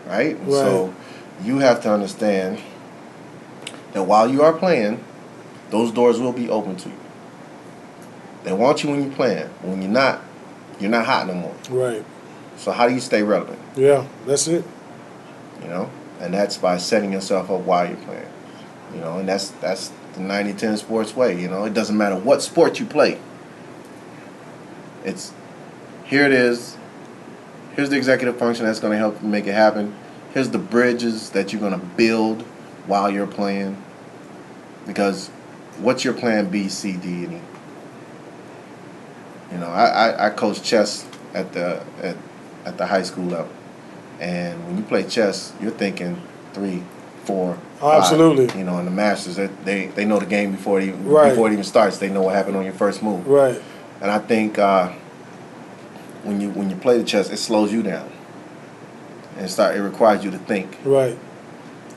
Right. 0.06 0.36
Right. 0.38 0.50
So 0.50 0.94
you 1.42 1.58
have 1.58 1.82
to 1.82 1.92
understand 1.92 2.60
that 3.92 4.04
while 4.04 4.28
you 4.28 4.42
are 4.42 4.52
playing, 4.52 5.02
those 5.70 5.92
doors 5.92 6.18
will 6.18 6.32
be 6.32 6.48
open 6.48 6.76
to 6.76 6.88
you. 6.88 6.94
They 8.44 8.52
want 8.52 8.82
you 8.82 8.90
when 8.90 9.02
you're 9.02 9.12
playing. 9.12 9.48
When 9.62 9.82
you're 9.82 9.90
not, 9.90 10.22
you're 10.78 10.90
not 10.90 11.06
hot 11.06 11.26
no 11.26 11.34
more. 11.34 11.54
Right. 11.68 12.04
So 12.56 12.72
how 12.72 12.88
do 12.88 12.94
you 12.94 13.00
stay 13.00 13.22
relevant? 13.22 13.58
Yeah, 13.76 14.06
that's 14.26 14.46
it. 14.48 14.64
You 15.62 15.68
know, 15.68 15.90
and 16.20 16.32
that's 16.34 16.56
by 16.56 16.78
setting 16.78 17.12
yourself 17.12 17.50
up 17.50 17.60
while 17.60 17.86
you're 17.86 17.96
playing. 17.98 18.28
You 18.94 19.00
know, 19.00 19.18
and 19.18 19.28
that's 19.28 19.50
that's 19.50 19.92
the 20.14 20.20
90-10 20.20 20.78
sports 20.78 21.14
way. 21.14 21.40
You 21.40 21.48
know, 21.48 21.64
it 21.64 21.74
doesn't 21.74 21.96
matter 21.96 22.16
what 22.16 22.42
sport 22.42 22.80
you 22.80 22.86
play. 22.86 23.20
It's 25.04 25.32
here 26.10 26.26
it 26.26 26.32
is. 26.32 26.76
Here's 27.76 27.88
the 27.88 27.96
executive 27.96 28.36
function 28.36 28.66
that's 28.66 28.80
going 28.80 28.92
to 28.92 28.98
help 28.98 29.22
make 29.22 29.46
it 29.46 29.54
happen. 29.54 29.94
Here's 30.34 30.50
the 30.50 30.58
bridges 30.58 31.30
that 31.30 31.52
you're 31.52 31.60
going 31.60 31.72
to 31.72 31.86
build 31.96 32.42
while 32.86 33.10
you're 33.10 33.26
playing. 33.26 33.82
Because 34.86 35.28
what's 35.78 36.04
your 36.04 36.14
plan 36.14 36.50
B, 36.50 36.68
C, 36.68 36.92
D, 36.96 37.24
and 37.24 37.34
E? 37.34 37.40
You 39.52 39.58
know, 39.58 39.68
I, 39.68 39.84
I, 40.10 40.26
I 40.26 40.30
coach 40.30 40.62
chess 40.62 41.06
at 41.32 41.52
the 41.52 41.82
at, 42.02 42.16
at 42.64 42.76
the 42.78 42.86
high 42.86 43.02
school 43.02 43.24
level, 43.24 43.52
and 44.20 44.64
when 44.66 44.76
you 44.76 44.82
play 44.84 45.02
chess, 45.04 45.52
you're 45.60 45.72
thinking 45.72 46.20
three, 46.54 46.82
four, 47.24 47.58
Oh, 47.82 47.90
five. 47.90 47.98
absolutely. 47.98 48.56
You 48.58 48.64
know, 48.64 48.78
and 48.78 48.86
the 48.86 48.92
masters 48.92 49.36
they, 49.36 49.48
they 49.64 49.86
they 49.86 50.04
know 50.04 50.18
the 50.20 50.26
game 50.26 50.52
before 50.52 50.80
it 50.80 50.84
even 50.88 51.04
Right. 51.04 51.30
before 51.30 51.48
it 51.48 51.52
even 51.52 51.64
starts. 51.64 51.98
They 51.98 52.08
know 52.10 52.22
what 52.22 52.34
happened 52.34 52.56
on 52.56 52.64
your 52.64 52.74
first 52.74 53.02
move. 53.02 53.26
Right. 53.26 53.60
And 54.00 54.10
I 54.10 54.18
think 54.20 54.58
uh, 54.58 54.92
when 56.24 56.40
you 56.40 56.50
when 56.50 56.70
you 56.70 56.76
play 56.76 56.98
the 56.98 57.04
chess, 57.04 57.30
it 57.30 57.38
slows 57.38 57.72
you 57.72 57.82
down, 57.82 58.10
and 59.36 59.46
it 59.46 59.48
start 59.48 59.76
it 59.76 59.82
requires 59.82 60.24
you 60.24 60.30
to 60.30 60.38
think, 60.38 60.76
Right. 60.84 61.18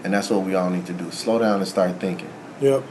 and 0.03 0.13
that's 0.13 0.29
what 0.29 0.41
we 0.43 0.55
all 0.55 0.69
need 0.69 0.85
to 0.87 0.93
do: 0.93 1.11
slow 1.11 1.39
down 1.39 1.59
and 1.59 1.67
start 1.67 1.99
thinking. 1.99 2.29
Yep. 2.61 2.83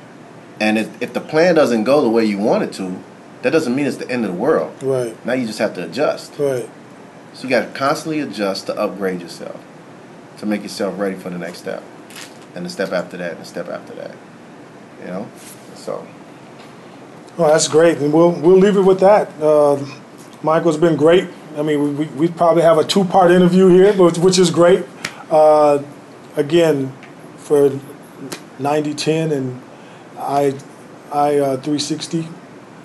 And 0.60 0.78
if, 0.78 1.02
if 1.02 1.12
the 1.12 1.20
plan 1.20 1.54
doesn't 1.54 1.84
go 1.84 2.02
the 2.02 2.08
way 2.10 2.24
you 2.24 2.38
want 2.38 2.62
it 2.62 2.72
to, 2.74 2.98
that 3.42 3.50
doesn't 3.50 3.74
mean 3.74 3.86
it's 3.86 3.96
the 3.96 4.08
end 4.10 4.24
of 4.24 4.30
the 4.30 4.36
world. 4.36 4.80
Right. 4.82 5.16
Now 5.26 5.32
you 5.32 5.46
just 5.46 5.58
have 5.58 5.74
to 5.74 5.84
adjust. 5.84 6.38
Right. 6.38 6.68
So 7.34 7.44
you 7.44 7.48
got 7.48 7.66
to 7.72 7.78
constantly 7.78 8.20
adjust 8.20 8.66
to 8.66 8.76
upgrade 8.78 9.22
yourself, 9.22 9.58
to 10.38 10.46
make 10.46 10.62
yourself 10.62 10.98
ready 11.00 11.16
for 11.16 11.30
the 11.30 11.38
next 11.38 11.58
step, 11.58 11.82
and 12.54 12.66
the 12.66 12.70
step 12.70 12.92
after 12.92 13.16
that, 13.16 13.32
and 13.32 13.40
the 13.40 13.44
step 13.46 13.68
after 13.70 13.94
that. 13.94 14.14
You 15.00 15.06
know, 15.06 15.28
so 15.74 16.06
Oh, 17.38 17.46
that's 17.48 17.66
great, 17.66 17.96
and 17.98 18.12
we'll 18.12 18.30
we'll 18.32 18.58
leave 18.58 18.76
it 18.76 18.82
with 18.82 19.00
that. 19.00 19.30
Uh, 19.40 19.76
Michael's 20.42 20.76
been 20.76 20.96
great. 20.96 21.28
I 21.56 21.62
mean, 21.62 21.96
we, 21.96 22.06
we, 22.06 22.28
probably 22.28 22.62
have 22.62 22.78
a 22.78 22.84
two 22.84 23.04
part 23.04 23.30
interview 23.30 23.68
here, 23.68 23.92
but 23.92 24.18
which 24.18 24.38
is 24.38 24.50
great. 24.50 24.84
Uh, 25.30 25.82
again, 26.36 26.92
for 27.36 27.70
90-10 28.58 29.32
and 29.32 29.62
I 30.18 30.54
I 31.12 31.38
uh, 31.38 31.56
360, 31.58 32.26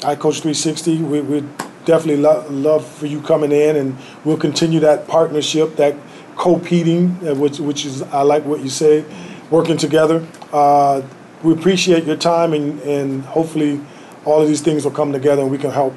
I 0.04 0.16
coach 0.16 0.42
360. 0.42 1.02
We 1.04 1.22
we 1.22 1.42
definitely 1.86 2.18
lo- 2.18 2.46
love 2.50 2.86
for 2.86 3.06
you 3.06 3.22
coming 3.22 3.52
in, 3.52 3.78
and 3.78 3.98
we'll 4.26 4.38
continue 4.38 4.80
that 4.82 5.08
partnership, 5.08 5.78
that 5.78 5.96
co-peating, 6.36 7.18
uh, 7.26 7.36
which 7.36 7.60
which 7.60 7.86
is 7.86 8.02
I 8.04 8.22
like 8.24 8.44
what 8.46 8.62
you 8.62 8.70
say, 8.70 9.06
working 9.50 9.78
together. 9.78 10.26
Uh, 10.52 11.02
we 11.44 11.54
appreciate 11.54 12.04
your 12.04 12.18
time, 12.18 12.54
and 12.54 12.80
and 12.82 13.24
hopefully 13.24 13.80
all 14.26 14.42
of 14.42 14.48
these 14.48 14.62
things 14.62 14.84
will 14.84 14.92
come 14.92 15.14
together, 15.14 15.42
and 15.42 15.50
we 15.50 15.58
can 15.58 15.72
help 15.72 15.94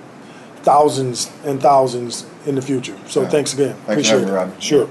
thousands 0.63 1.31
and 1.45 1.61
thousands 1.61 2.27
in 2.47 2.55
the 2.55 2.63
future. 2.63 2.97
So 3.07 3.23
Yeah. 3.23 3.29
thanks 3.29 3.53
again. 3.53 3.75
Thanks 3.87 4.09
for 4.09 4.17
appreciate 4.17 4.29
having 4.29 4.53
it. 4.53 4.57
me, 4.57 4.61
Sure. 4.61 4.89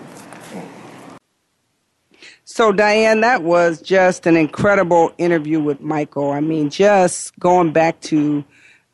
So, 2.46 2.72
Diane, 2.72 3.22
that 3.22 3.44
was 3.44 3.80
just 3.82 4.26
an 4.26 4.36
incredible 4.36 5.14
interview 5.18 5.60
with 5.62 5.82
Michael. 5.82 6.32
I 6.32 6.40
mean, 6.42 6.70
just 6.70 7.38
going 7.40 7.72
back 7.72 8.02
to 8.02 8.44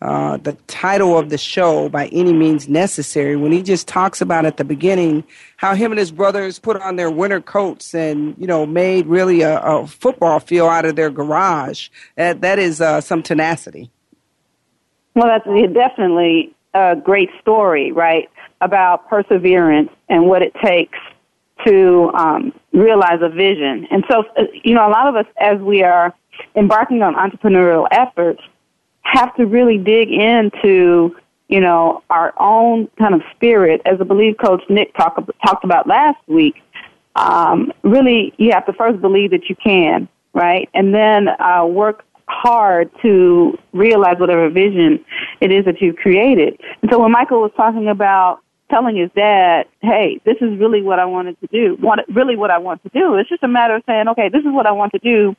uh, 0.01 0.37
the 0.37 0.53
title 0.67 1.17
of 1.17 1.29
the 1.29 1.37
show, 1.37 1.87
By 1.89 2.07
Any 2.07 2.33
Means 2.33 2.67
Necessary, 2.67 3.35
when 3.37 3.53
he 3.53 3.63
just 3.63 3.87
talks 3.87 4.19
about 4.21 4.45
at 4.45 4.57
the 4.57 4.65
beginning 4.65 5.23
how 5.55 5.73
him 5.73 5.91
and 5.93 5.97
his 5.97 6.11
brothers 6.11 6.59
put 6.59 6.79
on 6.81 6.97
their 6.97 7.09
winter 7.09 7.39
coats 7.41 7.95
and, 7.95 8.35
you 8.37 8.45
know, 8.45 8.65
made 8.65 9.07
really 9.07 9.41
a, 9.41 9.59
a 9.61 9.87
football 9.87 10.39
field 10.41 10.69
out 10.69 10.85
of 10.85 10.97
their 10.97 11.09
garage. 11.09 11.87
That, 12.17 12.41
that 12.41 12.59
is 12.59 12.81
uh, 12.81 12.99
some 13.01 13.23
tenacity. 13.23 13.89
Well, 15.15 15.27
that's 15.27 15.73
definitely 15.73 16.53
a 16.75 16.95
great 16.95 17.29
story, 17.41 17.91
right? 17.91 18.29
About 18.61 19.09
perseverance 19.09 19.89
and 20.09 20.27
what 20.27 20.41
it 20.41 20.53
takes 20.63 20.99
to 21.65 22.11
um, 22.13 22.53
realize 22.73 23.19
a 23.21 23.29
vision. 23.29 23.87
And 23.89 24.03
so, 24.09 24.25
uh, 24.37 24.43
you 24.63 24.75
know, 24.75 24.87
a 24.87 24.91
lot 24.91 25.07
of 25.07 25.15
us, 25.15 25.25
as 25.37 25.59
we 25.59 25.83
are 25.83 26.13
embarking 26.55 27.01
on 27.01 27.15
entrepreneurial 27.15 27.87
efforts, 27.91 28.41
have 29.01 29.33
to 29.37 29.45
really 29.45 29.77
dig 29.77 30.11
into, 30.11 31.15
you 31.47 31.61
know, 31.61 32.03
our 32.09 32.33
own 32.37 32.87
kind 32.99 33.15
of 33.15 33.21
spirit. 33.35 33.81
As 33.85 34.01
I 34.01 34.03
believe 34.03 34.37
Coach 34.37 34.63
Nick 34.69 34.93
talk, 34.95 35.15
talked 35.45 35.63
about 35.63 35.87
last 35.87 36.19
week, 36.27 36.55
um, 37.15 37.71
really, 37.83 38.33
you 38.37 38.51
have 38.51 38.65
to 38.65 38.73
first 38.73 38.99
believe 38.99 39.31
that 39.31 39.47
you 39.47 39.55
can, 39.55 40.09
right? 40.33 40.69
And 40.73 40.93
then 40.93 41.29
uh, 41.39 41.65
work 41.65 42.03
hard 42.27 42.89
to 43.01 43.57
realize 43.71 44.17
whatever 44.19 44.49
vision 44.49 45.05
it 45.41 45.51
is 45.51 45.65
that 45.65 45.81
you've 45.81 45.97
created. 45.97 46.59
And 46.81 46.91
so 46.91 46.99
when 46.99 47.11
Michael 47.11 47.41
was 47.41 47.51
talking 47.55 47.87
about 47.87 48.39
telling 48.69 48.95
his 48.95 49.11
dad, 49.15 49.67
hey, 49.81 50.19
this 50.25 50.37
is 50.41 50.57
really 50.59 50.81
what 50.81 50.99
I 50.99 51.05
wanted 51.05 51.39
to 51.41 51.47
do, 51.47 51.77
what, 51.79 51.99
really 52.13 52.35
what 52.35 52.49
I 52.49 52.57
want 52.57 52.81
to 52.83 52.89
do, 52.89 53.15
it's 53.15 53.29
just 53.29 53.43
a 53.43 53.47
matter 53.47 53.75
of 53.75 53.83
saying, 53.85 54.07
okay, 54.09 54.29
this 54.29 54.39
is 54.39 54.51
what 54.51 54.65
I 54.65 54.71
want 54.71 54.91
to 54.93 54.99
do, 54.99 55.35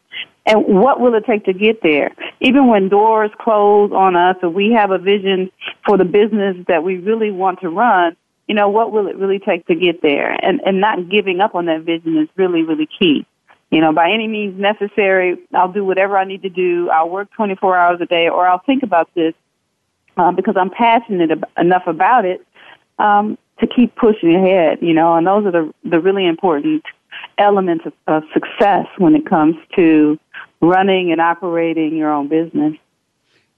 and 0.46 0.64
what 0.64 1.00
will 1.00 1.14
it 1.14 1.24
take 1.26 1.44
to 1.46 1.52
get 1.52 1.82
there? 1.82 2.14
Even 2.40 2.68
when 2.68 2.88
doors 2.88 3.30
close 3.40 3.90
on 3.92 4.14
us 4.14 4.36
or 4.42 4.50
we 4.50 4.72
have 4.72 4.92
a 4.92 4.98
vision 4.98 5.50
for 5.84 5.98
the 5.98 6.04
business 6.04 6.56
that 6.68 6.84
we 6.84 6.98
really 6.98 7.32
want 7.32 7.60
to 7.60 7.68
run, 7.68 8.16
you 8.46 8.54
know, 8.54 8.68
what 8.68 8.92
will 8.92 9.08
it 9.08 9.16
really 9.16 9.40
take 9.40 9.66
to 9.66 9.74
get 9.74 10.02
there? 10.02 10.32
And, 10.44 10.60
and 10.64 10.80
not 10.80 11.08
giving 11.08 11.40
up 11.40 11.56
on 11.56 11.66
that 11.66 11.82
vision 11.82 12.16
is 12.16 12.28
really, 12.36 12.62
really 12.62 12.88
key 12.98 13.26
you 13.70 13.80
know, 13.80 13.92
by 13.92 14.10
any 14.10 14.28
means 14.28 14.58
necessary, 14.58 15.38
I'll 15.52 15.72
do 15.72 15.84
whatever 15.84 16.16
I 16.16 16.24
need 16.24 16.42
to 16.42 16.48
do. 16.48 16.88
I'll 16.90 17.10
work 17.10 17.28
24 17.32 17.76
hours 17.76 18.00
a 18.00 18.06
day, 18.06 18.28
or 18.28 18.46
I'll 18.46 18.62
think 18.64 18.82
about 18.82 19.10
this 19.14 19.34
um, 20.16 20.36
because 20.36 20.56
I'm 20.56 20.70
passionate 20.70 21.30
ab- 21.30 21.48
enough 21.58 21.86
about 21.86 22.24
it 22.24 22.46
um, 22.98 23.38
to 23.60 23.66
keep 23.66 23.94
pushing 23.96 24.34
ahead. 24.34 24.78
You 24.80 24.94
know, 24.94 25.14
and 25.14 25.26
those 25.26 25.46
are 25.46 25.52
the 25.52 25.74
the 25.84 26.00
really 26.00 26.26
important 26.26 26.84
elements 27.38 27.84
of, 27.86 27.92
of 28.06 28.22
success 28.32 28.86
when 28.98 29.14
it 29.14 29.26
comes 29.26 29.56
to 29.76 30.18
running 30.60 31.12
and 31.12 31.20
operating 31.20 31.96
your 31.96 32.12
own 32.12 32.28
business. 32.28 32.74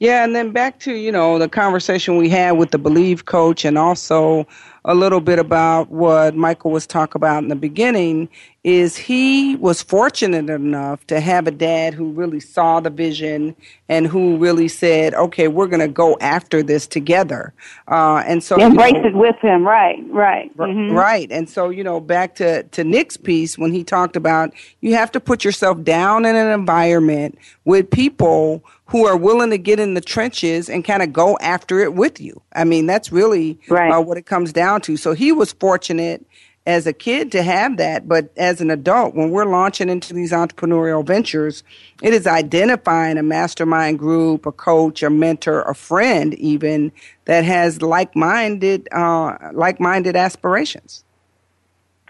Yeah, 0.01 0.25
and 0.25 0.35
then 0.35 0.53
back 0.53 0.79
to, 0.81 0.95
you 0.95 1.11
know, 1.11 1.41
the 1.41 1.49
conversation 1.49 2.17
we 2.17 2.29
had 2.29 2.53
with 2.53 2.71
the 2.71 2.79
Believe 2.79 3.25
coach 3.25 3.65
and 3.65 3.77
also 3.77 4.47
a 4.89 4.95
little 4.95 5.21
bit 5.21 5.39
about 5.39 5.91
what 5.91 6.35
Michael 6.35 6.71
was 6.71 6.87
talking 6.87 7.19
about 7.19 7.43
in 7.43 7.51
the 7.51 7.57
beginning 7.57 8.27
is 8.65 8.97
he 8.97 9.55
was 9.57 9.83
fortunate 9.83 10.49
enough 10.49 11.07
to 11.07 11.21
have 11.21 11.47
a 11.47 11.51
dad 11.51 11.93
who 11.93 12.11
really 12.11 12.41
saw 12.41 12.81
the 12.81 12.89
vision 12.89 13.55
and 13.91 14.07
who 14.07 14.39
really 14.39 14.67
said, 14.67 15.13
okay, 15.15 15.47
we're 15.47 15.67
going 15.67 15.81
to 15.81 15.89
go 15.89 16.17
after 16.23 16.63
this 16.63 16.87
together. 16.87 17.53
Uh, 17.87 18.23
and 18.27 18.43
so 18.43 18.59
Embrace 18.59 18.95
you 18.95 19.03
know, 19.03 19.09
it 19.09 19.15
with 19.15 19.37
him, 19.41 19.67
right? 19.67 20.03
Right. 20.09 20.57
Mhm. 20.57 20.95
Right. 20.95 21.31
And 21.31 21.51
so, 21.51 21.69
you 21.69 21.85
know, 21.85 22.01
back 22.01 22.35
to, 22.37 22.63
to 22.63 22.83
Nick's 22.83 23.19
piece 23.19 23.59
when 23.59 23.73
he 23.73 23.85
talked 23.85 24.17
about 24.17 24.55
you 24.81 24.95
have 24.95 25.13
to 25.13 25.21
put 25.21 25.45
yourself 25.45 25.83
down 25.83 26.25
in 26.25 26.35
an 26.35 26.49
environment 26.49 27.39
with 27.67 27.91
people 27.91 28.65
who 28.89 29.07
are 29.07 29.17
willing 29.17 29.51
to 29.51 29.59
get 29.59 29.79
in 29.79 29.95
the 29.95 30.01
trenches 30.01 30.69
and 30.69 30.85
kind 30.85 31.03
of 31.03 31.13
go 31.13 31.37
after 31.41 31.81
it 31.81 31.95
with 31.95 32.21
you. 32.21 32.41
I 32.55 32.65
mean, 32.65 32.87
that's 32.87 33.13
really 33.13 33.59
Right. 33.69 33.93
uh, 33.93 34.01
what 34.01 34.17
it 34.17 34.27
comes 34.27 34.53
down 34.53 34.81
to. 34.83 34.97
So 34.97 35.13
he 35.13 35.31
was 35.31 35.53
fortunate 35.53 36.25
as 36.67 36.87
a 36.87 36.93
kid 36.93 37.33
to 37.33 37.43
have 37.43 37.79
that, 37.79 38.09
but 38.09 38.31
as 38.37 38.61
an 38.61 38.71
adult, 38.71 39.15
when 39.15 39.31
we're 39.31 39.47
launching 39.47 39.89
into 39.89 40.13
these 40.13 40.33
entrepreneurial 40.33 41.05
ventures, 41.05 41.65
it 42.03 42.13
is 42.13 42.27
identifying 42.27 43.17
a 43.17 43.23
mastermind 43.23 43.99
group, 43.99 44.45
a 44.45 44.53
coach, 44.53 45.03
a 45.03 45.09
mentor, 45.09 45.63
a 45.63 45.75
friend, 45.75 46.35
even 46.35 46.93
that 47.25 47.45
has 47.45 47.81
like-minded, 47.81 48.89
uh, 48.93 49.37
like-minded 49.53 50.15
aspirations. 50.17 51.05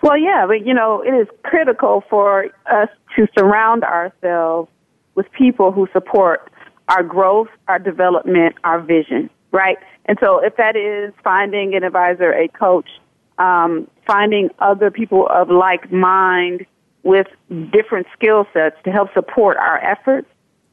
Well, 0.02 0.16
yeah, 0.18 0.44
but 0.46 0.64
you 0.66 0.74
know, 0.74 1.02
it 1.02 1.12
is 1.12 1.28
critical 1.42 2.04
for 2.08 2.46
us 2.66 2.88
to 3.16 3.26
surround 3.36 3.82
ourselves 3.84 4.70
with 5.14 5.30
people 5.32 5.72
who 5.72 5.88
support 5.92 6.50
our 6.88 7.02
growth, 7.02 7.48
our 7.68 7.78
development, 7.78 8.56
our 8.64 8.80
vision, 8.80 9.30
right? 9.52 9.76
And 10.06 10.18
so 10.20 10.42
if 10.42 10.56
that 10.56 10.76
is 10.76 11.12
finding 11.22 11.74
an 11.74 11.84
advisor, 11.84 12.32
a 12.32 12.48
coach, 12.48 12.88
um, 13.38 13.88
finding 14.06 14.50
other 14.58 14.90
people 14.90 15.28
of 15.28 15.50
like 15.50 15.92
mind 15.92 16.66
with 17.02 17.26
different 17.72 18.06
skill 18.14 18.46
sets 18.52 18.76
to 18.84 18.90
help 18.90 19.12
support 19.14 19.56
our 19.58 19.78
efforts, 19.78 20.28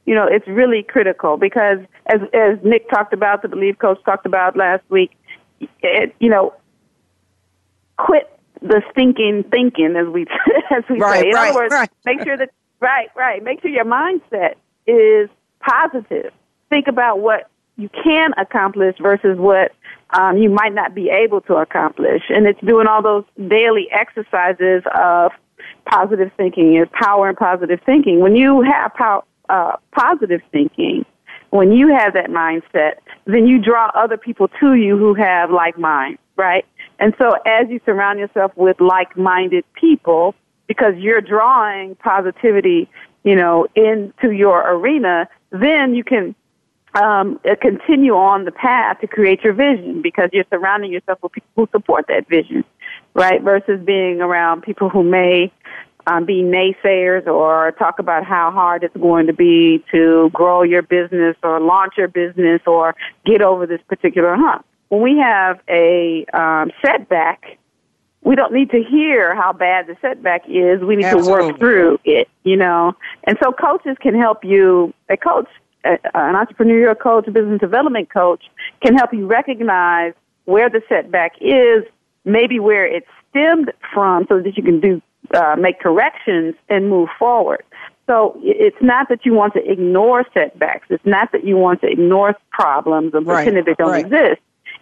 you 0.06 0.14
know, 0.14 0.26
it's 0.26 0.46
really 0.46 0.82
critical 0.82 1.36
because 1.36 1.78
as, 2.06 2.20
as 2.32 2.58
Nick 2.64 2.88
talked 2.88 3.12
about, 3.12 3.42
the 3.42 3.48
Believe 3.48 3.78
Coach 3.78 3.98
talked 4.04 4.24
about 4.24 4.56
last 4.56 4.82
week, 4.88 5.10
it, 5.82 6.14
you 6.20 6.30
know, 6.30 6.54
quit 7.98 8.30
the 8.62 8.82
stinking 8.90 9.44
thinking 9.50 9.96
as 9.96 10.06
we 10.12 10.22
as 10.70 10.84
we 10.88 10.98
right, 10.98 11.22
say. 11.22 11.28
In 11.28 11.34
right, 11.34 11.50
other 11.50 11.58
words, 11.58 11.72
right. 11.72 11.90
make 12.04 12.22
sure 12.22 12.36
that 12.36 12.50
right, 12.80 13.08
right. 13.16 13.42
Make 13.42 13.60
sure 13.62 13.70
your 13.70 13.84
mindset 13.84 14.54
is 14.86 15.28
positive. 15.60 16.32
Think 16.70 16.88
about 16.88 17.20
what 17.20 17.48
you 17.76 17.88
can 17.88 18.32
accomplish 18.38 18.96
versus 19.00 19.38
what 19.38 19.72
um, 20.10 20.38
you 20.38 20.50
might 20.50 20.72
not 20.72 20.94
be 20.94 21.10
able 21.10 21.40
to 21.42 21.56
accomplish, 21.56 22.22
and 22.28 22.46
it's 22.46 22.60
doing 22.60 22.86
all 22.86 23.02
those 23.02 23.24
daily 23.48 23.88
exercises 23.90 24.82
of 24.94 25.32
positive 25.84 26.30
thinking. 26.36 26.76
Is 26.76 26.88
power 26.92 27.28
and 27.28 27.36
positive 27.36 27.80
thinking. 27.84 28.20
When 28.20 28.36
you 28.36 28.62
have 28.62 28.94
power, 28.94 29.22
uh, 29.48 29.76
positive 29.92 30.40
thinking, 30.52 31.04
when 31.50 31.72
you 31.72 31.94
have 31.94 32.14
that 32.14 32.28
mindset, 32.28 32.94
then 33.26 33.46
you 33.46 33.60
draw 33.62 33.90
other 33.94 34.16
people 34.16 34.48
to 34.60 34.74
you 34.74 34.96
who 34.96 35.14
have 35.14 35.50
like 35.50 35.78
minds, 35.78 36.20
right? 36.36 36.64
And 36.98 37.14
so 37.18 37.32
as 37.46 37.68
you 37.68 37.80
surround 37.84 38.18
yourself 38.18 38.52
with 38.56 38.80
like-minded 38.80 39.64
people, 39.74 40.34
because 40.66 40.94
you're 40.96 41.20
drawing 41.20 41.94
positivity, 41.96 42.88
you 43.26 43.34
know, 43.34 43.66
into 43.74 44.30
your 44.30 44.62
arena, 44.70 45.28
then 45.50 45.94
you 45.96 46.04
can 46.04 46.34
um, 46.94 47.40
uh, 47.44 47.56
continue 47.60 48.14
on 48.14 48.44
the 48.44 48.52
path 48.52 49.00
to 49.00 49.08
create 49.08 49.42
your 49.42 49.52
vision 49.52 50.00
because 50.00 50.30
you're 50.32 50.44
surrounding 50.48 50.92
yourself 50.92 51.18
with 51.22 51.32
people 51.32 51.50
who 51.56 51.68
support 51.72 52.06
that 52.08 52.28
vision, 52.28 52.64
right? 53.14 53.42
Versus 53.42 53.84
being 53.84 54.20
around 54.20 54.62
people 54.62 54.88
who 54.88 55.02
may 55.02 55.52
um, 56.06 56.24
be 56.24 56.42
naysayers 56.42 57.26
or 57.26 57.72
talk 57.72 57.98
about 57.98 58.24
how 58.24 58.52
hard 58.52 58.84
it's 58.84 58.96
going 58.96 59.26
to 59.26 59.32
be 59.32 59.84
to 59.90 60.30
grow 60.32 60.62
your 60.62 60.82
business 60.82 61.36
or 61.42 61.58
launch 61.58 61.94
your 61.98 62.08
business 62.08 62.62
or 62.64 62.94
get 63.24 63.42
over 63.42 63.66
this 63.66 63.80
particular 63.88 64.36
hump 64.36 64.64
when 64.88 65.02
we 65.02 65.18
have 65.18 65.60
a 65.68 66.24
um, 66.32 66.70
setback, 66.84 67.58
we 68.26 68.34
don't 68.34 68.52
need 68.52 68.70
to 68.72 68.82
hear 68.82 69.36
how 69.36 69.52
bad 69.52 69.86
the 69.86 69.96
setback 70.00 70.42
is. 70.48 70.80
We 70.80 70.96
need 70.96 71.04
Absolutely. 71.04 71.32
to 71.32 71.46
work 71.46 71.58
through 71.60 71.98
it, 72.04 72.28
you 72.42 72.56
know. 72.56 72.92
And 73.22 73.38
so 73.40 73.52
coaches 73.52 73.96
can 74.00 74.18
help 74.18 74.44
you. 74.44 74.92
A 75.08 75.16
coach, 75.16 75.46
an 75.84 76.00
entrepreneurial 76.12 76.98
coach, 76.98 77.28
a 77.28 77.30
business 77.30 77.60
development 77.60 78.10
coach, 78.10 78.42
can 78.82 78.96
help 78.96 79.14
you 79.14 79.28
recognize 79.28 80.12
where 80.44 80.68
the 80.68 80.82
setback 80.88 81.34
is, 81.40 81.84
maybe 82.24 82.58
where 82.58 82.84
it 82.84 83.04
stemmed 83.30 83.72
from, 83.94 84.26
so 84.28 84.40
that 84.40 84.56
you 84.56 84.62
can 84.64 84.80
do 84.80 85.00
uh, 85.32 85.54
make 85.56 85.78
corrections 85.78 86.56
and 86.68 86.90
move 86.90 87.08
forward. 87.16 87.62
So 88.08 88.40
it's 88.42 88.76
not 88.80 89.08
that 89.08 89.24
you 89.24 89.34
want 89.34 89.54
to 89.54 89.70
ignore 89.70 90.24
setbacks. 90.34 90.86
It's 90.90 91.06
not 91.06 91.30
that 91.30 91.44
you 91.44 91.56
want 91.56 91.80
to 91.82 91.86
ignore 91.86 92.34
problems 92.50 93.14
and 93.14 93.24
Right, 93.24 93.44
pretend 93.44 93.56
that 93.56 93.66
they 93.66 93.74
don't 93.74 93.92
right. 93.92 94.04
exist. 94.04 94.40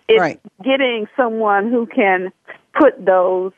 It's 0.09 0.18
Right. 0.20 0.40
getting 0.62 1.09
someone 1.14 1.70
who 1.70 1.84
can 1.86 2.32
put 2.79 3.05
those 3.05 3.53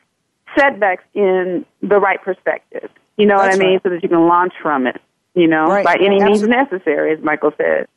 setbacks 0.57 1.03
in 1.13 1.65
the 1.81 1.97
right 1.99 2.21
perspective. 2.21 2.89
You 3.17 3.25
know 3.25 3.37
That's 3.39 3.57
what 3.57 3.63
I 3.63 3.65
mean? 3.65 3.73
right. 3.75 3.83
So 3.83 3.89
that 3.89 4.03
you 4.03 4.09
can 4.09 4.27
launch 4.27 4.53
from 4.61 4.87
it. 4.87 5.01
You 5.33 5.47
know, 5.47 5.65
Right. 5.67 5.85
by 5.85 5.95
any 5.95 6.23
means 6.23 6.41
necessary, 6.47 7.13
as 7.13 7.19
Michael 7.21 7.51
said. 7.57 7.87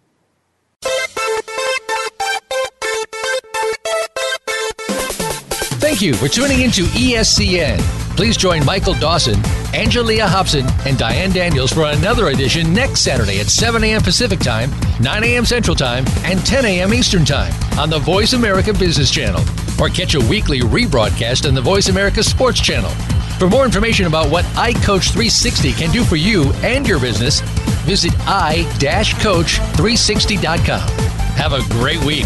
Thank 5.93 6.01
you 6.01 6.15
for 6.15 6.27
tuning 6.27 6.61
into 6.61 6.85
ESCN. 6.85 7.77
Please 8.17 8.35
join 8.35 8.65
Michael 8.65 8.95
Dawson, 8.95 9.35
Angelia 9.75 10.25
Hobson, 10.25 10.65
and 10.87 10.97
Diane 10.97 11.31
Daniels 11.31 11.71
for 11.71 11.85
another 11.85 12.29
edition 12.29 12.73
next 12.73 13.01
Saturday 13.01 13.39
at 13.39 13.45
7 13.45 13.83
a.m. 13.83 14.01
Pacific 14.01 14.39
Time, 14.39 14.71
9 15.01 15.23
a.m. 15.23 15.45
Central 15.45 15.75
Time, 15.75 16.03
and 16.23 16.43
10 16.43 16.65
a.m. 16.65 16.95
Eastern 16.95 17.23
Time 17.23 17.53
on 17.77 17.91
the 17.91 17.99
Voice 17.99 18.33
America 18.33 18.73
Business 18.73 19.11
Channel. 19.11 19.41
Or 19.79 19.87
catch 19.87 20.15
a 20.15 20.19
weekly 20.19 20.61
rebroadcast 20.61 21.47
on 21.47 21.53
the 21.53 21.61
Voice 21.61 21.89
America 21.89 22.23
Sports 22.23 22.59
Channel. 22.59 22.89
For 23.37 23.47
more 23.47 23.63
information 23.63 24.07
about 24.07 24.31
what 24.31 24.45
iCoach 24.55 25.11
360 25.11 25.73
can 25.73 25.91
do 25.91 26.03
for 26.03 26.15
you 26.15 26.51
and 26.63 26.87
your 26.87 26.99
business, 26.99 27.41
visit 27.85 28.13
i-coach360.com. 28.21 30.89
Have 31.35 31.53
a 31.53 31.61
great 31.71 32.03
week. 32.03 32.25